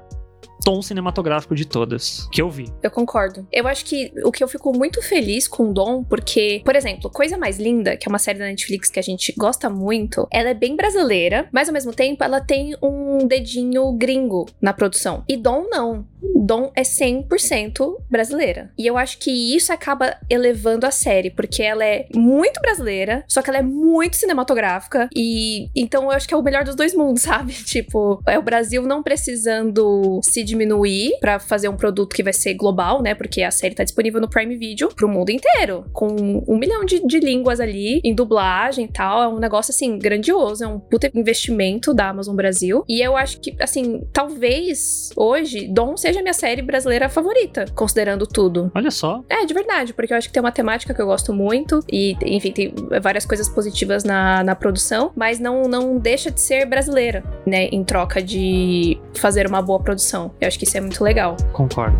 tom 0.65 0.81
cinematográfico 0.81 1.53
de 1.53 1.63
todas 1.63 2.27
que 2.31 2.41
eu 2.41 2.49
vi. 2.49 2.73
Eu 2.81 2.89
concordo. 2.89 3.47
Eu 3.51 3.67
acho 3.67 3.85
que 3.85 4.11
o 4.23 4.31
que 4.31 4.43
eu 4.43 4.47
fico 4.47 4.75
muito 4.75 4.99
feliz 5.01 5.47
com 5.47 5.69
o 5.69 5.73
Dom, 5.73 6.03
porque, 6.03 6.63
por 6.65 6.75
exemplo, 6.75 7.09
Coisa 7.09 7.37
Mais 7.37 7.59
Linda, 7.59 7.95
que 7.95 8.07
é 8.07 8.09
uma 8.09 8.17
série 8.17 8.39
da 8.39 8.45
Netflix 8.45 8.89
que 8.89 8.99
a 8.99 9.03
gente 9.03 9.31
gosta 9.37 9.69
muito, 9.69 10.27
ela 10.31 10.49
é 10.49 10.53
bem 10.55 10.75
brasileira, 10.75 11.47
mas 11.53 11.69
ao 11.69 11.73
mesmo 11.73 11.93
tempo 11.93 12.23
ela 12.23 12.41
tem 12.41 12.75
um 12.81 13.27
dedinho 13.27 13.93
gringo 13.93 14.47
na 14.59 14.73
produção. 14.73 15.23
E 15.29 15.37
Dom 15.37 15.67
não. 15.69 16.07
Dom 16.35 16.71
é 16.75 16.81
100% 16.81 17.97
brasileira. 18.09 18.71
E 18.77 18.87
eu 18.87 18.97
acho 18.97 19.19
que 19.19 19.55
isso 19.55 19.71
acaba 19.71 20.17
elevando 20.27 20.87
a 20.87 20.91
série, 20.91 21.29
porque 21.29 21.61
ela 21.61 21.85
é 21.85 22.07
muito 22.15 22.59
brasileira, 22.59 23.23
só 23.27 23.43
que 23.43 23.49
ela 23.49 23.59
é 23.59 23.63
muito 23.63 24.15
cinematográfica. 24.15 25.07
E 25.15 25.69
então 25.75 26.05
eu 26.05 26.11
acho 26.11 26.27
que 26.27 26.33
é 26.33 26.37
o 26.37 26.41
melhor 26.41 26.63
dos 26.63 26.75
dois 26.75 26.95
mundos, 26.95 27.21
sabe? 27.23 27.53
Tipo, 27.53 28.21
é 28.27 28.39
o 28.39 28.43
Brasil 28.43 28.81
não 28.83 29.03
precisando 29.03 30.19
se 30.23 30.43
diminuir 30.55 31.11
pra 31.19 31.39
fazer 31.39 31.69
um 31.69 31.75
produto 31.75 32.15
que 32.15 32.23
vai 32.23 32.33
ser 32.33 32.53
global, 32.53 33.01
né? 33.01 33.13
Porque 33.13 33.41
a 33.41 33.51
série 33.51 33.75
tá 33.75 33.83
disponível 33.83 34.21
no 34.21 34.29
Prime 34.29 34.55
Video 34.55 34.89
pro 34.95 35.07
mundo 35.07 35.29
inteiro, 35.29 35.85
com 35.93 36.07
um 36.47 36.57
milhão 36.57 36.85
de, 36.85 37.05
de 37.05 37.19
línguas 37.19 37.59
ali, 37.59 37.99
em 38.03 38.15
dublagem 38.15 38.85
e 38.85 38.87
tal. 38.87 39.23
É 39.23 39.27
um 39.27 39.39
negócio, 39.39 39.71
assim, 39.71 39.99
grandioso. 39.99 40.63
É 40.63 40.67
um 40.67 40.79
puta 40.79 41.11
investimento 41.13 41.93
da 41.93 42.09
Amazon 42.09 42.35
Brasil. 42.35 42.83
E 42.87 43.01
eu 43.01 43.15
acho 43.17 43.39
que, 43.39 43.55
assim, 43.59 44.07
talvez 44.11 45.09
hoje 45.15 45.67
Dom 45.67 45.97
seja 45.97 46.19
a 46.19 46.23
minha 46.23 46.33
série 46.33 46.61
brasileira 46.61 47.09
favorita, 47.09 47.65
considerando 47.75 48.25
tudo. 48.25 48.71
Olha 48.73 48.91
só. 48.91 49.23
É, 49.29 49.45
de 49.45 49.53
verdade, 49.53 49.93
porque 49.93 50.13
eu 50.13 50.17
acho 50.17 50.27
que 50.27 50.33
tem 50.33 50.41
uma 50.41 50.51
temática 50.51 50.93
que 50.93 51.01
eu 51.01 51.05
gosto 51.05 51.33
muito 51.33 51.79
e, 51.91 52.15
enfim, 52.25 52.51
tem 52.51 52.73
várias 53.01 53.25
coisas 53.25 53.49
positivas 53.49 54.03
na, 54.03 54.43
na 54.43 54.55
produção, 54.55 55.11
mas 55.15 55.39
não, 55.39 55.63
não 55.63 55.97
deixa 55.97 56.31
de 56.31 56.39
ser 56.39 56.65
brasileira, 56.65 57.23
né, 57.45 57.65
em 57.65 57.83
troca 57.83 58.21
de 58.21 58.97
fazer 59.13 59.47
uma 59.47 59.61
boa 59.61 59.79
produção. 59.79 60.31
Eu 60.45 60.47
acho 60.47 60.59
que 60.59 60.65
isso 60.65 60.77
é 60.77 60.81
muito 60.81 61.03
legal. 61.03 61.35
Concordo. 61.53 61.97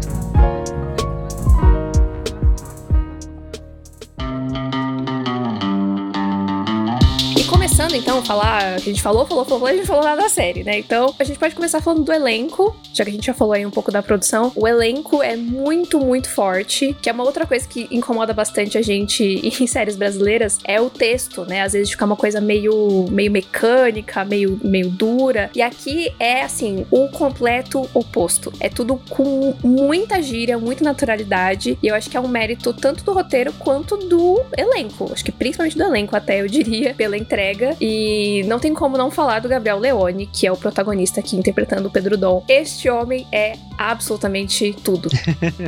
Então 7.95 8.23
falar, 8.23 8.73
a 8.73 8.77
gente 8.77 9.01
falou, 9.01 9.25
falou, 9.25 9.45
falou, 9.45 9.67
a 9.67 9.73
gente 9.73 9.87
falou 9.87 10.03
nada 10.03 10.23
da 10.23 10.29
série, 10.29 10.63
né? 10.63 10.77
Então 10.77 11.15
a 11.17 11.23
gente 11.23 11.39
pode 11.39 11.55
começar 11.55 11.81
falando 11.81 12.03
do 12.03 12.11
elenco, 12.11 12.75
já 12.93 13.05
que 13.05 13.09
a 13.09 13.13
gente 13.13 13.25
já 13.25 13.33
falou 13.33 13.53
aí 13.53 13.65
um 13.65 13.71
pouco 13.71 13.89
da 13.89 14.03
produção. 14.03 14.51
O 14.53 14.67
elenco 14.67 15.23
é 15.23 15.37
muito, 15.37 15.97
muito 15.97 16.29
forte, 16.29 16.93
que 17.01 17.09
é 17.09 17.13
uma 17.13 17.23
outra 17.23 17.45
coisa 17.45 17.65
que 17.65 17.87
incomoda 17.89 18.33
bastante 18.33 18.77
a 18.77 18.81
gente 18.81 19.23
em 19.61 19.65
séries 19.65 19.95
brasileiras, 19.95 20.59
é 20.65 20.79
o 20.81 20.89
texto, 20.89 21.45
né? 21.45 21.61
Às 21.61 21.71
vezes 21.71 21.89
fica 21.89 22.03
uma 22.03 22.17
coisa 22.17 22.41
meio, 22.41 23.05
meio 23.09 23.31
mecânica, 23.31 24.25
meio, 24.25 24.59
meio 24.61 24.89
dura. 24.89 25.49
E 25.55 25.61
aqui 25.61 26.13
é 26.19 26.41
assim, 26.41 26.85
o 26.91 27.07
completo 27.07 27.89
oposto. 27.93 28.51
É 28.59 28.67
tudo 28.67 28.99
com 29.09 29.53
muita 29.63 30.21
gíria, 30.21 30.57
muita 30.57 30.83
naturalidade. 30.83 31.77
E 31.81 31.87
eu 31.87 31.95
acho 31.95 32.09
que 32.09 32.17
é 32.17 32.19
um 32.19 32.27
mérito 32.27 32.73
tanto 32.73 33.05
do 33.05 33.13
roteiro 33.13 33.53
quanto 33.53 33.95
do 33.95 34.41
elenco. 34.57 35.09
Acho 35.13 35.23
que 35.23 35.31
principalmente 35.31 35.77
do 35.77 35.83
elenco, 35.83 36.13
até 36.13 36.41
eu 36.41 36.47
diria, 36.47 36.93
pela 36.93 37.17
entrega. 37.17 37.75
E 37.87 38.41
não 38.47 38.57
tem 38.59 38.73
como 38.73 38.97
não 38.97 39.11
falar 39.11 39.39
do 39.39 39.47
Gabriel 39.47 39.77
Leone, 39.77 40.25
que 40.25 40.47
é 40.47 40.51
o 40.51 40.57
protagonista 40.57 41.19
aqui 41.19 41.35
interpretando 41.35 41.85
o 41.85 41.91
Pedro 41.91 42.17
Dom. 42.17 42.43
Este 42.49 42.89
homem 42.89 43.27
é 43.31 43.53
absolutamente 43.77 44.75
tudo. 44.83 45.07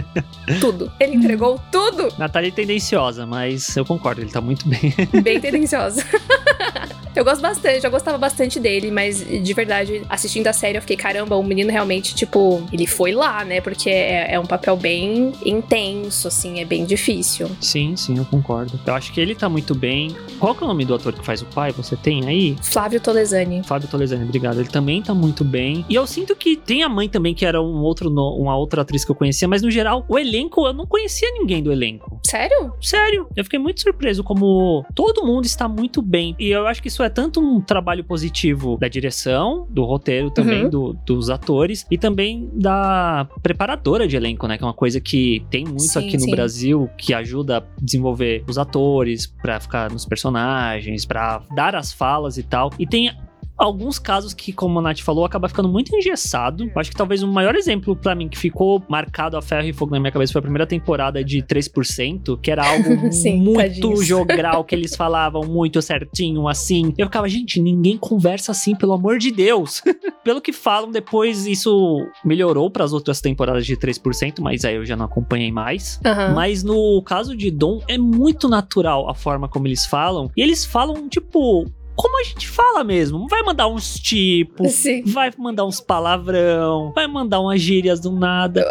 tudo. 0.60 0.92
Ele 1.00 1.16
entregou 1.16 1.60
tudo. 1.72 2.12
Natália 2.18 2.48
é 2.48 2.52
tendenciosa, 2.52 3.28
mas 3.28 3.78
eu 3.78 3.86
concordo, 3.86 4.22
ele 4.22 4.32
tá 4.32 4.42
muito 4.42 4.68
bem. 4.68 4.92
Bem 5.22 5.40
tendenciosa. 5.40 6.04
Eu 7.18 7.26
gosto 7.26 7.42
bastante, 7.42 7.84
eu 7.84 7.90
gostava 7.90 8.16
bastante 8.16 8.60
dele, 8.60 8.92
mas 8.92 9.26
de 9.26 9.54
verdade, 9.56 10.04
assistindo 10.08 10.46
a 10.46 10.54
série, 10.54 10.78
eu 10.78 10.82
fiquei, 10.82 10.96
caramba, 10.96 11.36
o 11.36 11.44
menino 11.44 11.72
realmente, 11.72 12.14
tipo, 12.14 12.62
ele 12.72 12.86
foi 12.86 13.12
lá, 13.12 13.44
né? 13.44 13.60
Porque 13.60 13.90
é, 13.90 14.36
é, 14.36 14.40
um 14.40 14.46
papel 14.46 14.78
bem 14.78 15.34
intenso, 15.44 16.28
assim, 16.28 16.60
é 16.60 16.66
bem 16.66 16.86
difícil. 16.86 17.50
Sim, 17.60 17.96
sim, 17.96 18.20
eu 18.20 18.26
concordo. 18.26 18.80
Eu 18.86 18.94
acho 18.94 19.12
que 19.12 19.20
ele 19.20 19.34
tá 19.34 19.50
muito 19.50 19.74
bem. 19.74 20.16
Qual 20.40 20.54
que 20.54 20.62
é 20.62 20.66
o 20.66 20.68
nome 20.68 20.86
do 20.86 20.94
ator 20.94 21.12
que 21.12 21.26
faz 21.26 21.42
o 21.42 21.46
pai? 21.48 21.72
Você 21.72 21.96
tem 21.96 22.28
aí? 22.28 22.56
Flávio 22.62 23.02
Tolesani. 23.02 23.64
Flávio 23.64 23.90
Tolesani, 23.90 24.24
obrigado. 24.24 24.60
Ele 24.60 24.70
também 24.70 25.02
tá 25.02 25.16
muito 25.16 25.44
bem. 25.44 25.84
E 25.90 25.96
eu 25.96 26.06
sinto 26.06 26.36
que 26.36 26.56
tem 26.56 26.84
a 26.84 26.90
mãe 26.90 27.10
também, 27.10 27.34
que 27.34 27.48
era 27.48 27.60
um 27.60 27.82
outro, 27.82 28.12
uma 28.12 28.56
outra 28.56 28.84
atriz 28.84 29.04
que 29.04 29.10
eu 29.10 29.16
conhecia, 29.16 29.48
mas 29.48 29.64
no 29.64 29.72
geral, 29.72 30.06
o 30.08 30.20
elenco, 30.20 30.68
eu 30.68 30.74
não 30.74 30.86
conhecia 30.86 31.32
ninguém 31.32 31.64
do 31.64 31.72
elenco. 31.72 32.22
Sério? 32.24 32.74
Sério. 32.80 33.28
Eu 33.36 33.44
fiquei 33.44 33.58
muito 33.58 33.82
surpreso 33.82 34.24
como 34.24 34.86
todo 34.94 35.26
mundo 35.26 35.46
está 35.46 35.68
muito 35.68 36.00
bem. 36.00 36.36
E 36.38 36.50
eu 36.50 36.68
acho 36.68 36.80
que 36.80 36.90
isso 36.90 37.02
é 37.02 37.07
tanto 37.10 37.40
um 37.40 37.62
trabalho 37.62 38.04
positivo 38.04 38.78
da 38.78 38.88
direção, 38.88 39.68
do 39.70 39.84
roteiro 39.84 40.30
também, 40.30 40.66
uhum. 40.66 40.70
do, 40.70 40.94
dos 41.06 41.30
atores, 41.30 41.86
e 41.90 41.98
também 41.98 42.50
da 42.54 43.28
preparadora 43.42 44.08
de 44.08 44.16
elenco, 44.16 44.48
né? 44.48 44.58
Que 44.58 44.64
é 44.64 44.68
uma 44.68 44.74
coisa 44.74 45.00
que 45.00 45.46
tem 45.50 45.66
muito 45.66 45.84
sim, 45.84 46.00
aqui 46.00 46.14
no 46.14 46.24
sim. 46.24 46.32
Brasil, 46.32 46.90
que 46.98 47.14
ajuda 47.14 47.58
a 47.58 47.64
desenvolver 47.82 48.44
os 48.48 48.58
atores, 48.58 49.28
para 49.28 49.60
ficar 49.60 49.92
nos 49.92 50.06
personagens, 50.06 51.06
para 51.06 51.42
dar 51.56 51.76
as 51.76 51.92
falas 51.92 52.38
e 52.38 52.44
tal. 52.44 52.72
E 52.80 52.86
tem 52.86 53.12
alguns 53.58 53.98
casos 53.98 54.34
que, 54.34 54.54
como 54.54 54.80
a 54.80 54.82
Nath 54.82 55.00
falou, 55.00 55.26
acaba 55.26 55.50
ficando 55.50 55.68
muito 55.68 55.96
engessado. 55.96 56.66
Eu 56.66 56.80
acho 56.80 56.92
que 56.92 56.96
talvez 56.96 57.24
o 57.24 57.28
maior 57.28 57.56
exemplo 57.56 57.96
para 57.96 58.14
mim 58.14 58.30
que 58.30 58.38
ficou 58.38 58.84
marcado 58.88 59.36
a 59.36 59.42
ferro 59.42 59.68
e 59.68 59.74
fogo 59.74 59.92
na 59.92 60.00
minha 60.00 60.12
cabeça 60.12 60.32
foi 60.32 60.40
a 60.40 60.44
primeira 60.44 60.68
temporada 60.68 61.24
de 61.24 61.42
3%, 61.42 62.40
que 62.40 62.52
era 62.52 62.68
algo 62.68 63.12
Sim, 63.12 63.42
muito 63.42 63.96
jogral, 64.04 64.64
que 64.64 64.76
eles 64.76 64.96
falavam 64.96 65.44
muito 65.44 65.82
certinho, 65.82 66.48
assim. 66.48 66.94
Eu 66.98 67.08
ficava, 67.08 67.28
gente, 67.28 67.60
ninguém 67.60 67.98
conversa 67.98 68.52
assim, 68.52 68.76
pelo 68.76 68.94
amor 68.94 69.18
de 69.18 69.32
Deus. 69.32 69.82
Pelo 70.24 70.42
que 70.42 70.52
falam, 70.52 70.92
depois 70.92 71.46
isso 71.46 72.06
melhorou 72.24 72.70
para 72.70 72.84
as 72.84 72.92
outras 72.92 73.22
temporadas 73.22 73.66
de 73.66 73.78
3%, 73.78 74.42
mas 74.42 74.66
aí 74.66 74.76
eu 74.76 74.86
já 74.86 74.94
não 74.94 75.06
acompanhei 75.06 75.54
mais. 75.54 76.02
Uhum. 76.06 76.36
Mas 76.36 76.64
no 76.64 77.02
caso 77.02 77.34
de 77.34 77.50
Dom, 77.50 77.82
é 77.88 77.98
muito 77.98 78.50
natural 78.50 79.10
a 79.10 79.14
forma 79.14 79.48
como 79.48 79.68
eles 79.68 79.86
falam. 79.86 80.30
E 80.36 80.42
eles 80.42 80.66
falam, 80.66 81.08
tipo, 81.08 81.66
como 81.98 82.22
a 82.22 82.24
gente 82.24 82.48
fala 82.48 82.84
mesmo. 82.84 83.28
Vai 83.28 83.42
mandar 83.42 83.68
uns 83.68 84.00
tipos, 84.00 84.84
vai 85.08 85.32
mandar 85.38 85.66
uns 85.66 85.82
palavrão, 85.82 86.94
vai 86.94 87.08
mandar 87.08 87.42
umas 87.42 87.60
gírias 87.60 88.00
do 88.00 88.12
nada. 88.12 88.64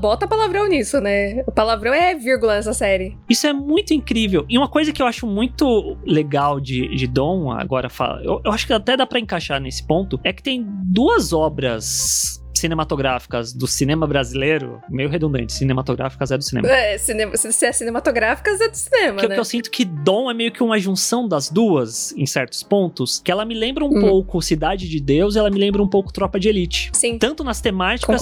Bota 0.00 0.28
palavrão 0.28 0.68
nisso, 0.68 1.00
né? 1.00 1.42
O 1.46 1.52
palavrão 1.52 1.92
é 1.92 2.14
vírgula 2.14 2.54
nessa 2.54 2.72
série. 2.72 3.18
Isso 3.28 3.46
é 3.46 3.52
muito 3.52 3.92
incrível. 3.92 4.46
E 4.48 4.56
uma 4.56 4.68
coisa 4.68 4.92
que 4.92 5.02
eu 5.02 5.06
acho 5.06 5.26
muito 5.26 5.98
legal 6.06 6.60
de, 6.60 6.94
de 6.94 7.06
Dom, 7.08 7.50
agora 7.50 7.90
fala, 7.90 8.22
eu, 8.22 8.40
eu 8.44 8.52
acho 8.52 8.66
que 8.66 8.72
até 8.72 8.96
dá 8.96 9.06
para 9.06 9.18
encaixar 9.18 9.60
nesse 9.60 9.84
ponto, 9.84 10.20
é 10.22 10.32
que 10.32 10.42
tem 10.42 10.64
duas 10.84 11.32
obras 11.32 12.38
cinematográficas 12.58 13.52
do 13.52 13.66
cinema 13.66 14.06
brasileiro, 14.06 14.80
meio 14.88 15.08
redundante, 15.08 15.52
cinematográficas 15.52 16.30
é 16.30 16.38
do 16.38 16.44
cinema. 16.44 16.68
É, 16.68 16.98
cinema, 16.98 17.36
se 17.36 17.66
é 17.66 17.72
cinematográficas 17.72 18.60
é 18.60 18.68
do 18.68 18.76
cinema, 18.76 19.20
que, 19.20 19.28
né? 19.28 19.34
que 19.34 19.40
eu 19.40 19.44
sinto 19.44 19.70
que 19.70 19.84
Dom 19.84 20.30
é 20.30 20.34
meio 20.34 20.52
que 20.52 20.62
uma 20.62 20.78
junção 20.78 21.28
das 21.28 21.50
duas, 21.50 22.12
em 22.16 22.26
certos 22.26 22.62
pontos, 22.62 23.20
que 23.24 23.30
ela 23.30 23.44
me 23.44 23.54
lembra 23.54 23.84
um 23.84 23.88
hum. 23.88 24.00
pouco 24.00 24.40
Cidade 24.42 24.88
de 24.88 25.00
Deus, 25.00 25.36
ela 25.36 25.50
me 25.50 25.58
lembra 25.58 25.82
um 25.82 25.88
pouco 25.88 26.12
Tropa 26.12 26.38
de 26.38 26.48
Elite. 26.48 26.90
Sim. 26.92 27.18
Tanto 27.18 27.44
nas 27.44 27.60
temáticas, 27.60 28.20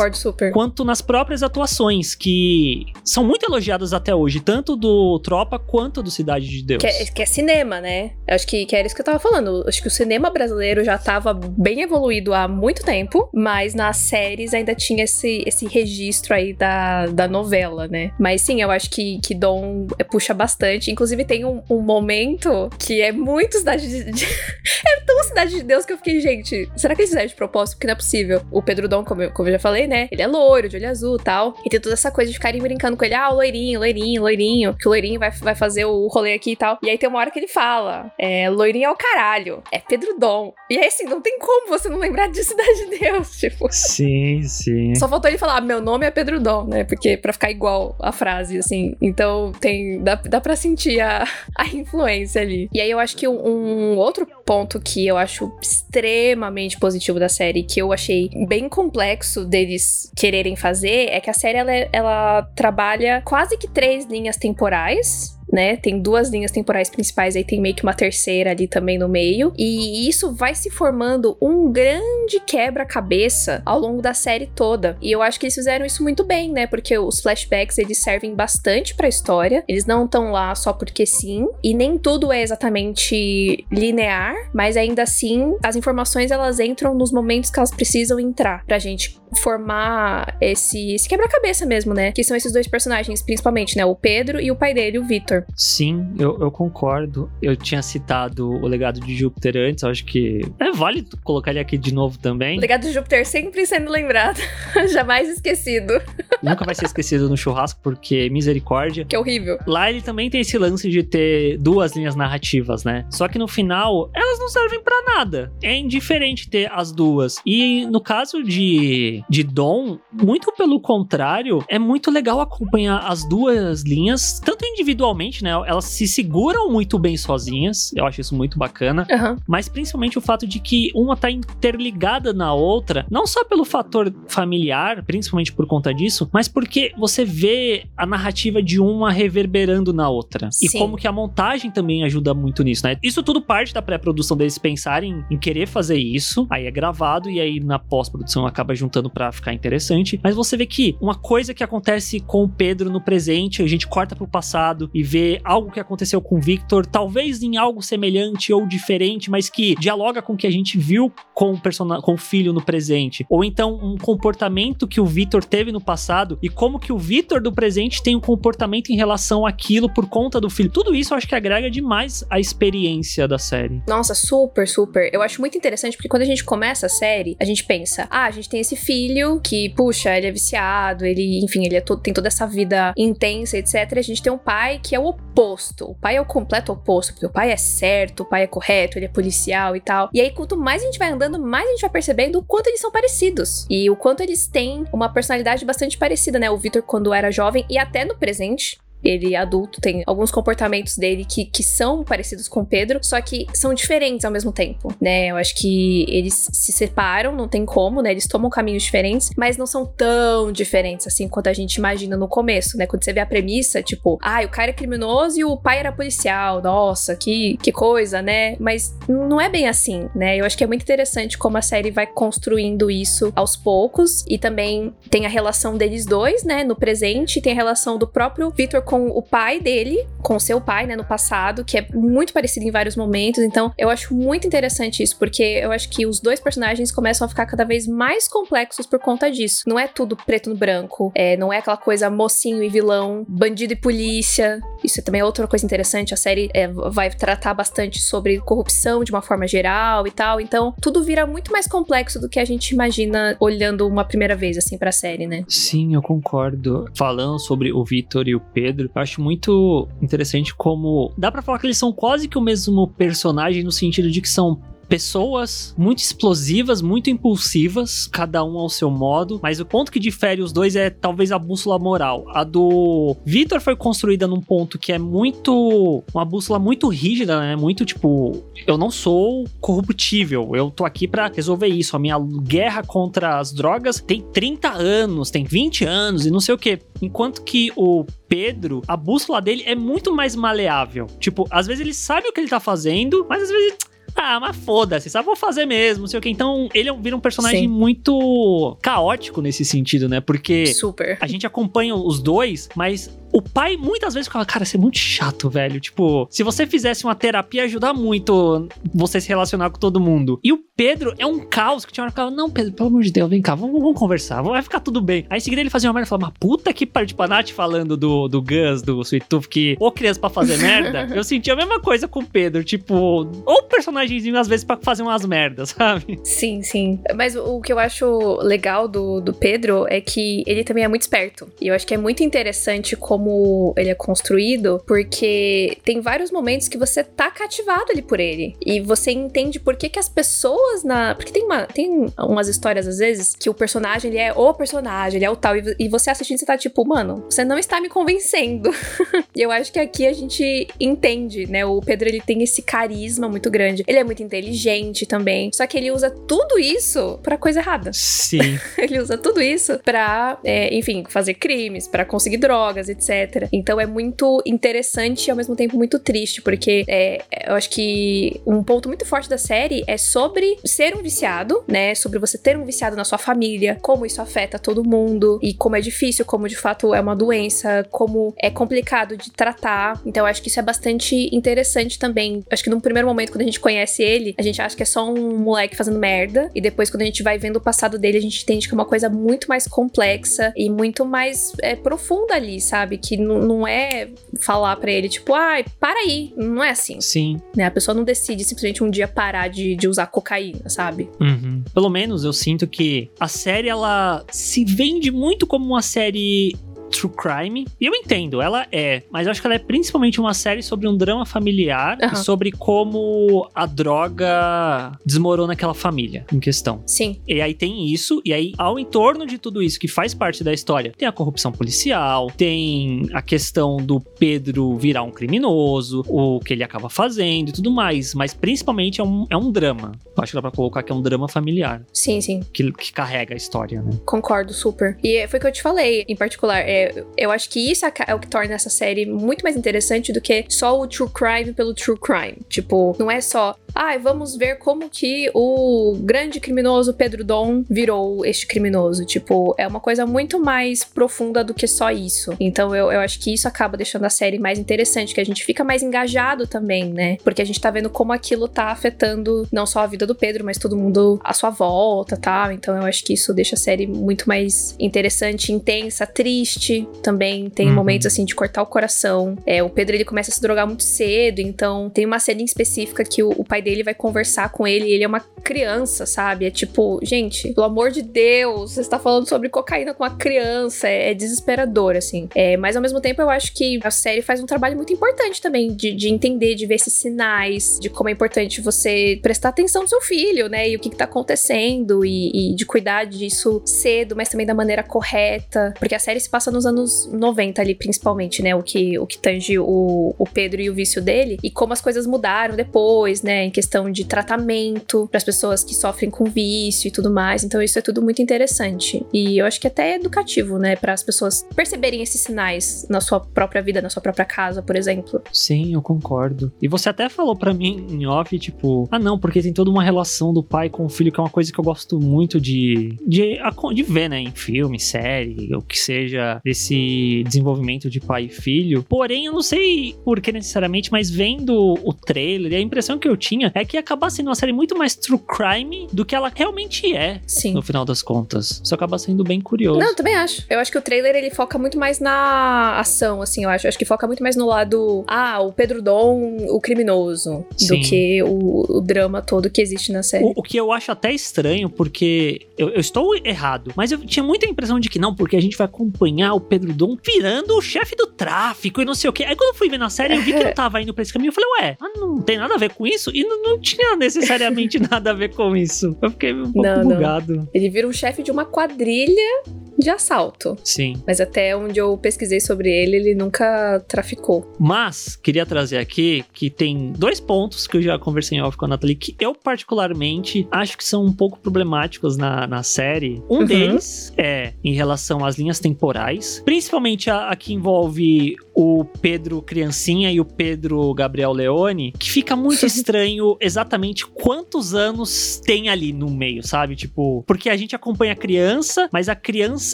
quanto 0.53 0.85
nas 0.85 1.01
próprias 1.01 1.43
atuações, 1.43 2.15
que 2.15 2.87
são 3.05 3.25
muito 3.25 3.45
elogiadas 3.45 3.93
até 3.93 4.15
hoje, 4.15 4.41
tanto 4.41 4.77
do 4.77 5.19
Tropa 5.21 5.59
quanto 5.59 6.03
do 6.03 6.11
Cidade 6.11 6.49
de 6.49 6.63
Deus. 6.63 6.81
Que 6.81 6.87
é, 6.87 7.05
que 7.07 7.23
é 7.23 7.27
cinema, 7.27 7.81
né? 7.81 8.13
Eu 8.27 8.35
acho 8.35 8.47
que, 8.47 8.67
que 8.67 8.75
era 8.75 8.87
isso 8.87 8.95
que 8.95 9.01
eu 9.01 9.05
tava 9.05 9.19
falando. 9.19 9.63
Eu 9.63 9.69
acho 9.69 9.81
que 9.81 9.89
o 9.89 9.91
cinema 9.91 10.31
brasileiro 10.31 10.85
já 10.85 10.99
tava 10.99 11.33
bem 11.35 11.83
evoluído 11.83 12.35
há 12.35 12.49
muito 12.49 12.85
tempo, 12.85 13.29
mas 13.33 13.75
na 13.75 13.93
série 13.93 14.26
séries 14.27 14.55
ainda 14.55 14.75
tinha 14.75 15.05
esse, 15.05 15.45
esse 15.47 15.67
registro 15.67 16.35
aí 16.35 16.53
da, 16.53 17.07
da 17.07 17.29
novela, 17.29 17.87
né? 17.87 18.11
Mas 18.19 18.43
sim, 18.43 18.61
eu 18.61 18.71
acho 18.71 18.91
que, 18.91 19.21
que 19.21 19.35
Dom 19.35 19.87
puxa 20.11 20.35
bastante. 20.35 20.91
Inclusive, 20.91 21.25
tem 21.25 21.45
um, 21.45 21.63
um 21.71 21.81
momento 21.81 22.69
que 22.79 23.01
é 23.01 23.13
muito 23.13 23.57
Cidade 23.57 23.87
de. 23.89 24.25
é 24.27 25.01
tão 25.07 25.23
Cidade 25.25 25.55
de 25.55 25.63
Deus 25.63 25.85
que 25.85 25.93
eu 25.93 25.97
fiquei, 25.97 26.21
gente, 26.21 26.69
será 26.77 26.95
que 26.95 27.03
eles 27.03 27.11
fizeram 27.11 27.29
de 27.29 27.35
propósito? 27.35 27.77
Porque 27.77 27.87
não 27.87 27.93
é 27.93 27.97
possível. 27.97 28.43
O 28.51 28.63
Pedro 28.63 28.89
Dom, 28.89 29.05
como 29.05 29.23
eu, 29.23 29.31
como 29.31 29.49
eu 29.49 29.53
já 29.53 29.59
falei, 29.59 29.87
né? 29.87 30.09
Ele 30.11 30.23
é 30.23 30.27
loiro, 30.27 30.69
de 30.69 30.77
olho 30.77 30.89
azul 30.89 31.19
tal. 31.19 31.57
E 31.65 31.71
tem 31.71 31.81
toda 31.81 31.95
essa 31.95 32.11
coisa 32.11 32.31
de 32.31 32.37
ficarem 32.37 32.61
brincando 32.61 32.97
com 32.97 33.05
ele. 33.05 33.15
Ah, 33.15 33.31
o 33.31 33.37
loirinho, 33.37 33.79
loirinho, 33.79 34.23
loirinho. 34.23 34.77
Que 34.79 34.89
o 34.89 34.91
loirinho 34.91 35.21
vai, 35.21 35.31
vai 35.31 35.55
fazer 35.55 35.85
o 35.85 36.07
rolê 36.09 36.35
aqui 36.35 36.53
e 36.53 36.57
tal. 36.57 36.79
E 36.83 36.91
aí 36.91 36.99
tem 36.99 37.09
uma 37.09 37.19
hora 37.19 37.31
que 37.31 37.39
ele 37.39 37.49
fala: 37.49 38.13
é, 38.19 38.51
loirinho 38.51 38.87
é 38.87 38.91
o 38.91 38.97
caralho. 38.97 39.63
É 39.73 39.79
Pedro 39.79 40.19
Dom. 40.19 40.53
E 40.69 40.79
aí, 40.79 40.87
assim, 40.87 41.05
não 41.05 41.21
tem 41.21 41.39
como 41.39 41.69
você 41.69 41.89
não 41.89 41.99
lembrar 41.99 42.29
de 42.29 42.43
Cidade 42.43 42.87
de 42.87 42.99
Deus. 42.99 43.37
Tipo. 43.39 43.69
Sim. 43.71 44.16
Sim. 44.43 44.95
Só 44.95 45.09
faltou 45.09 45.31
ele 45.31 45.39
falar, 45.39 45.61
meu 45.61 45.81
nome 45.81 46.07
é 46.07 46.11
Pedro 46.11 46.41
Dom, 46.41 46.65
né? 46.65 46.85
Porque 46.85 47.17
pra 47.17 47.33
ficar 47.33 47.51
igual 47.51 47.97
a 48.01 48.13
frase, 48.13 48.59
assim. 48.59 48.95
Então 49.01 49.53
tem. 49.61 50.03
Dá, 50.03 50.15
dá 50.15 50.41
pra 50.41 50.57
sentir 50.57 51.01
a, 51.01 51.25
a 51.57 51.67
influência 51.69 52.41
ali. 52.41 52.69
E 52.73 52.81
aí 52.81 52.91
eu 52.91 52.99
acho 52.99 53.17
que 53.17 53.29
um, 53.29 53.97
outro 53.97 54.27
ponto 54.45 54.81
que 54.81 55.07
eu 55.07 55.17
acho 55.17 55.53
extremamente 55.61 56.79
positivo 56.79 57.19
da 57.19 57.29
série, 57.29 57.63
que 57.63 57.81
eu 57.81 57.93
achei 57.93 58.31
bem 58.49 58.69
complexo 58.69 59.45
deles 59.45 60.11
quererem 60.17 60.57
fazer, 60.57 61.09
é 61.11 61.21
que 61.21 61.31
a 61.31 61.35
série 61.35 61.59
ela, 61.59 61.73
ela 61.93 62.43
trabalha 62.55 63.23
quase 63.25 63.57
que 63.57 63.69
três 63.69 64.07
linhas 64.07 64.37
temporais 64.37 65.36
né? 65.53 65.77
Tem 65.77 66.01
duas 66.01 66.31
linhas 66.31 66.51
temporais 66.51 66.91
principais, 66.91 67.37
aí 67.37 67.45
tem 67.45 67.61
meio 67.61 67.75
que 67.75 67.83
uma 67.83 67.95
terceira 67.95 68.51
ali 68.51 68.67
também 68.67 68.99
no 68.99 69.09
meio. 69.09 69.53
E 69.57 70.09
isso 70.09 70.33
vai 70.35 70.55
se 70.55 70.71
formando 70.71 71.37
um 71.41 71.71
grande 71.71 72.41
quebra-cabeça 72.45 73.63
ao 73.65 73.79
longo 73.79 74.03
da 74.03 74.15
série 74.15 74.47
toda. 74.47 74.97
E 75.01 75.11
eu 75.11 75.23
acho 75.23 75.39
que 75.39 75.47
eles 75.47 75.55
fizeram 75.55 75.87
isso 75.87 76.03
muito 76.03 76.25
bem, 76.25 76.53
né? 76.53 76.67
Porque 76.67 76.99
os 76.99 77.21
flashbacks 77.21 77.79
eles 77.79 77.99
servem 77.99 78.35
bastante 78.35 78.95
para 78.95 79.07
a 79.07 79.09
história. 79.09 79.65
Eles 79.69 79.87
não 79.87 80.05
estão 80.05 80.33
lá 80.33 80.55
só 80.55 80.73
porque 80.73 81.07
sim, 81.07 81.47
e 81.63 81.75
nem 81.75 81.99
tudo 81.99 82.33
é 82.33 82.43
exatamente 82.43 83.65
linear, 83.71 84.35
mas 84.53 84.77
ainda 84.77 85.03
assim 85.03 85.55
as 85.63 85.77
informações 85.77 86.31
elas 86.31 86.61
entram 86.61 86.95
nos 86.95 87.13
momentos 87.13 87.51
que 87.51 87.59
elas 87.59 87.71
precisam 87.71 88.19
entrar 88.19 88.65
pra 88.67 88.79
gente 88.79 89.19
formar 89.35 90.37
esse, 90.41 90.95
esse 90.95 91.09
quebra-cabeça 91.09 91.67
mesmo, 91.67 91.95
né? 91.95 92.13
Que 92.13 92.25
são 92.25 92.37
esses 92.37 92.53
dois 92.53 92.67
personagens, 92.67 93.23
principalmente, 93.23 93.77
né? 93.77 93.85
O 93.85 93.95
Pedro 93.95 94.41
e 94.41 94.51
o 94.51 94.57
pai 94.57 94.75
dele, 94.75 94.99
o 94.99 95.05
Victor. 95.05 95.45
Sim, 95.55 96.15
eu, 96.19 96.39
eu 96.41 96.51
concordo. 96.51 97.31
Eu 97.41 97.57
tinha 97.57 97.83
citado 97.83 98.51
o 98.51 98.67
legado 98.67 99.01
de 99.01 99.15
Júpiter 99.15 99.57
antes, 99.57 99.85
acho 99.85 100.05
que 100.05 100.41
é 100.59 100.71
válido 100.73 101.17
colocar 101.23 101.51
ele 101.51 101.61
aqui 101.61 101.79
de 101.79 101.93
novo 101.93 102.19
também. 102.19 102.59
O 102.59 102.61
legado 102.61 102.83
de 102.83 102.93
Júpiter 102.93 103.27
sempre 103.27 103.67
sendo 103.67 103.91
lembrado, 103.91 104.41
jamais 104.93 105.29
esquecido. 105.29 106.01
Nunca 106.43 106.65
vai 106.65 106.75
ser 106.75 106.87
esquecido 106.87 107.29
no 107.29 107.37
churrasco, 107.37 107.81
porque 107.83 108.29
misericórdia. 108.31 109.05
Que 109.05 109.17
horrível. 109.17 109.59
Lá 109.67 109.91
ele 109.91 110.01
também 110.01 110.31
tem 110.31 110.41
esse 110.41 110.57
lance 110.59 110.89
de 110.89 111.03
ter 111.03 111.59
duas 111.59 111.95
linhas 111.95 112.15
narrativas, 112.15 112.85
né? 112.85 113.07
Só 113.11 113.29
que 113.29 113.39
no 113.39 113.49
final, 113.49 114.11
elas 114.15 114.39
não 114.39 114.49
servem 114.49 114.83
para 114.83 115.03
nada. 115.03 115.53
É 115.63 115.75
indiferente 115.77 116.49
ter 116.49 116.71
as 116.73 116.93
duas. 116.93 117.37
E 117.45 117.87
no 117.87 118.01
caso 118.01 118.43
de 118.43 119.16
de 119.29 119.43
Dom, 119.43 119.99
muito 120.13 120.53
pelo 120.53 120.81
contrário, 120.81 121.65
é 121.69 121.79
muito 121.79 122.11
legal 122.11 122.41
acompanhar 122.41 122.99
as 122.99 123.29
duas 123.29 123.83
linhas, 123.83 124.41
tanto 124.45 124.65
individualmente, 124.65 125.43
né? 125.43 125.51
Elas 125.51 125.85
se 125.85 126.07
seguram 126.07 126.71
muito 126.71 126.99
bem 126.99 127.17
sozinhas, 127.17 127.93
eu 127.95 128.07
acho 128.07 128.21
isso 128.21 128.35
muito 128.35 128.59
bacana, 128.59 129.07
uhum. 129.11 129.37
mas 129.47 129.69
principalmente 129.69 130.19
o 130.19 130.21
fato 130.21 130.47
de 130.47 130.61
que 130.61 130.91
uma 130.95 131.17
tá 131.17 131.31
interligada 131.31 132.33
na 132.33 132.53
outra, 132.53 133.07
não 133.11 133.27
só 133.27 133.45
pelo 133.45 133.65
fator 133.65 134.13
familiar, 134.29 135.05
principalmente 135.05 135.53
por 135.53 135.67
conta 135.67 135.93
disso, 135.93 136.29
mas 136.33 136.49
porque 136.49 136.93
você 136.97 137.25
vê 137.25 137.87
a 137.97 138.07
narrativa 138.07 138.63
de 138.63 138.81
uma 138.81 139.11
reverberando 139.11 139.93
na 139.93 140.09
outra. 140.09 140.51
Sim. 140.51 140.67
E 140.67 140.79
como 140.79 140.97
que 140.97 141.07
a 141.07 141.13
montagem 141.13 141.71
também 141.71 142.05
ajuda 142.05 142.35
muito 142.35 142.63
nisso, 142.63 142.87
né? 142.87 142.97
Isso 143.03 143.23
tudo 143.23 143.41
parte 143.41 143.73
da 143.73 143.83
pré-produção 143.83 144.37
deles 144.37 144.59
pensarem 144.59 145.25
em 145.31 145.39
querer 145.39 145.67
fazer 145.67 145.99
isso, 145.99 146.47
aí 146.51 146.67
é 146.67 146.71
gravado 146.71 147.31
e 147.31 147.41
aí 147.41 147.61
na 147.61 147.79
pós-produção 147.79 148.47
acaba 148.47 148.75
juntando 148.75 149.06
aumentando 149.07 149.11
para 149.11 149.33
ficar 149.33 149.53
interessante, 149.53 150.21
mas 150.23 150.35
você 150.35 150.57
vê 150.57 150.67
que 150.67 150.97
uma 151.01 151.15
coisa 151.15 151.55
que 151.55 151.65
acontece 151.65 152.21
com 152.21 152.45
o 152.45 152.49
Pedro 152.49 152.91
no 152.91 153.01
presente, 153.01 153.63
a 153.63 153.67
gente 153.67 153.87
corta 153.87 154.15
pro 154.15 154.27
passado 154.27 154.91
e 154.93 155.03
vê 155.03 155.41
algo 155.45 155.71
que 155.71 155.81
aconteceu 155.81 156.21
com 156.21 156.37
o 156.37 156.41
Victor, 156.41 156.85
talvez 156.85 157.43
em 157.43 157.57
algo 157.57 157.83
semelhante 157.83 158.53
ou 158.53 158.67
diferente, 158.67 159.31
mas 159.31 159.49
que 159.49 159.75
dialoga 159.77 160.21
com 160.21 160.35
o 160.35 160.37
que 160.37 160.47
a 160.47 160.51
gente 160.51 160.79
viu 160.79 161.13
com 161.35 161.53
o, 161.53 161.61
person 161.61 161.87
com 162.01 162.15
o 162.15 162.19
filho 162.19 162.53
no 162.53 162.65
presente. 162.65 163.25
Ou 163.29 163.45
então 163.45 163.79
um 163.83 163.97
comportamento 163.97 164.87
que 164.87 165.01
o 165.01 165.07
Victor 165.07 165.45
teve 165.45 165.73
no 165.73 165.81
passado 165.81 166.39
e 166.43 166.49
como 166.49 166.79
que 166.79 166.93
o 166.93 166.99
Victor 166.99 167.41
do 167.41 167.53
presente 167.53 168.03
tem 168.03 168.17
um 168.17 168.21
comportamento 168.21 168.91
em 168.91 168.97
relação 168.97 169.47
àquilo 169.47 169.93
por 169.93 170.09
conta 170.09 170.41
do 170.41 170.51
filho. 170.51 170.71
Tudo 170.71 170.95
isso 170.95 171.13
eu 171.13 171.19
acho 171.19 171.29
que 171.29 171.35
agrega 171.35 171.71
demais 171.71 172.25
a 172.31 172.41
experiência 172.41 173.29
da 173.29 173.39
série. 173.39 173.83
Nossa, 173.89 174.15
super, 174.15 174.67
super. 174.67 175.11
Eu 175.13 175.23
acho 175.23 175.41
muito 175.41 175.57
interessante 175.57 175.97
porque 175.97 176.09
quando 176.09 176.23
a 176.23 176.27
gente 176.27 176.45
começa 176.45 176.87
a 176.87 176.89
série, 176.89 177.37
a 177.41 177.45
gente 177.45 177.65
pensa: 177.65 178.07
ah, 178.11 178.25
a 178.25 178.31
gente 178.31 178.49
tem 178.49 178.61
esse 178.61 178.77
filho 178.77 178.96
que, 179.43 179.69
puxa, 179.71 180.17
ele 180.17 180.27
é 180.27 180.31
viciado, 180.31 181.05
ele, 181.05 181.41
enfim, 181.45 181.65
ele 181.65 181.77
é 181.77 181.81
todo, 181.81 182.01
tem 182.01 182.13
toda 182.13 182.29
essa 182.29 182.47
vida 182.47 182.93
intensa, 182.97 183.57
etc. 183.59 183.75
A 183.97 184.03
gente 184.03 184.23
tem 184.23 184.33
um 184.33 184.39
pai 184.39 184.81
que 184.83 184.95
é 184.95 184.99
o 184.99 185.07
oposto. 185.07 185.91
O 185.91 185.95
pai 185.95 186.17
é 186.17 186.21
o 186.21 186.25
completo 186.25 186.73
oposto, 186.73 187.13
porque 187.13 187.27
o 187.27 187.31
pai 187.31 187.53
é 187.53 187.57
certo, 187.57 188.23
o 188.23 188.25
pai 188.25 188.43
é 188.43 188.47
correto, 188.47 188.99
ele 188.99 189.07
é 189.07 189.09
policial 189.09 189.77
e 189.77 189.81
tal. 189.81 190.09
E 190.13 190.21
aí, 190.21 190.31
quanto 190.31 190.57
mais 190.57 190.83
a 190.83 190.87
gente 190.87 190.99
vai 190.99 191.11
andando, 191.11 191.39
mais 191.39 191.67
a 191.67 191.71
gente 191.71 191.81
vai 191.81 191.91
percebendo 191.91 192.39
o 192.39 192.43
quanto 192.43 192.69
eles 192.69 192.81
são 192.81 192.91
parecidos. 192.91 193.67
E 193.69 193.89
o 193.91 193.97
quanto 193.97 194.23
eles 194.23 194.47
têm 194.47 194.85
uma 194.93 195.09
personalidade 195.09 195.65
bastante 195.65 195.97
parecida, 195.99 196.39
né? 196.39 196.51
O 196.51 196.57
Victor, 196.57 196.83
quando 196.83 197.13
era 197.13 197.31
jovem, 197.31 197.65
e 197.69 197.79
até 197.79 198.05
no 198.05 198.17
presente, 198.17 198.79
ele 199.03 199.37
adulto 199.37 199.81
tem 199.81 200.03
alguns 200.07 200.31
comportamentos 200.31 200.97
dele 200.97 201.25
que, 201.25 201.45
que 201.45 201.63
são 201.63 202.05
parecidos 202.05 202.49
com 202.49 202.65
Pedro, 202.65 203.01
só 203.03 203.21
que 203.21 203.47
são 203.55 203.73
diferentes 203.75 204.25
ao 204.25 204.31
mesmo 204.31 204.53
tempo, 204.53 204.93
né? 205.01 205.29
Eu 205.29 205.37
acho 205.37 205.55
que 205.55 206.05
eles 206.09 206.49
se 206.53 206.73
separam, 206.73 207.35
não 207.35 207.49
tem 207.49 207.65
como, 207.65 208.03
né? 208.03 208.11
Eles 208.11 208.27
tomam 208.27 208.51
caminhos 208.51 208.83
diferentes, 208.83 209.31
mas 209.37 209.57
não 209.57 209.67
são 209.67 209.87
tão 209.87 210.51
diferentes 210.51 211.07
assim 211.07 211.29
quanto 211.29 211.49
a 211.49 211.53
gente 211.53 211.77
imagina 211.77 212.17
no 212.17 212.29
começo, 212.29 212.77
né? 212.77 212.87
Quando 212.87 213.05
você 213.05 213.13
vê 213.13 213.21
a 213.21 213.27
premissa, 213.27 213.83
tipo, 213.83 214.19
ah, 214.23 214.43
o 214.45 214.49
cara 214.49 214.71
é 214.71 214.75
criminoso 214.75 215.39
e 215.39 215.45
o 215.45 215.57
pai 215.57 215.79
era 215.79 215.93
policial, 215.93 216.63
nossa, 216.63 217.15
que, 217.17 217.57
que 217.63 217.73
coisa, 217.73 218.23
né? 218.23 218.57
Mas 218.59 218.95
não 219.09 219.41
é 219.41 219.49
bem 219.49 219.69
assim, 219.69 220.09
né? 220.15 220.37
Eu 220.39 220.45
acho 220.45 220.57
que 220.57 220.65
é 220.65 220.67
muito 220.67 220.83
interessante 220.83 221.39
como 221.39 221.57
a 221.57 221.63
série 221.63 221.91
vai 221.91 222.07
construindo 222.07 222.91
isso 222.91 223.33
aos 223.35 223.57
poucos 223.57 224.25
e 224.29 224.39
também 224.39 224.95
tem 225.11 225.27
a 225.27 225.29
relação 225.29 225.77
deles 225.77 226.05
dois, 226.05 226.43
né? 226.45 226.65
No 226.65 226.77
presente, 226.77 227.41
tem 227.41 227.53
a 227.53 227.57
relação 227.57 227.99
do 227.99 228.07
próprio 228.07 228.51
Victor 228.51 228.83
com 228.87 229.09
o 229.09 229.21
pai 229.21 229.61
dele, 229.61 230.07
com 230.23 230.39
seu 230.39 230.61
pai, 230.61 230.87
né, 230.87 230.97
no 230.97 231.05
passado, 231.05 231.65
que 231.65 231.77
é 231.77 231.87
muito 231.93 232.33
parecido 232.33 232.65
em 232.65 232.71
vários 232.71 232.97
momentos. 232.97 233.43
Então, 233.43 233.73
eu 233.77 233.91
acho 233.91 234.15
muito 234.15 234.47
interessante 234.47 235.03
isso, 235.03 235.19
porque 235.19 235.43
eu 235.43 235.73
acho 235.73 235.91
que 235.91 236.07
os 236.07 236.21
dois 236.21 236.41
personagens 236.41 236.91
começam 236.93 237.27
a 237.27 237.29
ficar 237.29 237.47
cada 237.47 237.65
vez 237.65 237.87
mais 237.87 238.29
complexos 238.29 238.87
por 238.87 238.99
conta 239.01 239.31
disso. 239.31 239.63
Não 239.67 239.79
é 239.79 239.89
tudo 239.89 240.17
preto 240.17 240.51
no 240.51 240.57
branco, 240.57 241.13
é, 241.15 241.37
não 241.37 241.53
é 241.53 241.59
aquela 241.59 241.77
coisa 241.77 242.09
mocinho 242.09 242.63
e 242.63 242.69
vilão, 242.69 243.25
bandido 243.29 243.73
e 243.73 243.77
polícia. 243.77 244.61
Isso 244.85 245.03
também 245.03 245.21
é 245.21 245.25
outra 245.25 245.47
coisa 245.49 245.65
interessante. 245.65 246.15
A 246.15 246.17
série 246.17 246.49
é, 246.55 246.69
vai 246.69 247.11
tratar 247.11 247.53
bastante 247.55 248.01
sobre 248.01 248.39
corrupção 248.39 249.03
de 249.03 249.11
uma 249.11 249.23
forma 249.23 249.47
geral 249.49 250.07
e 250.07 250.11
tal. 250.11 250.41
Então, 250.41 250.73
tudo 250.81 251.03
vira 251.03 251.27
muito 251.27 251.51
mais 251.51 251.67
complexo 251.67 252.21
do 252.21 252.29
que 252.29 252.39
a 252.39 252.45
gente 252.45 252.71
imagina 252.71 253.37
olhando 253.41 253.87
uma 253.87 254.05
primeira 254.05 254.37
vez, 254.37 254.57
assim, 254.57 254.79
pra 254.79 254.93
série, 254.93 255.27
né? 255.27 255.45
Sim, 255.49 255.95
eu 255.95 256.03
concordo. 256.03 256.87
Falando 256.95 257.39
sobre 257.39 257.73
o 257.73 257.85
Vitor 257.85 258.29
e 258.29 258.35
o 258.35 258.41
Pedro, 258.41 258.76
eu 258.85 258.91
acho 258.95 259.21
muito 259.21 259.89
interessante 260.01 260.55
como 260.55 261.13
dá 261.17 261.31
para 261.31 261.43
falar 261.43 261.59
que 261.59 261.67
eles 261.67 261.79
são 261.79 261.93
quase 261.93 262.29
que 262.29 262.39
o 262.39 262.41
mesmo 262.41 262.89
personagem 262.89 263.63
no 263.63 263.73
sentido 263.73 264.11
de 264.11 264.21
que 264.21 264.29
são 264.29 264.61
pessoas 264.89 265.75
muito 265.77 265.99
explosivas, 265.99 266.81
muito 266.81 267.11
impulsivas, 267.11 268.07
cada 268.07 268.45
um 268.45 268.59
ao 268.59 268.69
seu 268.69 268.91
modo, 268.91 269.41
mas 269.43 269.61
o 269.61 269.67
ponto 269.67 269.91
que 269.91 269.99
difere 269.99 270.43
os 270.43 270.53
dois 270.53 270.77
é 270.77 270.91
talvez 270.91 271.33
a 271.33 271.39
bússola 271.39 271.79
moral. 271.79 272.25
A 272.31 272.45
do 272.45 273.17
Victor 273.25 273.61
foi 273.61 273.77
construída 273.77 274.27
num 274.27 274.41
ponto 274.41 274.79
que 274.79 274.93
é 274.93 274.99
muito 274.99 276.03
uma 276.13 276.25
bússola 276.25 276.59
muito 276.59 276.89
rígida, 276.89 277.41
né? 277.41 277.57
Muito 277.57 277.85
tipo, 277.85 278.45
eu 278.67 278.79
não 278.79 278.91
sou 278.91 279.45
corruptível, 279.61 280.53
eu 280.55 280.71
tô 280.71 280.85
aqui 280.85 281.07
para 281.09 281.29
resolver 281.29 281.69
isso. 281.69 281.97
A 281.97 281.99
minha 281.99 282.19
guerra 282.43 282.83
contra 282.83 283.39
as 283.39 283.53
drogas 283.53 284.01
tem 284.01 284.21
30 284.21 284.71
anos, 284.71 285.31
tem 285.31 285.45
20 285.45 285.85
anos 285.85 286.27
e 286.27 286.31
não 286.31 286.41
sei 286.41 286.55
o 286.55 286.59
que. 286.59 286.79
Enquanto 287.03 287.43
que 287.43 287.73
o 287.77 288.05
Pedro, 288.29 288.83
a 288.87 288.97
bússola 288.97 289.41
dele 289.41 289.63
é 289.67 289.75
muito 289.75 290.15
mais 290.15 290.35
maleável. 290.35 291.07
Tipo, 291.21 291.47
às 291.51 291.67
vezes 291.67 291.81
ele 291.81 291.95
sabe 291.95 292.29
o 292.29 292.33
que 292.33 292.41
ele 292.41 292.49
tá 292.49 292.61
fazendo, 292.61 293.27
mas 293.29 293.43
às 293.43 293.51
vezes 293.51 293.77
ah, 294.17 294.41
mas 294.41 294.57
foda-se, 294.57 295.11
só 295.11 295.23
vou 295.23 295.37
fazer 295.37 295.67
mesmo, 295.67 296.03
não 296.03 296.09
sei 296.09 296.19
o 296.19 296.23
que. 296.23 296.29
Então, 296.29 296.69
ele 296.75 296.89
é 296.89 296.97
vira 296.97 297.17
um 297.17 297.21
personagem 297.21 297.61
Sim. 297.61 297.69
muito 297.69 298.77
caótico 298.83 299.41
nesse 299.43 299.65
sentido, 299.65 300.09
né? 300.09 300.21
Porque 300.21 300.67
Super. 300.67 301.19
a 301.21 301.27
gente 301.27 301.47
acompanha 301.47 301.95
os 301.95 302.21
dois, 302.21 302.69
mas 302.75 303.17
o 303.37 303.43
pai 303.43 303.77
muitas 303.77 304.15
vezes 304.15 304.29
fala, 304.29 304.47
cara, 304.47 304.65
você 304.65 304.79
é 304.79 304.81
muito 304.81 304.97
chato, 304.99 305.51
velho. 305.51 305.79
Tipo, 305.79 306.27
se 306.31 306.43
você 306.43 306.67
fizesse 306.67 307.05
uma 307.05 307.15
terapia, 307.15 307.65
ajudar 307.65 307.93
muito 307.93 308.67
você 308.95 309.21
se 309.21 309.29
relacionar 309.29 309.69
com 309.69 309.79
todo 309.79 310.01
mundo. 310.01 310.41
E 310.43 310.55
o 310.55 310.59
Pedro 310.75 311.15
é 311.19 311.27
um 311.27 311.41
caos 311.41 311.85
que 311.85 311.93
tinha 311.93 312.05
hora 312.05 312.11
que 312.11 312.15
ficava, 312.15 312.31
não, 312.31 312.49
Pedro, 312.49 312.73
pelo 312.73 312.89
amor 312.89 313.03
de 313.03 313.13
Deus, 313.13 313.29
vem 313.29 313.43
cá, 313.43 313.55
vamos, 313.55 313.79
vamos 313.79 313.99
conversar, 313.99 314.41
vai 314.41 314.63
ficar 314.63 314.81
tudo 314.81 315.03
bem. 315.03 315.27
Aí 315.29 315.37
em 315.37 315.41
seguida 315.41 315.61
ele 315.61 315.69
fazia 315.69 315.91
uma 315.91 315.93
merda 315.93 316.07
e 316.07 316.09
falava, 316.09 316.33
mas 316.33 316.39
puta 316.39 316.73
que 316.73 316.87
parte, 316.87 317.09
tipo, 317.09 317.23
a 317.23 317.29
Nath 317.29 317.51
falando 317.51 317.95
do, 317.95 318.27
do 318.27 318.41
Gus, 318.41 318.81
do 318.81 319.03
Sweet 319.03 319.27
Tooth, 319.29 319.49
que 319.49 319.77
ou 319.79 319.93
criança 319.93 320.19
pra 320.19 320.31
fazer 320.31 320.57
merda, 320.57 321.07
eu 321.15 321.23
sentia 321.23 321.53
a 321.53 321.57
mesma 321.57 321.79
coisa 321.79 322.09
com 322.09 322.21
o 322.21 322.27
Pedro, 322.27 322.65
tipo, 322.65 322.95
ou 322.95 323.63
personagemzinho 323.65 324.39
às 324.39 324.49
vezes 324.49 324.65
pra 324.65 324.79
fazer 324.79 325.03
umas 325.03 325.27
merdas, 325.27 325.71
sabe? 325.77 326.19
Sim, 326.25 326.63
sim. 326.63 327.01
Mas 327.15 327.37
o 327.37 327.61
que 327.61 327.71
eu 327.71 327.79
acho 327.79 328.39
legal 328.41 328.89
do, 328.89 329.21
do 329.21 329.35
Pedro 329.35 329.87
é 329.91 330.01
que 330.01 330.43
ele 330.47 330.65
também 330.65 330.85
é 330.85 330.89
muito 330.89 331.03
esperto. 331.03 331.47
E 331.61 331.69
eu 331.69 331.75
acho 331.75 331.87
que 331.87 331.93
é 331.93 331.99
muito 331.99 332.23
interessante 332.23 332.97
como 332.97 333.26
como 333.27 333.75
ele 333.77 333.91
é 333.91 333.95
construído, 333.95 334.81
porque 334.87 335.79
tem 335.85 336.01
vários 336.01 336.31
momentos 336.31 336.69
que 336.69 336.79
você 336.79 337.03
tá 337.03 337.29
cativado 337.29 337.91
ali 337.91 338.01
por 338.01 338.21
ele. 338.21 338.55
E 338.65 338.81
você 338.81 339.11
entende 339.11 339.59
por 339.59 339.75
que, 339.75 339.89
que 339.89 339.99
as 339.99 340.09
pessoas 340.09 340.85
na. 340.85 341.15
Porque 341.17 341.33
tem, 341.33 341.45
uma, 341.45 341.67
tem 341.67 342.07
umas 342.19 342.47
histórias, 342.47 342.87
às 342.87 342.99
vezes, 342.99 343.35
que 343.35 343.51
o 343.51 343.55
personagem 343.55 344.11
ele 344.13 344.21
é 344.21 344.33
o 344.33 344.55
personagem, 344.55 345.19
ele 345.19 345.25
é 345.25 345.31
o 345.31 345.35
tal. 345.35 345.55
E 345.57 345.89
você 345.89 346.11
assistindo, 346.11 346.39
você 346.39 346.47
tá 346.47 346.57
tipo, 346.57 346.87
mano, 346.87 347.25
você 347.29 347.45
não 347.45 347.59
está 347.59 347.81
me 347.81 347.89
convencendo. 347.89 348.71
e 349.35 349.43
eu 349.43 349.51
acho 349.51 349.73
que 349.73 349.81
aqui 349.81 350.07
a 350.07 350.13
gente 350.13 350.69
entende, 350.79 351.51
né? 351.51 351.67
O 351.67 351.81
Pedro 351.81 352.09
ele 352.09 352.21
tem 352.21 352.43
esse 352.43 352.63
carisma 352.63 353.29
muito 353.29 353.51
grande. 353.51 353.83
Ele 353.89 353.99
é 353.99 354.05
muito 354.05 354.23
inteligente 354.23 355.05
também. 355.05 355.51
Só 355.53 355.67
que 355.67 355.77
ele 355.77 355.91
usa 355.91 356.11
tudo 356.11 356.59
isso 356.59 357.19
pra 357.23 357.37
coisa 357.37 357.59
errada. 357.59 357.91
Sim. 357.93 358.59
ele 358.79 359.01
usa 359.01 359.19
tudo 359.19 359.43
isso 359.43 359.79
pra, 359.85 360.39
é, 360.45 360.73
enfim, 360.75 361.05
fazer 361.09 361.35
crimes, 361.35 361.89
para 361.89 362.05
conseguir 362.05 362.37
drogas, 362.37 362.89
etc. 362.89 363.16
Então 363.53 363.81
é 363.81 363.87
muito 363.87 364.43
interessante 364.47 365.27
e 365.27 365.31
ao 365.31 365.37
mesmo 365.37 365.57
tempo 365.57 365.77
muito 365.77 365.99
triste, 365.99 366.43
porque 366.43 366.85
é, 366.89 367.23
eu 367.47 367.55
acho 367.55 367.71
que 367.71 368.41
um 368.47 368.63
ponto 368.63 368.89
muito 368.89 369.05
forte 369.07 369.29
da 369.29 369.39
série 369.39 369.85
é 369.87 369.97
sobre 369.97 370.59
ser 370.65 370.95
um 370.97 371.03
viciado, 371.03 371.65
né? 371.67 371.95
Sobre 371.95 372.19
você 372.19 372.39
ter 372.39 372.57
um 372.57 372.65
viciado 372.65 372.97
na 372.97 373.05
sua 373.05 373.19
família, 373.19 373.79
como 373.81 374.05
isso 374.05 374.21
afeta 374.21 374.59
todo 374.59 374.85
mundo 374.85 375.39
e 375.43 375.55
como 375.55 375.77
é 375.77 375.81
difícil, 375.81 376.25
como 376.25 376.49
de 376.49 376.57
fato 376.57 376.95
é 376.95 377.01
uma 377.01 377.15
doença, 377.15 377.87
como 377.91 378.35
é 378.39 378.51
complicado 378.51 379.17
de 379.17 379.31
tratar. 379.31 380.01
Então 380.05 380.25
eu 380.25 380.27
acho 380.27 380.43
que 380.43 380.49
isso 380.49 380.59
é 380.59 380.63
bastante 380.63 381.35
interessante 381.35 381.99
também. 381.99 382.45
Acho 382.51 382.63
que 382.63 382.71
num 382.71 382.81
primeiro 382.81 383.09
momento, 383.09 383.33
quando 383.33 383.43
a 383.43 383.45
gente 383.45 383.61
conhece 383.61 384.03
ele, 384.03 384.35
a 384.39 384.43
gente 384.43 384.61
acha 384.61 384.77
que 384.77 384.83
é 384.83 384.87
só 384.87 385.09
um 385.09 385.39
moleque 385.39 385.77
fazendo 385.77 385.99
merda, 385.99 386.51
e 386.55 386.61
depois, 386.61 386.91
quando 386.91 387.03
a 387.03 387.05
gente 387.05 387.23
vai 387.23 387.39
vendo 387.39 387.57
o 387.57 387.61
passado 387.61 387.99
dele, 387.99 388.19
a 388.19 388.21
gente 388.21 388.43
entende 388.43 388.69
que 388.69 388.75
é 388.75 388.77
uma 388.77 388.85
coisa 388.85 389.09
muito 389.09 389.49
mais 389.49 389.67
complexa 389.67 390.53
e 390.57 390.71
muito 390.71 391.05
mais 391.05 391.53
é, 391.61 391.77
profunda 391.77 392.35
ali, 392.35 392.61
sabe? 392.61 392.96
Que 392.97 393.17
não 393.17 393.67
é 393.67 394.09
falar 394.41 394.77
para 394.77 394.91
ele, 394.91 395.09
tipo, 395.09 395.35
ai, 395.35 395.65
ah, 395.67 395.71
para 395.79 396.01
aí. 396.01 396.33
Não 396.37 396.63
é 396.63 396.71
assim. 396.71 397.01
Sim. 397.01 397.41
Né? 397.55 397.65
A 397.65 397.71
pessoa 397.71 397.95
não 397.95 398.05
decide 398.05 398.45
simplesmente 398.45 398.83
um 398.83 398.91
dia 398.91 399.09
parar 399.09 399.49
de, 399.49 399.75
de 399.77 399.89
usar 399.89 400.07
cocaína, 400.07 400.69
sabe? 400.69 401.09
Uhum. 401.21 401.63
Pelo 401.73 401.89
menos 401.89 402.25
eu 402.25 402.33
sinto 402.33 402.67
que 402.67 403.11
a 403.19 403.29
série, 403.29 403.69
ela 403.69 404.25
se 404.31 404.65
vende 404.65 405.11
muito 405.11 405.47
como 405.47 405.67
uma 405.67 405.83
série 405.83 406.55
true 406.91 407.13
crime. 407.13 407.67
E 407.81 407.87
eu 407.87 407.95
entendo, 407.95 408.41
ela 408.41 408.67
é, 408.71 409.03
mas 409.11 409.27
eu 409.27 409.31
acho 409.31 409.41
que 409.41 409.47
ela 409.47 409.55
é 409.55 409.59
principalmente 409.59 410.21
uma 410.21 410.35
série 410.35 410.63
sobre 410.63 410.89
um 410.89 410.97
drama 410.97 411.25
familiar 411.27 411.99
uhum. 412.01 412.13
e 412.13 412.17
sobre 412.17 412.53
como 412.53 413.49
a 413.55 413.67
droga 413.67 414.93
desmorona 415.05 415.53
aquela 415.53 415.75
família 415.75 416.25
em 416.33 416.41
questão. 416.41 416.83
Sim. 416.87 417.21
E 417.27 417.41
aí 417.41 417.55
tem 417.55 417.93
isso, 417.93 418.21
e 418.25 418.33
aí 418.33 418.53
ao 418.59 418.79
entorno 418.79 419.27
de 419.27 419.39
tudo 419.39 419.63
isso 419.63 419.79
que 419.79 419.89
faz 419.89 420.15
parte 420.15 420.43
da 420.43 420.53
história, 420.53 420.93
tem 420.97 421.07
a 421.07 421.13
corrupção 421.13 421.53
policial, 421.53 422.31
tem 422.31 423.09
a 423.13 423.23
questão 423.23 423.77
do 423.77 424.01
Pedro 424.01 424.77
virar 424.77 425.03
um 425.03 425.11
criminoso, 425.11 426.05
o 426.09 426.41
que 426.41 426.53
ele 426.53 426.63
acaba 426.63 426.89
fazendo 426.89 427.51
e 427.51 427.53
tudo 427.53 427.71
mais, 427.71 428.15
mas 428.15 428.33
principalmente 428.35 429.01
é 429.01 429.05
um, 429.05 429.27
é 429.31 429.37
um 429.37 429.51
drama. 429.51 429.93
Eu 430.17 430.23
acho 430.23 430.33
que 430.33 430.37
dá 430.37 430.43
pra 430.43 430.51
colocar 430.51 430.83
que 430.83 430.93
é 430.93 430.95
um 430.95 431.03
drama 431.03 431.29
familiar. 431.29 431.83
Sim, 431.93 432.21
sim. 432.21 432.41
Que, 432.53 432.73
que 432.73 432.93
carrega 432.93 433.35
a 433.35 433.37
história, 433.37 433.83
né? 433.83 433.91
Concordo 434.05 434.53
super. 434.53 434.99
E 435.03 435.27
foi 435.29 435.39
o 435.39 435.41
que 435.41 435.49
eu 435.49 435.53
te 435.53 435.63
falei, 435.63 436.05
em 436.09 436.17
particular, 436.17 436.61
é 436.61 436.76
É, 436.77 437.05
eu 437.17 437.31
acho 437.31 437.49
que 437.49 437.71
isso 437.71 437.87
é, 437.87 437.93
é 438.09 438.15
o 438.15 438.19
que 438.19 438.29
torna 438.29 438.55
essa 438.55 438.71
série 438.71 439.07
muito 439.07 439.43
mais 439.43 439.57
interessante 439.57 440.13
do 440.13 440.21
que 440.21 440.45
só 440.49 440.79
o 440.79 440.87
true 440.87 441.09
crime 441.09 441.53
pelo 441.53 441.75
true 441.75 441.99
crime. 441.99 442.39
Tipo, 442.49 442.95
não 442.99 443.11
é 443.11 443.21
só, 443.21 443.57
ah, 443.75 443.97
vamos 443.99 444.37
ver 444.37 444.57
como 444.57 444.89
que 444.89 445.31
o 445.35 445.97
grande 446.01 446.41
criminoso 446.41 446.95
Pedro 446.95 447.23
Dom 447.23 447.63
virou 447.69 448.25
este 448.25 448.47
criminoso. 448.47 449.05
Tipo, 449.05 449.55
é 449.59 449.67
uma 449.67 449.81
coisa 449.81 450.07
muito 450.07 450.41
mais 450.41 450.83
profunda 450.83 451.45
do 451.45 451.53
que 451.53 451.67
só 451.67 451.91
isso. 451.91 452.35
Então 452.41 452.75
eu, 452.75 452.91
eu 452.91 453.01
acho 453.01 453.21
que 453.21 453.33
isso 453.33 453.47
acaba 453.47 453.77
deixando 453.77 454.05
a 454.05 454.11
série 454.11 454.39
mais 454.39 454.59
interessante, 454.59 455.15
que 455.15 455.21
a 455.21 455.25
gente 455.25 455.45
fica 455.45 455.63
mais 455.63 455.83
engajado 455.83 456.47
também, 456.47 456.93
né? 456.93 457.17
Porque 457.23 457.43
a 457.43 457.45
gente 457.45 457.61
tá 457.61 457.71
vendo 457.71 457.91
como 457.91 458.13
aquilo 458.13 458.49
tá 458.49 458.67
afetando 458.67 459.47
não 459.53 459.67
só 459.67 459.81
a 459.81 459.87
vida 459.87 460.07
do 460.07 460.15
Pedro, 460.15 460.45
mas 460.45 460.59
todo 460.59 460.77
mundo 460.77 461.21
à 461.23 461.33
sua 461.33 461.51
volta, 461.51 462.17
tá? 462.17 462.53
Então 462.53 462.77
eu 462.77 462.85
acho 462.85 463.05
que 463.05 463.13
isso 463.13 463.35
deixa 463.35 463.57
a 463.57 463.59
série 463.59 463.87
muito 463.87 464.27
mais 464.27 464.75
interessante, 464.79 465.53
intensa, 465.53 466.07
triste. 466.07 466.66
Também 467.03 467.49
tem 467.51 467.69
uhum. 467.69 467.75
momentos 467.75 468.07
assim 468.07 468.25
de 468.25 468.35
cortar 468.35 468.63
o 468.63 468.67
coração. 468.67 469.37
É, 469.47 469.63
o 469.63 469.71
Pedro 469.71 469.97
ele 469.97 470.05
começa 470.05 470.31
a 470.31 470.35
se 470.35 470.41
drogar 470.41 470.67
muito 470.67 470.83
cedo, 470.83 471.41
então 471.41 471.91
tem 471.91 472.05
uma 472.05 472.19
cena 472.19 472.43
específica 472.43 473.05
que 473.05 473.23
o, 473.23 473.31
o 473.31 473.45
pai 473.45 473.63
dele 473.63 473.83
vai 473.83 473.95
conversar 473.95 474.51
com 474.51 474.67
ele, 474.67 474.87
e 474.87 474.93
ele 474.93 475.05
é 475.05 475.07
uma 475.07 475.21
criança, 475.43 476.07
sabe? 476.07 476.47
É 476.47 476.51
tipo, 476.51 476.99
gente, 477.03 477.53
pelo 477.53 477.67
amor 477.67 477.91
de 477.91 478.03
Deus, 478.03 478.73
você 478.73 478.81
está 478.81 478.99
falando 478.99 479.29
sobre 479.29 479.49
cocaína 479.49 479.95
com 479.95 480.03
uma 480.03 480.17
criança, 480.17 480.89
é, 480.89 481.11
é 481.11 481.15
desesperador, 481.15 481.97
assim. 481.97 482.29
É, 482.35 482.57
mas 482.57 482.77
ao 482.77 482.83
mesmo 482.83 483.01
tempo 483.01 483.23
eu 483.23 483.31
acho 483.31 483.53
que 483.55 483.79
a 483.83 483.91
série 483.91 484.23
faz 484.23 484.41
um 484.43 484.47
trabalho 484.47 484.77
muito 484.77 484.93
importante 484.93 485.41
também 485.41 485.75
de, 485.75 485.93
de 485.93 486.09
entender, 486.09 486.55
de 486.55 486.67
ver 486.67 486.75
esses 486.75 486.95
sinais, 486.95 487.79
de 487.81 487.89
como 487.89 488.09
é 488.09 488.13
importante 488.13 488.61
você 488.61 489.19
prestar 489.23 489.51
atenção 489.51 489.83
no 489.83 489.89
seu 489.89 490.01
filho, 490.01 490.49
né? 490.49 490.69
E 490.69 490.77
o 490.77 490.79
que, 490.79 490.91
que 490.91 490.97
tá 490.97 491.05
acontecendo, 491.05 492.05
e, 492.05 492.53
e 492.53 492.55
de 492.55 492.67
cuidar 492.67 493.05
disso 493.05 493.63
cedo, 493.65 494.17
mas 494.17 494.29
também 494.29 494.47
da 494.47 494.55
maneira 494.55 494.83
correta. 494.83 495.75
Porque 495.79 495.95
a 495.95 495.99
série 495.99 496.21
se 496.21 496.29
passa 496.29 496.51
nos 496.57 496.67
anos 496.67 497.09
90 497.13 497.63
ali, 497.63 497.75
principalmente, 497.75 498.43
né? 498.43 498.55
O 498.55 498.63
que, 498.63 498.99
o 498.99 499.07
que 499.07 499.19
tange 499.19 499.59
o, 499.59 500.15
o 500.19 500.25
Pedro 500.25 500.61
e 500.61 500.71
o 500.71 500.75
vício 500.75 501.01
dele, 501.01 501.39
e 501.43 501.51
como 501.51 501.73
as 501.73 501.81
coisas 501.81 502.07
mudaram 502.07 502.57
depois, 502.57 503.23
né? 503.23 503.45
Em 503.45 503.51
questão 503.51 503.91
de 503.91 504.05
tratamento 504.05 505.07
para 505.09 505.19
as 505.19 505.25
pessoas 505.25 505.63
que 505.63 505.75
sofrem 505.75 506.11
com 506.11 506.25
vício 506.25 506.89
e 506.89 506.91
tudo 506.91 507.11
mais. 507.11 507.45
Então, 507.45 507.63
isso 507.63 507.79
é 507.79 507.83
tudo 507.83 508.03
muito 508.03 508.21
interessante. 508.21 509.05
E 509.13 509.39
eu 509.39 509.47
acho 509.47 509.61
que 509.61 509.67
até 509.67 509.93
é 509.93 509.97
educativo, 509.97 510.59
né? 510.59 510.75
Para 510.75 510.93
as 510.93 511.03
pessoas 511.03 511.47
perceberem 511.55 512.03
esses 512.03 512.21
sinais 512.21 512.87
na 512.89 513.01
sua 513.01 513.21
própria 513.21 513.63
vida, 513.63 513.83
na 513.83 513.91
sua 513.91 514.03
própria 514.03 514.25
casa, 514.25 514.63
por 514.63 514.77
exemplo. 514.77 515.23
Sim, 515.33 515.75
eu 515.75 515.83
concordo. 515.83 516.53
E 516.61 516.69
você 516.69 516.89
até 516.89 517.09
falou 517.09 517.37
para 517.37 517.53
mim 517.53 517.87
em 517.91 518.07
off, 518.07 518.37
tipo, 518.39 518.89
ah, 518.91 518.99
não, 518.99 519.19
porque 519.19 519.43
tem 519.43 519.53
toda 519.53 519.71
uma 519.71 519.83
relação 519.83 520.33
do 520.33 520.43
pai 520.43 520.71
com 520.71 520.87
o 520.87 520.89
filho, 520.89 521.13
que 521.13 521.21
é 521.21 521.23
uma 521.23 521.31
coisa 521.31 521.53
que 521.53 521.59
eu 521.59 521.65
gosto 521.65 522.01
muito 522.01 522.41
de, 522.41 522.97
de, 523.07 523.39
de 523.75 523.83
ver, 523.83 524.09
né? 524.09 524.21
Em 524.21 524.31
filme, 524.31 524.81
série, 524.81 525.55
o 525.55 525.63
que 525.63 525.79
seja, 525.79 526.41
esse 526.51 527.23
desenvolvimento 527.25 527.89
de 527.89 528.01
pai 528.01 528.25
e 528.25 528.29
filho. 528.29 528.85
Porém, 528.89 529.27
eu 529.27 529.33
não 529.33 529.43
sei 529.43 529.95
por 530.05 530.21
que 530.21 530.33
necessariamente, 530.33 530.91
mas 530.91 531.11
vendo 531.11 531.75
o 531.83 531.93
trailer, 531.93 532.59
a 532.59 532.61
impressão 532.61 532.99
que 532.99 533.09
eu 533.09 533.17
tinha 533.17 533.51
é 533.55 533.65
que 533.65 533.77
ia 533.77 533.81
acabar 533.81 534.11
sendo 534.11 534.29
uma 534.29 534.35
série 534.35 534.53
muito 534.53 534.77
mais 534.77 534.95
true 534.95 535.19
crime 535.19 535.89
do 535.93 536.05
que 536.05 536.15
ela 536.15 536.31
realmente 536.35 536.95
é. 536.95 537.21
Sim. 537.27 537.55
No 537.55 537.63
final 537.63 537.85
das 537.85 538.03
contas. 538.03 538.61
Isso 538.65 538.75
acaba 538.75 538.99
sendo 538.99 539.25
bem 539.25 539.41
curioso. 539.41 539.79
Não, 539.79 539.95
também 539.95 540.15
acho. 540.15 540.45
Eu 540.49 540.59
acho 540.59 540.71
que 540.71 540.79
o 540.79 540.83
trailer 540.83 541.15
ele 541.15 541.31
foca 541.31 541.59
muito 541.59 541.79
mais 541.79 542.01
na 542.01 542.79
ação, 542.79 543.23
assim, 543.23 543.45
eu 543.45 543.51
acho. 543.51 543.67
Eu 543.67 543.69
acho 543.69 543.79
que 543.79 543.85
foca 543.85 544.07
muito 544.07 544.23
mais 544.23 544.37
no 544.37 544.47
lado, 544.47 545.05
ah, 545.07 545.41
o 545.41 545.53
Pedro 545.53 545.83
Dom, 545.83 546.37
o 546.49 546.61
criminoso, 546.61 547.45
Sim. 547.57 547.67
do 547.67 547.89
que 547.89 548.23
o, 548.23 548.79
o, 548.79 548.81
drama 548.81 549.23
todo 549.23 549.51
que 549.51 549.61
existe 549.61 549.93
na 549.93 550.03
série. 550.03 550.25
O, 550.25 550.33
o, 550.37 550.43
que 550.43 550.57
eu 550.57 550.73
acho 550.73 550.93
até 550.93 551.13
estranho, 551.13 551.69
porque 551.69 552.47
eu, 552.57 552.71
eu 552.71 552.81
estou 552.81 553.15
errado, 553.25 553.73
mas 553.77 553.93
eu 553.93 553.99
tinha 553.99 554.23
muita 554.23 554.47
impressão 554.47 554.79
de 554.79 554.89
que 554.89 554.99
não, 554.99 555.15
porque 555.15 555.37
a 555.37 555.41
gente 555.41 555.57
vai 555.57 555.67
acompanhar 555.67 556.35
o 556.37 556.41
Pedro 556.41 556.73
Dom 556.73 556.97
virando 557.05 557.57
o 557.57 557.63
chefe 557.63 557.97
do 557.97 558.07
tráfico 558.07 558.81
e 558.81 558.85
não 558.85 558.95
sei 558.95 559.11
o 559.11 559.13
que. 559.13 559.25
Aí 559.25 559.35
quando 559.35 559.51
eu 559.51 559.55
fui 559.55 559.69
ver 559.69 559.79
na 559.79 559.91
série, 559.91 560.15
eu 560.15 560.23
vi 560.23 560.33
que 560.33 560.39
ele 560.39 560.53
tava 560.53 560.81
indo 560.81 560.93
pra 560.95 561.03
esse 561.03 561.13
caminho. 561.13 561.31
Eu 561.31 561.33
falei, 561.33 561.51
ué, 561.61 561.77
não 561.97 562.21
tem 562.21 562.39
nada 562.39 562.55
a 562.55 562.59
ver 562.59 562.73
com 562.73 562.87
isso? 562.87 563.11
E 563.15 563.25
não, 563.25 563.43
não 563.43 563.61
tinha 563.61 563.97
necessariamente 563.97 564.79
nada 564.91 565.11
a 565.11 565.15
ver 565.15 565.35
com 565.35 565.57
isso. 565.57 565.97
Eu 566.01 566.11
fiquei 566.11 566.33
um 566.33 566.53
pouco 566.53 566.63
não, 566.63 566.83
bugado. 566.83 567.37
Não. 567.37 567.49
Ele 567.53 567.69
vira 567.69 567.87
um 567.87 567.93
chefe 567.93 568.23
de 568.23 568.31
uma 568.31 568.45
quadrilha 568.45 569.43
de 569.79 569.91
assalto. 569.91 570.57
Sim. 570.65 571.03
Mas 571.07 571.21
até 571.21 571.57
onde 571.57 571.79
eu 571.79 571.97
pesquisei 571.99 572.41
sobre 572.41 572.71
ele, 572.71 572.97
ele 572.97 573.15
nunca 573.15 573.81
traficou. 573.89 574.53
Mas, 574.59 575.17
queria 575.17 575.45
trazer 575.45 575.79
aqui 575.79 576.25
que 576.33 576.51
tem 576.51 576.93
dois 576.93 577.21
pontos 577.21 577.67
que 577.67 577.77
eu 577.77 577.83
já 577.83 577.99
conversei 577.99 578.39
em 578.39 578.43
off 578.43 578.57
com 578.57 578.65
a 578.65 578.69
Nathalie, 578.69 578.97
que 578.97 579.17
eu 579.21 579.35
particularmente 579.35 580.47
acho 580.51 580.77
que 580.77 580.85
são 580.85 581.05
um 581.05 581.13
pouco 581.13 581.39
problemáticos 581.39 582.17
na, 582.17 582.47
na 582.47 582.63
série. 582.63 583.23
Um 583.29 583.39
uhum. 583.39 583.45
deles 583.45 584.13
é 584.17 584.55
em 584.65 584.73
relação 584.75 585.25
às 585.25 585.37
linhas 585.37 585.61
temporais, 585.61 586.43
principalmente 586.45 587.11
a, 587.11 587.29
a 587.29 587.37
que 587.37 587.53
envolve 587.53 588.37
o 588.55 588.85
Pedro 588.85 589.43
Criancinha 589.43 590.11
e 590.11 590.21
o 590.21 590.25
Pedro 590.25 590.93
Gabriel 590.95 591.33
Leone, 591.33 591.93
que 591.99 592.11
fica 592.11 592.35
muito 592.35 592.65
estranho 592.67 593.37
exatamente 593.41 594.07
quantos 594.07 594.75
anos 594.75 595.41
tem 595.45 595.69
ali 595.69 595.93
no 595.93 596.11
meio, 596.11 596.47
sabe? 596.47 596.75
Tipo, 596.75 597.23
porque 597.27 597.51
a 597.51 597.57
gente 597.57 597.77
acompanha 597.77 598.13
a 598.13 598.17
criança, 598.17 598.89
mas 598.93 599.09
a 599.09 599.15
criança 599.15 599.66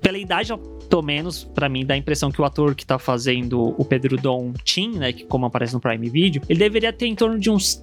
pela 0.00 0.18
idade, 0.18 0.52
pelo 0.88 1.02
menos, 1.02 1.44
para 1.44 1.68
mim, 1.68 1.84
dá 1.84 1.94
a 1.94 1.96
impressão 1.96 2.30
que 2.30 2.40
o 2.40 2.44
ator 2.44 2.74
que 2.74 2.84
tá 2.84 2.98
fazendo 2.98 3.74
o 3.78 3.84
Pedro 3.84 4.16
Dom 4.16 4.52
Tim, 4.64 4.90
né, 4.92 5.12
que 5.12 5.24
como 5.24 5.46
aparece 5.46 5.72
no 5.74 5.80
Prime 5.80 6.08
Video, 6.10 6.42
ele 6.48 6.58
deveria 6.58 6.92
ter 6.92 7.06
em 7.06 7.14
torno 7.14 7.38
de 7.38 7.50
uns 7.50 7.82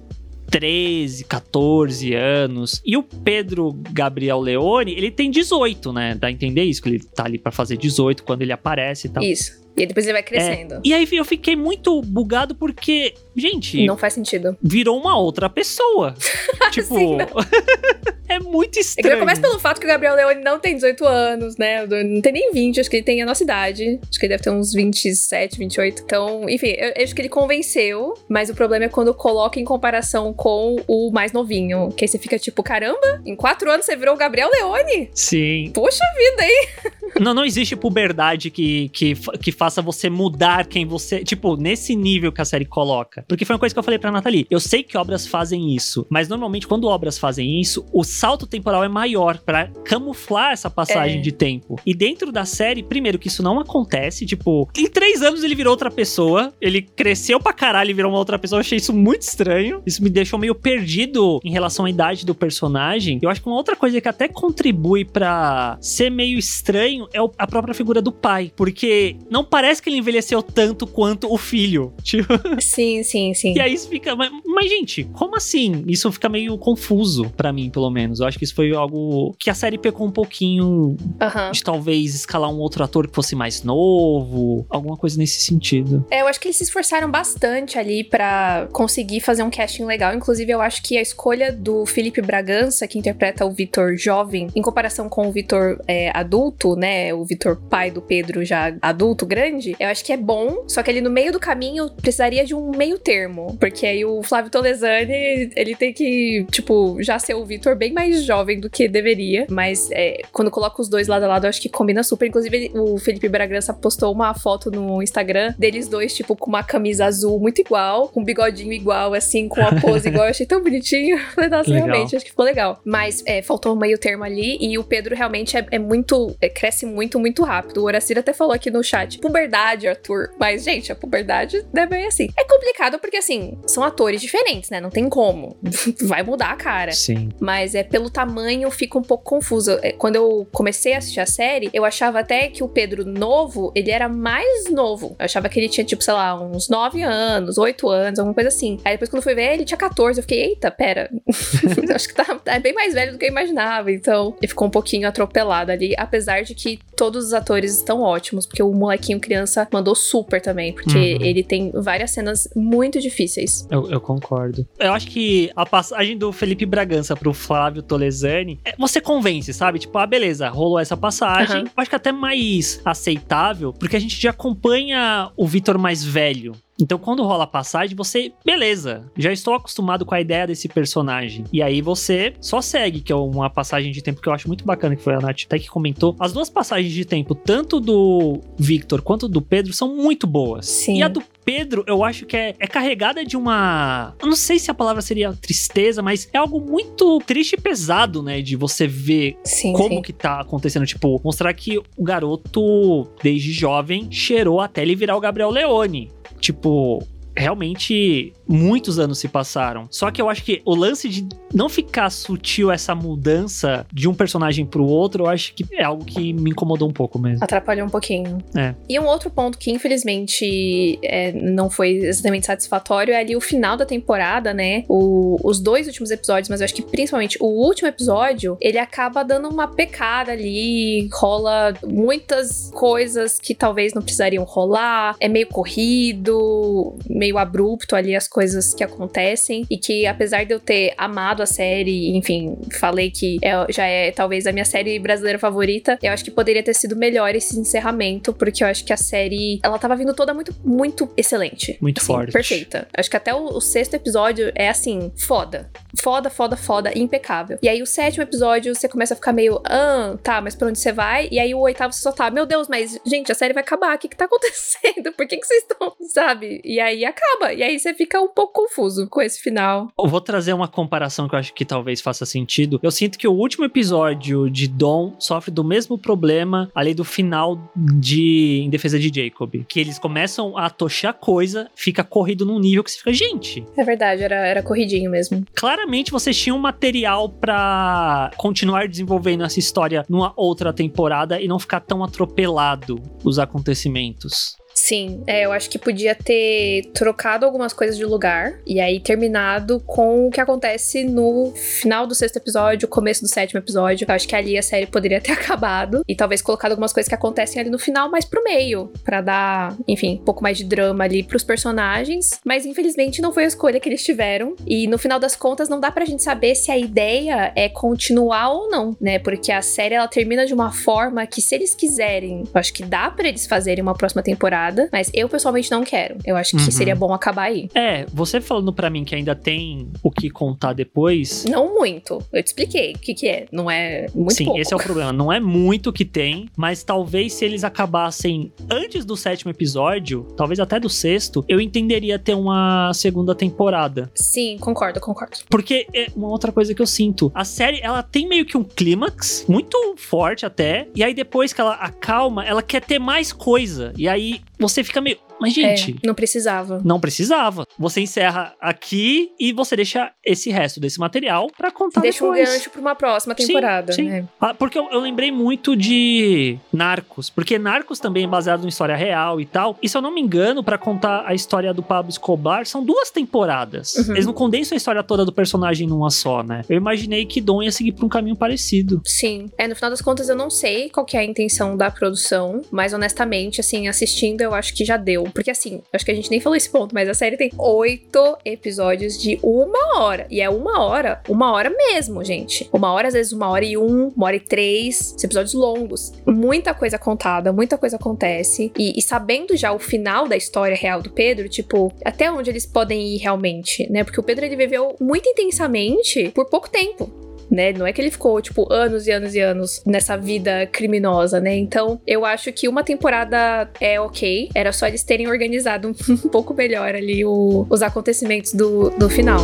13, 0.50 1.24
14 1.24 2.14
anos. 2.14 2.82
E 2.84 2.96
o 2.96 3.02
Pedro 3.02 3.72
Gabriel 3.90 4.38
Leone, 4.38 4.92
ele 4.92 5.10
tem 5.10 5.30
18, 5.30 5.92
né? 5.94 6.14
Dá 6.14 6.26
a 6.26 6.30
entender 6.30 6.62
isso, 6.64 6.82
que 6.82 6.90
ele 6.90 6.98
tá 6.98 7.24
ali 7.24 7.38
para 7.38 7.50
fazer 7.50 7.78
18 7.78 8.22
quando 8.22 8.42
ele 8.42 8.52
aparece 8.52 9.06
e 9.06 9.10
tal. 9.10 9.22
Isso. 9.22 9.61
E 9.76 9.86
depois 9.86 10.06
ele 10.06 10.12
vai 10.12 10.22
crescendo. 10.22 10.74
É. 10.74 10.80
E 10.84 10.94
aí 10.94 11.08
eu 11.12 11.24
fiquei 11.24 11.56
muito 11.56 12.00
bugado 12.02 12.54
porque, 12.54 13.14
gente. 13.34 13.84
Não 13.86 13.96
faz 13.96 14.14
sentido. 14.14 14.56
Virou 14.62 14.98
uma 14.98 15.16
outra 15.16 15.48
pessoa. 15.48 16.14
tipo. 16.70 16.94
é 18.28 18.38
muito 18.38 18.78
estranho. 18.78 19.16
É 19.16 19.18
começa 19.18 19.40
pelo 19.40 19.58
fato 19.58 19.80
que 19.80 19.86
o 19.86 19.88
Gabriel 19.88 20.14
Leone 20.14 20.42
não 20.42 20.58
tem 20.58 20.74
18 20.74 21.04
anos, 21.06 21.56
né? 21.56 21.86
Não 21.86 22.20
tem 22.20 22.32
nem 22.32 22.52
20, 22.52 22.80
acho 22.80 22.90
que 22.90 22.96
ele 22.96 23.04
tem 23.04 23.22
a 23.22 23.26
nossa 23.26 23.42
idade. 23.42 23.98
Acho 24.08 24.18
que 24.18 24.26
ele 24.26 24.34
deve 24.34 24.42
ter 24.42 24.50
uns 24.50 24.72
27, 24.72 25.58
28. 25.58 26.02
Então, 26.04 26.48
enfim, 26.48 26.74
eu, 26.78 26.92
eu 26.96 27.04
acho 27.04 27.14
que 27.14 27.20
ele 27.20 27.28
convenceu, 27.28 28.14
mas 28.28 28.50
o 28.50 28.54
problema 28.54 28.84
é 28.84 28.88
quando 28.88 29.14
coloca 29.14 29.58
em 29.58 29.64
comparação 29.64 30.32
com 30.32 30.76
o 30.86 31.10
mais 31.10 31.32
novinho. 31.32 31.90
Que 31.96 32.04
aí 32.04 32.08
você 32.08 32.18
fica 32.18 32.38
tipo, 32.38 32.62
caramba, 32.62 33.22
em 33.24 33.34
quatro 33.34 33.70
anos 33.70 33.86
você 33.86 33.96
virou 33.96 34.14
o 34.14 34.18
Gabriel 34.18 34.50
Leone? 34.50 35.10
Sim. 35.14 35.70
Poxa 35.74 36.04
vida, 36.16 36.44
hein? 36.44 36.68
não, 37.20 37.34
não 37.34 37.44
existe 37.44 37.76
puberdade 37.76 38.50
que, 38.50 38.88
que, 38.90 39.14
que 39.40 39.52
faça 39.52 39.82
você 39.82 40.08
mudar 40.08 40.66
quem 40.66 40.86
você. 40.86 41.22
Tipo, 41.22 41.56
nesse 41.56 41.94
nível 41.94 42.32
que 42.32 42.40
a 42.40 42.44
série 42.44 42.64
coloca. 42.64 43.24
Porque 43.28 43.44
foi 43.44 43.54
uma 43.54 43.60
coisa 43.60 43.74
que 43.74 43.78
eu 43.78 43.82
falei 43.82 43.98
pra 43.98 44.10
Nathalie. 44.10 44.46
Eu 44.50 44.60
sei 44.60 44.82
que 44.82 44.96
obras 44.96 45.26
fazem 45.26 45.74
isso, 45.74 46.06
mas 46.08 46.28
normalmente 46.28 46.66
quando 46.66 46.84
obras 46.88 47.18
fazem 47.18 47.60
isso, 47.60 47.84
o 47.92 48.04
salto 48.04 48.46
temporal 48.46 48.84
é 48.84 48.88
maior 48.88 49.38
para 49.38 49.68
camuflar 49.84 50.52
essa 50.52 50.70
passagem 50.70 51.18
é. 51.18 51.20
de 51.20 51.32
tempo. 51.32 51.78
E 51.84 51.94
dentro 51.94 52.32
da 52.32 52.44
série, 52.44 52.82
primeiro, 52.82 53.18
que 53.18 53.28
isso 53.28 53.42
não 53.42 53.60
acontece. 53.60 54.26
Tipo, 54.26 54.68
em 54.76 54.86
três 54.86 55.22
anos 55.22 55.42
ele 55.42 55.54
virou 55.54 55.72
outra 55.72 55.90
pessoa. 55.90 56.52
Ele 56.60 56.82
cresceu 56.82 57.40
pra 57.40 57.52
caralho 57.52 57.90
e 57.90 57.94
virou 57.94 58.10
uma 58.10 58.18
outra 58.18 58.38
pessoa. 58.38 58.58
Eu 58.58 58.60
achei 58.60 58.78
isso 58.78 58.92
muito 58.92 59.22
estranho. 59.22 59.82
Isso 59.86 60.02
me 60.02 60.10
deixou 60.10 60.38
meio 60.38 60.54
perdido 60.54 61.40
em 61.44 61.50
relação 61.50 61.84
à 61.84 61.90
idade 61.90 62.24
do 62.24 62.34
personagem. 62.34 63.18
Eu 63.22 63.30
acho 63.30 63.40
que 63.40 63.48
uma 63.48 63.56
outra 63.56 63.76
coisa 63.76 64.00
que 64.00 64.08
até 64.08 64.28
contribui 64.28 65.04
para 65.04 65.76
ser 65.80 66.10
meio 66.10 66.38
estranho 66.38 67.01
é 67.12 67.18
a 67.38 67.46
própria 67.46 67.74
figura 67.74 68.00
do 68.00 68.12
pai. 68.12 68.52
Porque 68.54 69.16
não 69.30 69.44
parece 69.44 69.82
que 69.82 69.88
ele 69.88 69.98
envelheceu 69.98 70.42
tanto 70.42 70.86
quanto 70.86 71.32
o 71.32 71.38
filho. 71.38 71.92
Tipo... 72.02 72.34
Sim, 72.60 73.02
sim, 73.02 73.32
sim. 73.32 73.54
E 73.54 73.60
aí 73.60 73.72
isso 73.72 73.88
fica. 73.88 74.14
Mas, 74.14 74.30
mas 74.44 74.68
gente, 74.68 75.04
como 75.12 75.36
assim? 75.36 75.84
Isso 75.86 76.10
fica 76.12 76.28
meio 76.28 76.58
confuso 76.58 77.30
para 77.30 77.52
mim, 77.52 77.70
pelo 77.70 77.90
menos. 77.90 78.20
Eu 78.20 78.26
acho 78.26 78.38
que 78.38 78.44
isso 78.44 78.54
foi 78.54 78.74
algo 78.74 79.34
que 79.38 79.48
a 79.48 79.54
série 79.54 79.78
pecou 79.78 80.06
um 80.06 80.10
pouquinho 80.10 80.96
uhum. 80.96 81.50
de 81.52 81.62
talvez 81.62 82.14
escalar 82.14 82.50
um 82.50 82.58
outro 82.58 82.84
ator 82.84 83.08
que 83.08 83.14
fosse 83.14 83.34
mais 83.34 83.62
novo, 83.62 84.66
alguma 84.68 84.96
coisa 84.96 85.16
nesse 85.18 85.40
sentido. 85.40 86.04
É, 86.10 86.20
eu 86.20 86.26
acho 86.26 86.38
que 86.38 86.48
eles 86.48 86.56
se 86.56 86.64
esforçaram 86.64 87.10
bastante 87.10 87.78
ali 87.78 88.04
para 88.04 88.68
conseguir 88.72 89.20
fazer 89.20 89.42
um 89.42 89.50
casting 89.50 89.84
legal. 89.84 90.14
Inclusive, 90.14 90.50
eu 90.52 90.60
acho 90.60 90.82
que 90.82 90.96
a 90.96 91.02
escolha 91.02 91.52
do 91.52 91.86
Felipe 91.86 92.20
Bragança, 92.20 92.86
que 92.86 92.98
interpreta 92.98 93.44
o 93.44 93.50
Vitor 93.50 93.96
jovem, 93.96 94.48
em 94.54 94.62
comparação 94.62 95.08
com 95.08 95.28
o 95.28 95.32
Vitor 95.32 95.80
é, 95.86 96.10
adulto, 96.16 96.76
né? 96.76 96.91
O 97.14 97.24
Vitor 97.24 97.56
pai 97.68 97.90
do 97.90 98.02
Pedro 98.02 98.44
já 98.44 98.74
adulto, 98.80 99.26
grande 99.26 99.76
eu 99.78 99.88
acho 99.88 100.04
que 100.04 100.12
é 100.12 100.16
bom, 100.16 100.64
só 100.68 100.82
que 100.82 100.90
ele 100.90 101.00
no 101.00 101.10
meio 101.10 101.32
do 101.32 101.40
caminho 101.40 101.90
precisaria 101.90 102.44
de 102.44 102.54
um 102.54 102.70
meio 102.70 102.98
termo, 102.98 103.56
porque 103.58 103.86
aí 103.86 104.04
o 104.04 104.22
Flávio 104.22 104.50
Tolesani, 104.50 105.50
ele 105.56 105.74
tem 105.74 105.92
que, 105.92 106.46
tipo, 106.50 107.02
já 107.02 107.18
ser 107.18 107.34
o 107.34 107.44
Vitor 107.44 107.76
bem 107.76 107.92
mais 107.92 108.24
jovem 108.24 108.60
do 108.60 108.70
que 108.70 108.88
deveria, 108.88 109.46
mas 109.50 109.90
é, 109.92 110.22
quando 110.32 110.50
coloca 110.50 110.80
os 110.80 110.88
dois 110.88 111.08
lado 111.08 111.24
a 111.24 111.28
lado, 111.28 111.44
eu 111.44 111.48
acho 111.48 111.60
que 111.60 111.68
combina 111.68 112.02
super. 112.02 112.26
Inclusive, 112.26 112.70
o 112.74 112.98
Felipe 112.98 113.28
Bragança 113.28 113.72
postou 113.74 114.12
uma 114.12 114.34
foto 114.34 114.70
no 114.70 115.02
Instagram 115.02 115.54
deles 115.58 115.88
dois, 115.88 116.14
tipo, 116.14 116.36
com 116.36 116.48
uma 116.48 116.62
camisa 116.62 117.06
azul 117.06 117.38
muito 117.38 117.60
igual, 117.60 118.08
com 118.08 118.20
um 118.20 118.24
bigodinho 118.24 118.72
igual, 118.72 119.14
assim, 119.14 119.48
com 119.48 119.60
a 119.60 119.74
pose 119.80 120.08
igual. 120.08 120.24
Eu 120.24 120.30
achei 120.30 120.46
tão 120.46 120.62
bonitinho. 120.62 121.18
Falei, 121.34 121.50
nossa, 121.50 121.70
legal. 121.70 121.86
realmente, 121.86 122.16
acho 122.16 122.24
que 122.24 122.30
ficou 122.30 122.44
legal. 122.44 122.80
Mas 122.84 123.22
é, 123.26 123.42
faltou 123.42 123.74
um 123.74 123.78
meio 123.78 123.98
termo 123.98 124.24
ali 124.24 124.58
e 124.60 124.78
o 124.78 124.84
Pedro 124.84 125.14
realmente 125.14 125.56
é, 125.56 125.66
é 125.70 125.78
muito. 125.78 126.34
É, 126.40 126.48
cresce 126.48 126.81
acontece 126.82 126.86
muito, 126.86 127.18
muito 127.18 127.42
rápido. 127.42 127.78
O 127.78 127.84
Horacir 127.84 128.18
até 128.18 128.32
falou 128.32 128.52
aqui 128.52 128.70
no 128.70 128.82
chat, 128.82 129.18
puberdade, 129.18 129.88
Arthur. 129.88 130.30
Mas, 130.38 130.64
gente, 130.64 130.90
a 130.90 130.94
puberdade 130.94 131.64
é 131.74 131.86
bem 131.86 132.06
assim. 132.06 132.28
É 132.38 132.44
complicado 132.44 132.98
porque, 132.98 133.16
assim, 133.16 133.58
são 133.66 133.82
atores 133.82 134.20
diferentes, 134.20 134.70
né? 134.70 134.80
Não 134.80 134.90
tem 134.90 135.08
como. 135.08 135.56
Vai 136.02 136.22
mudar 136.22 136.50
a 136.50 136.56
cara. 136.56 136.92
Sim. 136.92 137.30
Mas 137.40 137.74
é 137.74 137.82
pelo 137.82 138.10
tamanho, 138.10 138.70
fica 138.70 138.98
um 138.98 139.02
pouco 139.02 139.24
confuso. 139.24 139.78
É, 139.82 139.92
Quando 139.92 140.16
eu 140.16 140.46
comecei 140.52 140.94
a 140.94 140.98
assistir 140.98 141.20
a 141.20 141.26
série, 141.26 141.70
eu 141.72 141.84
achava 141.84 142.20
até 142.20 142.48
que 142.48 142.62
o 142.62 142.68
Pedro 142.68 143.04
novo, 143.04 143.72
ele 143.74 143.90
era 143.90 144.08
mais 144.08 144.70
novo. 144.70 145.16
Eu 145.18 145.24
achava 145.24 145.48
que 145.48 145.58
ele 145.58 145.68
tinha, 145.68 145.84
tipo, 145.84 146.02
sei 146.02 146.14
lá, 146.14 146.40
uns 146.40 146.68
9 146.68 147.02
anos, 147.02 147.58
8 147.58 147.88
anos, 147.88 148.18
alguma 148.18 148.34
coisa 148.34 148.48
assim. 148.48 148.78
Aí 148.84 148.94
depois, 148.94 149.08
quando 149.08 149.18
eu 149.18 149.22
fui 149.22 149.34
ver, 149.34 149.54
ele 149.54 149.64
tinha 149.64 149.78
14. 149.78 150.18
Eu 150.18 150.22
fiquei, 150.22 150.42
eita, 150.42 150.70
pera. 150.70 151.10
Acho 151.94 152.08
que 152.08 152.14
tá, 152.14 152.24
tá 152.24 152.58
bem 152.58 152.72
mais 152.72 152.94
velho 152.94 153.12
do 153.12 153.18
que 153.18 153.24
eu 153.24 153.30
imaginava. 153.30 153.90
Então, 153.92 154.34
ele 154.40 154.48
ficou 154.48 154.68
um 154.68 154.70
pouquinho 154.70 155.08
atropelado 155.08 155.70
ali. 155.70 155.94
Apesar 155.96 156.42
de 156.42 156.54
que 156.54 156.61
todos 156.96 157.26
os 157.26 157.32
atores 157.32 157.74
estão 157.76 158.00
ótimos, 158.02 158.46
porque 158.46 158.62
o 158.62 158.72
molequinho 158.72 159.18
criança 159.20 159.66
mandou 159.72 159.94
super 159.94 160.40
também. 160.40 160.72
Porque 160.72 160.92
Uhum. 161.14 161.24
ele 161.24 161.42
tem 161.42 161.70
várias 161.72 162.10
cenas 162.12 162.48
muito 162.54 163.00
difíceis. 163.00 163.66
Eu, 163.70 163.90
eu 163.90 164.00
concordo. 164.00 164.66
Eu 164.78 164.92
acho 164.92 165.06
que 165.08 165.50
a 165.56 165.64
passagem 165.66 166.16
do 166.16 166.32
Felipe 166.32 166.64
Bragança 166.66 167.16
pro 167.16 167.32
Flávio 167.32 167.82
Tolesani, 167.82 168.60
é, 168.64 168.74
você 168.78 169.00
convence, 169.00 169.52
sabe? 169.52 169.78
Tipo, 169.78 169.98
ah, 169.98 170.06
beleza, 170.06 170.48
rolou 170.48 170.78
essa 170.78 170.96
passagem. 170.96 171.56
Aham. 171.56 171.64
Eu 171.66 171.72
acho 171.76 171.90
que 171.90 171.96
até 171.96 172.12
mais 172.12 172.80
aceitável, 172.84 173.72
porque 173.72 173.96
a 173.96 174.00
gente 174.00 174.20
já 174.20 174.30
acompanha 174.30 175.30
o 175.36 175.46
Vitor 175.46 175.78
mais 175.78 176.04
velho. 176.04 176.52
Então, 176.82 176.98
quando 176.98 177.22
rola 177.22 177.44
a 177.44 177.46
passagem, 177.46 177.96
você, 177.96 178.32
beleza, 178.44 179.04
já 179.16 179.32
estou 179.32 179.54
acostumado 179.54 180.04
com 180.04 180.14
a 180.14 180.20
ideia 180.20 180.46
desse 180.46 180.68
personagem. 180.68 181.44
E 181.52 181.62
aí 181.62 181.80
você 181.80 182.34
só 182.40 182.60
segue, 182.60 183.00
que 183.00 183.12
é 183.12 183.16
uma 183.16 183.48
passagem 183.48 183.92
de 183.92 184.02
tempo 184.02 184.20
que 184.20 184.28
eu 184.28 184.32
acho 184.32 184.48
muito 184.48 184.64
bacana, 184.64 184.96
que 184.96 185.02
foi 185.02 185.14
a 185.14 185.20
Nath 185.20 185.42
até 185.46 185.58
que 185.58 185.68
comentou. 185.68 186.16
As 186.18 186.32
duas 186.32 186.50
passagens 186.50 186.92
de 186.92 187.04
tempo, 187.04 187.34
tanto 187.34 187.78
do 187.78 188.40
Victor 188.58 189.00
quanto 189.00 189.28
do 189.28 189.40
Pedro, 189.40 189.72
são 189.72 189.94
muito 189.94 190.26
boas. 190.26 190.66
Sim. 190.66 190.98
E 190.98 191.02
a 191.02 191.08
do 191.08 191.22
Pedro, 191.44 191.84
eu 191.86 192.04
acho 192.04 192.26
que 192.26 192.36
é, 192.36 192.54
é 192.58 192.66
carregada 192.66 193.24
de 193.24 193.36
uma. 193.36 194.14
Eu 194.20 194.28
não 194.28 194.36
sei 194.36 194.58
se 194.58 194.70
a 194.70 194.74
palavra 194.74 195.02
seria 195.02 195.32
tristeza, 195.32 196.02
mas 196.02 196.28
é 196.32 196.38
algo 196.38 196.60
muito 196.60 197.18
triste 197.20 197.54
e 197.54 197.60
pesado, 197.60 198.22
né? 198.22 198.40
De 198.40 198.56
você 198.56 198.86
ver 198.86 199.36
Sim, 199.44 199.72
como 199.72 199.96
sim. 199.96 200.02
que 200.02 200.12
tá 200.12 200.40
acontecendo. 200.40 200.86
Tipo, 200.86 201.20
mostrar 201.24 201.52
que 201.54 201.78
o 201.78 202.04
garoto, 202.04 203.08
desde 203.22 203.52
jovem, 203.52 204.10
cheirou 204.10 204.60
até 204.60 204.82
ele 204.82 204.94
virar 204.94 205.16
o 205.16 205.20
Gabriel 205.20 205.50
Leone. 205.50 206.10
Tipo. 206.42 207.06
Realmente, 207.36 208.32
muitos 208.48 208.98
anos 208.98 209.18
se 209.18 209.28
passaram. 209.28 209.86
Só 209.90 210.10
que 210.10 210.20
eu 210.20 210.28
acho 210.28 210.42
que 210.44 210.60
o 210.64 210.74
lance 210.74 211.08
de 211.08 211.26
não 211.54 211.68
ficar 211.68 212.10
sutil 212.10 212.70
essa 212.70 212.94
mudança 212.94 213.86
de 213.92 214.08
um 214.08 214.14
personagem 214.14 214.64
pro 214.66 214.84
outro, 214.84 215.24
eu 215.24 215.28
acho 215.28 215.54
que 215.54 215.64
é 215.72 215.82
algo 215.82 216.04
que 216.04 216.32
me 216.32 216.50
incomodou 216.50 216.88
um 216.88 216.92
pouco 216.92 217.18
mesmo. 217.18 217.44
Atrapalhou 217.44 217.86
um 217.86 217.90
pouquinho. 217.90 218.38
É. 218.56 218.74
E 218.88 218.98
um 218.98 219.06
outro 219.06 219.30
ponto 219.30 219.58
que, 219.58 219.70
infelizmente, 219.70 220.98
é, 221.02 221.32
não 221.32 221.68
foi 221.70 221.90
exatamente 221.98 222.46
satisfatório 222.46 223.12
é 223.14 223.18
ali 223.18 223.36
o 223.36 223.40
final 223.40 223.76
da 223.76 223.84
temporada, 223.86 224.52
né? 224.54 224.84
O- 224.88 225.38
os 225.44 225.60
dois 225.60 225.86
últimos 225.86 226.10
episódios, 226.10 226.48
mas 226.48 226.60
eu 226.60 226.64
acho 226.64 226.74
que 226.74 226.82
principalmente 226.82 227.36
o 227.40 227.46
último 227.46 227.88
episódio, 227.88 228.56
ele 228.60 228.78
acaba 228.78 229.22
dando 229.22 229.48
uma 229.48 229.68
pecada 229.68 230.32
ali, 230.32 231.08
rola 231.12 231.74
muitas 231.86 232.70
coisas 232.74 233.38
que 233.38 233.54
talvez 233.54 233.92
não 233.94 234.02
precisariam 234.02 234.44
rolar, 234.44 235.16
é 235.20 235.28
meio 235.28 235.46
corrido, 235.46 236.94
meio 237.22 237.38
abrupto 237.38 237.94
ali 237.94 238.16
as 238.16 238.26
coisas 238.26 238.74
que 238.74 238.82
acontecem, 238.82 239.64
e 239.70 239.76
que 239.78 240.06
apesar 240.06 240.44
de 240.44 240.52
eu 240.54 240.58
ter 240.60 240.92
amado 240.98 241.40
a 241.42 241.46
série, 241.46 242.16
enfim, 242.16 242.56
falei 242.80 243.10
que 243.10 243.38
é- 243.42 243.66
já 243.72 243.86
é 243.86 244.10
talvez 244.10 244.44
a 244.46 244.52
minha 244.52 244.64
série 244.64 244.98
brasileira 244.98 245.38
favorita, 245.38 245.98
eu 246.02 246.10
acho 246.12 246.24
que 246.24 246.30
poderia 246.32 246.62
ter 246.64 246.74
sido 246.74 246.96
melhor 246.96 247.32
esse 247.34 247.56
encerramento, 247.58 248.32
porque 248.32 248.64
eu 248.64 248.68
acho 248.68 248.84
que 248.84 248.92
a 248.92 248.96
série, 248.96 249.60
ela 249.62 249.78
tava 249.78 249.94
vindo 249.94 250.12
toda 250.14 250.34
muito, 250.34 250.52
muito 250.64 251.08
excelente. 251.16 251.78
Muito 251.80 251.98
Assim, 251.98 252.06
forte. 252.12 252.32
Perfeita. 252.32 252.88
Acho 252.96 253.08
que 253.10 253.16
até 253.16 253.32
o, 253.34 253.44
o 253.56 253.60
sexto 253.60 253.94
episódio 253.94 254.50
é 254.54 254.68
assim, 254.68 255.12
foda. 255.16 255.70
Foda, 256.00 256.30
foda, 256.30 256.56
foda, 256.56 256.96
impecável. 256.96 257.58
E 257.62 257.68
aí 257.68 257.82
o 257.82 257.86
sétimo 257.86 258.22
episódio 258.22 258.74
você 258.74 258.88
começa 258.88 259.14
a 259.14 259.16
ficar 259.16 259.32
meio, 259.32 259.60
ah, 259.64 260.16
tá, 260.22 260.40
mas 260.40 260.54
pra 260.54 260.68
onde 260.68 260.78
você 260.78 260.92
vai? 260.92 261.28
E 261.30 261.38
aí 261.38 261.54
o 261.54 261.60
oitavo 261.60 261.92
você 261.92 262.00
só 262.00 262.12
tá, 262.12 262.30
meu 262.30 262.46
Deus, 262.46 262.68
mas 262.68 262.98
gente, 263.04 263.30
a 263.30 263.34
série 263.34 263.54
vai 263.54 263.62
acabar, 263.62 263.94
o 263.94 263.98
que 263.98 264.08
que 264.08 264.16
tá 264.16 264.24
acontecendo? 264.26 265.12
Por 265.16 265.26
que 265.26 265.36
que 265.36 265.46
vocês 265.46 265.62
estão, 265.62 265.94
sabe? 266.12 266.60
E 266.64 266.80
aí 266.80 267.04
acaba. 267.04 267.52
E 267.52 267.62
aí 267.62 267.78
você 267.78 267.94
fica 267.94 268.20
um 268.20 268.28
pouco 268.28 268.52
confuso 268.62 269.08
com 269.08 269.20
esse 269.20 269.40
final. 269.40 269.88
Eu 269.98 270.08
vou 270.08 270.20
trazer 270.20 270.52
uma 270.52 270.68
comparação 270.68 271.28
que 271.28 271.34
eu 271.34 271.38
acho 271.38 271.54
que 271.54 271.64
talvez 271.64 272.00
faça 272.00 272.24
sentido. 272.24 272.78
Eu 272.82 272.90
sinto 272.90 273.18
que 273.18 273.26
o 273.28 273.32
último 273.32 273.64
episódio 273.64 274.50
de 274.50 274.68
Dom 274.68 275.14
sofre 275.18 275.50
do 275.50 275.64
mesmo 275.64 275.98
problema 275.98 276.70
ali 276.74 276.94
do 276.94 277.04
final 277.04 277.58
de 277.76 278.62
Em 278.64 278.70
Defesa 278.70 278.98
de 278.98 279.10
Jacob. 279.14 279.64
Que 279.68 279.80
eles 279.80 279.98
começam 279.98 280.56
a 280.56 280.70
tochar 280.70 281.14
coisa, 281.14 281.70
fica 281.74 282.04
corrido 282.04 282.44
num 282.44 282.58
nível 282.58 282.84
que 282.84 282.90
você 282.90 282.98
fica, 282.98 283.12
gente, 283.12 283.64
É 283.76 283.84
verdade, 283.84 284.22
era, 284.22 284.46
era 284.46 284.62
corridinho 284.62 285.10
mesmo. 285.10 285.44
Claramente 285.82 286.12
vocês 286.12 286.38
tinham 286.38 286.58
material 286.58 287.28
pra 287.28 288.30
continuar 288.36 288.86
desenvolvendo 288.86 289.42
essa 289.42 289.58
história 289.58 290.04
numa 290.08 290.32
outra 290.36 290.72
temporada 290.72 291.40
e 291.40 291.48
não 291.48 291.58
ficar 291.58 291.80
tão 291.80 292.04
atropelado 292.04 293.02
os 293.24 293.38
acontecimentos. 293.38 294.56
Sim, 294.84 295.22
é, 295.28 295.44
eu 295.44 295.52
acho 295.52 295.70
que 295.70 295.78
podia 295.78 296.12
ter 296.12 296.90
trocado 296.92 297.46
algumas 297.46 297.72
coisas 297.72 297.96
de 297.96 298.04
lugar 298.04 298.58
e 298.66 298.80
aí 298.80 298.98
terminado 298.98 299.78
com 299.86 300.26
o 300.26 300.30
que 300.30 300.40
acontece 300.40 301.04
no 301.04 301.52
final 301.54 302.04
do 302.04 302.16
sexto 302.16 302.38
episódio, 302.38 302.88
começo 302.88 303.22
do 303.22 303.28
sétimo 303.28 303.60
episódio. 303.60 304.04
Eu 304.08 304.12
acho 304.12 304.26
que 304.26 304.34
ali 304.34 304.58
a 304.58 304.62
série 304.62 304.88
poderia 304.88 305.20
ter 305.20 305.30
acabado 305.38 306.02
e 306.08 306.16
talvez 306.16 306.42
colocado 306.42 306.72
algumas 306.72 306.92
coisas 306.92 307.08
que 307.08 307.14
acontecem 307.14 307.60
ali 307.60 307.70
no 307.70 307.78
final 307.78 308.10
mais 308.10 308.24
pro 308.24 308.42
meio, 308.42 308.92
Pra 309.04 309.20
dar, 309.20 309.76
enfim, 309.86 310.18
um 310.20 310.24
pouco 310.24 310.42
mais 310.42 310.58
de 310.58 310.64
drama 310.64 311.04
ali 311.04 311.22
pros 311.22 311.44
personagens. 311.44 312.40
Mas 312.44 312.66
infelizmente 312.66 313.22
não 313.22 313.32
foi 313.32 313.44
a 313.44 313.48
escolha 313.48 313.78
que 313.78 313.88
eles 313.88 314.02
tiveram 314.02 314.56
e 314.66 314.88
no 314.88 314.98
final 314.98 315.20
das 315.20 315.36
contas 315.36 315.68
não 315.68 315.78
dá 315.78 315.92
pra 315.92 316.04
gente 316.04 316.24
saber 316.24 316.56
se 316.56 316.72
a 316.72 316.76
ideia 316.76 317.52
é 317.54 317.68
continuar 317.68 318.50
ou 318.50 318.68
não, 318.68 318.96
né? 319.00 319.20
Porque 319.20 319.52
a 319.52 319.62
série 319.62 319.94
ela 319.94 320.08
termina 320.08 320.44
de 320.44 320.52
uma 320.52 320.72
forma 320.72 321.24
que 321.24 321.40
se 321.40 321.54
eles 321.54 321.72
quiserem, 321.72 322.42
eu 322.52 322.58
acho 322.58 322.72
que 322.72 322.82
dá 322.82 323.08
pra 323.12 323.28
eles 323.28 323.46
fazerem 323.46 323.80
uma 323.80 323.94
próxima 323.94 324.24
temporada, 324.24 324.71
mas 324.92 325.10
eu 325.14 325.28
pessoalmente 325.28 325.70
não 325.70 325.82
quero. 325.84 326.16
Eu 326.24 326.36
acho 326.36 326.50
que 326.56 326.62
Uhum. 326.62 326.70
seria 326.70 326.94
bom 326.96 327.12
acabar 327.12 327.44
aí. 327.44 327.68
É, 327.74 328.06
você 328.12 328.40
falando 328.40 328.72
pra 328.72 328.88
mim 328.90 329.04
que 329.04 329.14
ainda 329.14 329.34
tem 329.34 329.88
o 330.02 330.10
que 330.10 330.30
contar 330.30 330.72
depois, 330.72 331.44
Não 331.44 331.74
muito. 331.74 332.22
Eu 332.32 332.42
te 332.42 332.48
expliquei 332.48 332.92
o 332.92 332.98
que, 332.98 333.14
que 333.14 333.28
é. 333.28 333.46
Não 333.52 333.70
é 333.70 334.06
muito 334.14 334.34
Sim, 334.34 334.44
pouco. 334.44 334.60
esse 334.60 334.72
é 334.72 334.76
o 334.76 334.80
problema. 334.80 335.12
Não 335.12 335.32
é 335.32 335.40
muito 335.40 335.92
que 335.92 336.04
tem, 336.04 336.48
mas 336.56 336.82
talvez 336.84 337.32
se 337.34 337.44
eles 337.44 337.64
acabassem 337.64 338.52
antes 338.70 339.04
do 339.04 339.16
sétimo 339.16 339.50
episódio, 339.50 340.26
talvez 340.36 340.58
até 340.60 340.78
do 340.80 340.88
sexto, 340.88 341.44
eu 341.48 341.60
entenderia 341.60 342.18
ter 342.18 342.34
uma 342.34 342.92
segunda 342.94 343.34
temporada. 343.34 344.10
Sim, 344.14 344.56
concordo, 344.60 345.00
concordo. 345.00 345.38
Porque 345.48 345.86
é 345.94 346.06
uma 346.16 346.28
outra 346.28 346.52
coisa 346.52 346.74
que 346.74 346.80
eu 346.82 346.86
sinto. 346.86 347.30
A 347.34 347.44
série, 347.44 347.80
ela 347.82 348.02
tem 348.02 348.28
meio 348.28 348.44
que 348.46 348.56
um 348.56 348.64
clímax, 348.64 349.44
muito 349.48 349.94
forte 349.96 350.46
até, 350.46 350.88
e 350.94 351.02
aí 351.02 351.14
depois 351.14 351.52
que 351.52 351.60
ela 351.60 351.74
acalma, 351.74 352.44
ela 352.44 352.62
quer 352.62 352.82
ter 352.82 352.98
mais 352.98 353.32
coisa. 353.32 353.92
E 353.96 354.08
aí 354.08 354.40
você 354.62 354.82
fica 354.84 355.00
meio. 355.00 355.18
Mas, 355.42 355.52
gente. 355.54 355.96
É, 356.02 356.06
não 356.06 356.14
precisava. 356.14 356.80
Não 356.84 356.98
precisava. 357.00 357.66
Você 357.78 358.00
encerra 358.00 358.54
aqui 358.60 359.30
e 359.38 359.52
você 359.52 359.76
deixa 359.76 360.10
esse 360.24 360.50
resto 360.50 360.80
desse 360.80 360.98
material 360.98 361.48
pra 361.56 361.70
contar 361.70 362.00
Deixa 362.00 362.24
um 362.24 362.32
depois. 362.32 362.48
gancho 362.48 362.70
pra 362.70 362.80
uma 362.80 362.94
próxima 362.94 363.34
Sim, 363.38 363.46
temporada, 363.46 363.92
sim. 363.92 364.08
né? 364.08 364.28
Ah, 364.40 364.54
porque 364.54 364.78
eu, 364.78 364.88
eu 364.90 365.00
lembrei 365.00 365.30
muito 365.30 365.76
de 365.76 366.58
Narcos, 366.72 367.28
porque 367.28 367.58
Narcos 367.58 367.98
também 367.98 368.24
é 368.24 368.26
baseado 368.26 368.64
em 368.64 368.68
história 368.68 368.96
real 368.96 369.40
e 369.40 369.44
tal. 369.46 369.76
E 369.82 369.88
se 369.88 369.96
eu 369.96 370.02
não 370.02 370.12
me 370.14 370.20
engano, 370.20 370.62
pra 370.62 370.78
contar 370.78 371.24
a 371.26 371.34
história 371.34 371.72
do 371.74 371.82
Pablo 371.82 372.10
Escobar, 372.10 372.66
são 372.66 372.84
duas 372.84 373.10
temporadas. 373.10 373.94
Uhum. 373.94 374.12
Eles 374.14 374.26
não 374.26 374.32
condensam 374.32 374.74
a 374.74 374.78
história 374.78 375.02
toda 375.02 375.24
do 375.24 375.32
personagem 375.32 375.86
numa 375.86 376.10
só, 376.10 376.42
né? 376.42 376.62
Eu 376.68 376.76
imaginei 376.76 377.26
que 377.26 377.40
Dom 377.40 377.62
ia 377.62 377.72
seguir 377.72 377.92
por 377.92 378.04
um 378.04 378.08
caminho 378.08 378.36
parecido. 378.36 379.00
Sim. 379.04 379.50
É, 379.58 379.66
no 379.66 379.74
final 379.74 379.90
das 379.90 380.00
contas, 380.00 380.28
eu 380.28 380.36
não 380.36 380.50
sei 380.50 380.88
qual 380.88 381.04
que 381.04 381.16
é 381.16 381.20
a 381.20 381.24
intenção 381.24 381.76
da 381.76 381.90
produção, 381.90 382.62
mas 382.70 382.92
honestamente, 382.92 383.60
assim, 383.60 383.88
assistindo, 383.88 384.40
eu 384.40 384.54
acho 384.54 384.74
que 384.74 384.84
já 384.84 384.96
deu. 384.96 385.24
Porque, 385.32 385.50
assim, 385.50 385.82
acho 385.92 386.04
que 386.04 386.10
a 386.10 386.14
gente 386.14 386.30
nem 386.30 386.40
falou 386.40 386.56
esse 386.56 386.70
ponto, 386.70 386.94
mas 386.94 387.08
a 387.08 387.14
série 387.14 387.36
tem 387.36 387.50
oito 387.58 388.38
episódios 388.44 389.20
de 389.20 389.38
uma 389.42 390.00
hora. 390.00 390.26
E 390.30 390.40
é 390.40 390.48
uma 390.48 390.82
hora, 390.82 391.20
uma 391.28 391.52
hora 391.52 391.70
mesmo, 391.70 392.22
gente. 392.24 392.68
Uma 392.72 392.92
hora, 392.92 393.08
às 393.08 393.14
vezes, 393.14 393.32
uma 393.32 393.48
hora 393.48 393.64
e 393.64 393.76
um, 393.76 394.08
uma 394.08 394.26
hora 394.26 394.36
e 394.36 394.40
três. 394.40 395.14
Os 395.16 395.24
episódios 395.24 395.54
longos. 395.54 396.12
Muita 396.26 396.74
coisa 396.74 396.98
contada, 396.98 397.52
muita 397.52 397.76
coisa 397.78 397.96
acontece. 397.96 398.72
E, 398.78 398.98
e 398.98 399.02
sabendo 399.02 399.56
já 399.56 399.72
o 399.72 399.78
final 399.78 400.26
da 400.28 400.36
história 400.36 400.76
real 400.76 401.02
do 401.02 401.10
Pedro, 401.10 401.48
tipo, 401.48 401.92
até 402.04 402.30
onde 402.30 402.50
eles 402.50 402.66
podem 402.66 403.14
ir 403.14 403.18
realmente, 403.18 403.90
né? 403.90 404.04
Porque 404.04 404.20
o 404.20 404.22
Pedro, 404.22 404.44
ele 404.44 404.56
viveu 404.56 404.96
muito 405.00 405.28
intensamente 405.28 406.30
por 406.30 406.48
pouco 406.48 406.68
tempo 406.68 407.21
né? 407.50 407.72
Não 407.72 407.86
é 407.86 407.92
que 407.92 408.00
ele 408.00 408.10
ficou, 408.10 408.40
tipo, 408.40 408.70
anos 408.72 409.06
e 409.06 409.10
anos 409.10 409.34
e 409.34 409.40
anos 409.40 409.82
nessa 409.86 410.16
vida 410.16 410.66
criminosa, 410.66 411.40
né? 411.40 411.56
Então, 411.56 412.00
eu 412.06 412.24
acho 412.24 412.52
que 412.52 412.68
uma 412.68 412.82
temporada 412.82 413.68
é 413.80 414.00
ok. 414.00 414.48
Era 414.54 414.72
só 414.72 414.86
eles 414.86 415.02
terem 415.02 415.28
organizado 415.28 415.88
um, 416.08 416.16
pouco 416.28 416.54
melhor 416.54 416.94
ali 416.94 417.24
o- 417.24 417.66
os 417.68 417.82
acontecimentos 417.82 418.52
do, 418.52 418.90
do 418.90 419.08
final. 419.08 419.40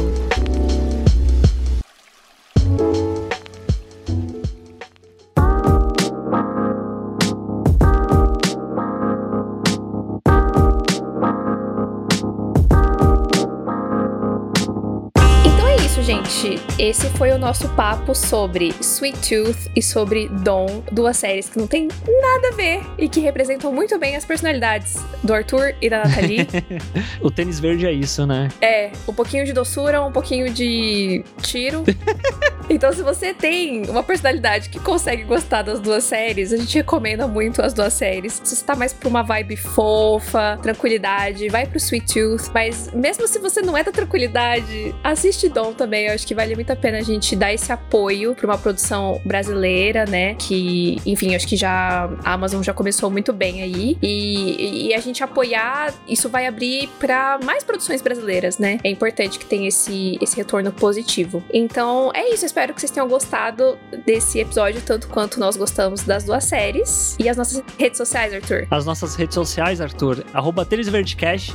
Gente, 16.38 16.60
esse 16.78 17.08
foi 17.10 17.32
o 17.32 17.38
nosso 17.38 17.68
papo 17.70 18.14
sobre 18.14 18.72
Sweet 18.80 19.18
Tooth 19.28 19.70
e 19.74 19.82
sobre 19.82 20.28
Dawn, 20.28 20.82
duas 20.92 21.16
séries 21.16 21.48
que 21.48 21.58
não 21.58 21.66
tem 21.66 21.88
nada 21.88 22.48
a 22.48 22.52
ver 22.52 22.80
e 22.96 23.08
que 23.08 23.18
representam 23.18 23.72
muito 23.72 23.98
bem 23.98 24.14
as 24.14 24.24
personalidades 24.24 24.96
do 25.22 25.34
Arthur 25.34 25.74
e 25.80 25.90
da 25.90 26.04
Nathalie. 26.04 26.46
o 27.20 27.30
tênis 27.30 27.58
verde 27.58 27.86
é 27.86 27.92
isso, 27.92 28.24
né? 28.26 28.48
É, 28.60 28.92
um 29.08 29.12
pouquinho 29.12 29.44
de 29.44 29.52
doçura, 29.52 30.00
um 30.02 30.12
pouquinho 30.12 30.52
de 30.52 31.24
tiro. 31.42 31.82
então, 32.70 32.92
se 32.92 33.02
você 33.02 33.34
tem 33.34 33.88
uma 33.88 34.04
personalidade 34.04 34.68
que 34.68 34.78
consegue 34.78 35.24
gostar 35.24 35.62
das 35.62 35.80
duas 35.80 36.04
séries, 36.04 36.52
a 36.52 36.56
gente 36.56 36.76
recomenda 36.76 37.26
muito 37.26 37.60
as 37.60 37.74
duas 37.74 37.92
séries. 37.92 38.40
Se 38.44 38.54
você 38.54 38.64
tá 38.64 38.76
mais 38.76 38.92
pra 38.92 39.08
uma 39.08 39.22
vibe 39.22 39.56
fofa, 39.56 40.58
tranquilidade, 40.62 41.48
vai 41.48 41.66
pro 41.66 41.78
Sweet 41.78 42.14
Tooth. 42.14 42.50
Mas 42.54 42.92
mesmo 42.92 43.26
se 43.26 43.40
você 43.40 43.60
não 43.60 43.76
é 43.76 43.82
da 43.82 43.90
tranquilidade, 43.90 44.94
assiste 45.02 45.48
Dom 45.48 45.72
também. 45.72 46.06
Eu 46.06 46.14
acho 46.14 46.27
que 46.28 46.34
vale 46.34 46.54
muito 46.54 46.70
a 46.70 46.76
pena 46.76 46.98
a 46.98 47.02
gente 47.02 47.34
dar 47.34 47.54
esse 47.54 47.72
apoio 47.72 48.34
pra 48.34 48.46
uma 48.46 48.58
produção 48.58 49.18
brasileira, 49.24 50.04
né? 50.04 50.34
Que, 50.34 51.00
enfim, 51.06 51.34
acho 51.34 51.48
que 51.48 51.56
já 51.56 52.10
a 52.22 52.34
Amazon 52.34 52.62
já 52.62 52.74
começou 52.74 53.10
muito 53.10 53.32
bem 53.32 53.62
aí. 53.62 53.96
E, 54.02 54.88
e 54.88 54.94
a 54.94 55.00
gente 55.00 55.24
apoiar, 55.24 55.94
isso 56.06 56.28
vai 56.28 56.46
abrir 56.46 56.86
para 57.00 57.40
mais 57.42 57.64
produções 57.64 58.02
brasileiras, 58.02 58.58
né? 58.58 58.78
É 58.84 58.90
importante 58.90 59.38
que 59.38 59.46
tenha 59.46 59.68
esse, 59.68 60.18
esse 60.20 60.36
retorno 60.36 60.70
positivo. 60.70 61.42
Então 61.50 62.12
é 62.14 62.28
isso, 62.34 62.44
espero 62.44 62.74
que 62.74 62.80
vocês 62.80 62.90
tenham 62.90 63.08
gostado 63.08 63.78
desse 64.04 64.38
episódio, 64.38 64.82
tanto 64.82 65.08
quanto 65.08 65.40
nós 65.40 65.56
gostamos 65.56 66.02
das 66.02 66.24
duas 66.24 66.44
séries. 66.44 67.16
E 67.18 67.26
as 67.26 67.38
nossas 67.38 67.64
redes 67.78 67.96
sociais, 67.96 68.34
Arthur? 68.34 68.66
As 68.70 68.84
nossas 68.84 69.14
redes 69.14 69.34
sociais, 69.34 69.80
Arthur, 69.80 70.22
arroba 70.34 70.68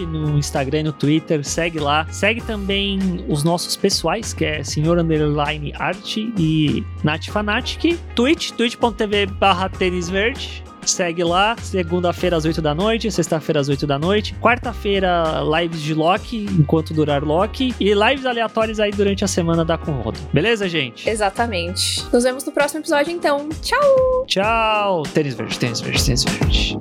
no 0.08 0.40
Instagram 0.40 0.80
e 0.80 0.84
no 0.84 0.94
Twitter, 0.94 1.46
segue 1.46 1.78
lá. 1.80 2.08
Segue 2.10 2.42
também 2.42 3.24
os 3.30 3.44
nossos 3.44 3.76
pessoais, 3.76 4.34
que 4.34 4.44
é 4.44 4.63
Senhor 4.64 4.98
Underline 4.98 5.74
Arte 5.78 6.34
e 6.38 6.84
Nath 7.04 7.28
Fanatic. 7.28 8.00
Twitch, 8.16 8.52
twitch.tv 8.52 9.26
barra 9.28 9.70
tênis 9.70 10.10
verde. 10.10 10.64
Segue 10.86 11.24
lá, 11.24 11.56
segunda-feira 11.58 12.36
às 12.36 12.46
8 12.46 12.62
da 12.62 12.76
noite, 12.76 13.10
sexta-feira 13.10 13.60
às 13.60 13.70
8 13.70 13.88
da 13.88 13.98
noite, 13.98 14.36
quarta-feira 14.42 15.42
lives 15.42 15.82
de 15.82 15.94
Loki, 15.94 16.46
enquanto 16.60 16.94
durar 16.94 17.24
Loki, 17.24 17.74
e 17.80 17.94
lives 17.94 18.26
aleatórias 18.26 18.80
aí 18.80 18.92
durante 18.92 19.24
a 19.24 19.28
semana 19.28 19.64
da 19.64 19.78
Conrodo. 19.78 20.20
Beleza, 20.34 20.68
gente? 20.68 21.10
Exatamente. 21.10 22.04
Nos 22.12 22.24
vemos 22.24 22.44
no 22.44 22.52
próximo 22.52 22.82
episódio 22.82 23.12
então. 23.14 23.48
Tchau! 23.62 24.26
Tchau! 24.28 25.04
Tênis 25.14 25.36
verde, 25.36 25.58
tênis 25.58 25.82
verde, 25.82 26.04
tênis 26.04 26.24
verde. 26.26 26.78